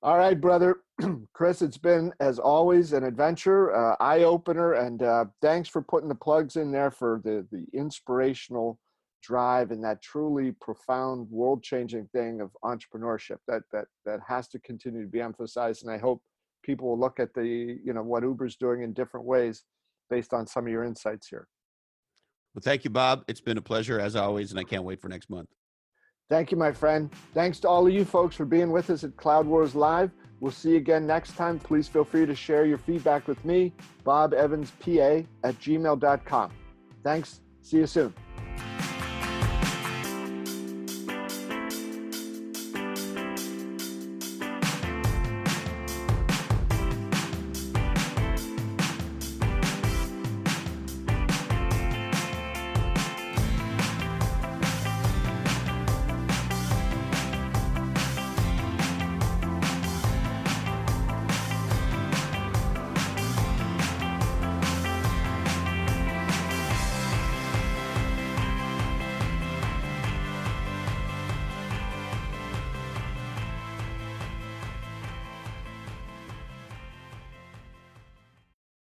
All 0.03 0.17
right, 0.17 0.41
brother. 0.41 0.81
Chris, 1.35 1.61
it's 1.61 1.77
been, 1.77 2.11
as 2.21 2.39
always, 2.39 2.95
an 2.95 3.05
adventure, 3.05 3.75
uh, 3.75 3.97
eye 4.01 4.23
opener, 4.23 4.73
and 4.73 5.03
uh, 5.03 5.27
thanks 5.43 5.69
for 5.69 5.83
putting 5.83 6.09
the 6.09 6.15
plugs 6.15 6.57
in 6.57 6.73
there 6.73 6.91
for 6.91 7.21
the, 7.23 7.47
the 7.53 7.67
inspirational 7.79 8.79
drive 9.23 9.71
and 9.71 9.83
that 9.85 10.03
truly 10.03 10.53
profound 10.61 11.29
world-changing 11.31 12.09
thing 12.13 12.41
of 12.41 12.51
entrepreneurship 12.65 13.39
that 13.47 13.63
that 13.73 13.87
that 14.05 14.21
has 14.27 14.49
to 14.49 14.59
continue 14.61 15.03
to 15.03 15.09
be 15.09 15.21
emphasized. 15.21 15.85
And 15.85 15.93
I 15.93 15.99
hope 15.99 16.23
people 16.63 16.89
will 16.89 17.01
look 17.01 17.21
at 17.21 17.35
the 17.35 17.79
you 17.85 17.93
know 17.93 18.03
what 18.03 18.23
Uber's 18.23 18.57
doing 18.57 18.83
in 18.83 18.93
different 18.93 19.27
ways 19.27 19.65
based 20.09 20.33
on 20.33 20.47
some 20.47 20.67
of 20.67 20.73
your 20.73 20.85
insights 20.85 21.29
here. 21.29 21.47
Well, 22.55 22.63
thank 22.65 22.85
you, 22.85 22.91
Bob. 22.91 23.25
It's 23.29 23.41
been 23.41 23.59
a 23.59 23.63
pleasure 23.63 24.01
as 24.01 24.17
always, 24.17 24.51
and 24.51 24.59
I 24.59 24.65
can't 24.65 24.83
wait 24.83 25.01
for 25.01 25.09
next 25.09 25.31
month. 25.31 25.49
Thank 26.29 26.51
you, 26.51 26.57
my 26.57 26.73
friend. 26.73 27.11
Thanks 27.35 27.59
to 27.61 27.69
all 27.69 27.87
of 27.87 27.93
you 27.93 28.05
folks 28.05 28.37
for 28.37 28.45
being 28.45 28.71
with 28.71 28.91
us 28.91 29.03
at 29.03 29.17
Cloud 29.17 29.47
Wars 29.47 29.75
Live. 29.75 30.13
We'll 30.41 30.53
see 30.53 30.71
you 30.71 30.77
again 30.77 31.07
next 31.07 31.37
time. 31.37 31.59
Please 31.59 31.87
feel 31.87 32.05
free 32.05 32.25
to 32.25 32.35
share 32.35 32.65
your 32.65 32.79
feedback 32.79 33.29
with 33.29 33.45
me, 33.45 33.73
Bob 34.05 34.33
Evans 34.33 34.73
PA 34.81 35.23
at 35.45 35.61
gmail.com. 35.61 36.51
Thanks. 37.03 37.41
See 37.63 37.79
you 37.79 37.87
soon. 37.87 38.15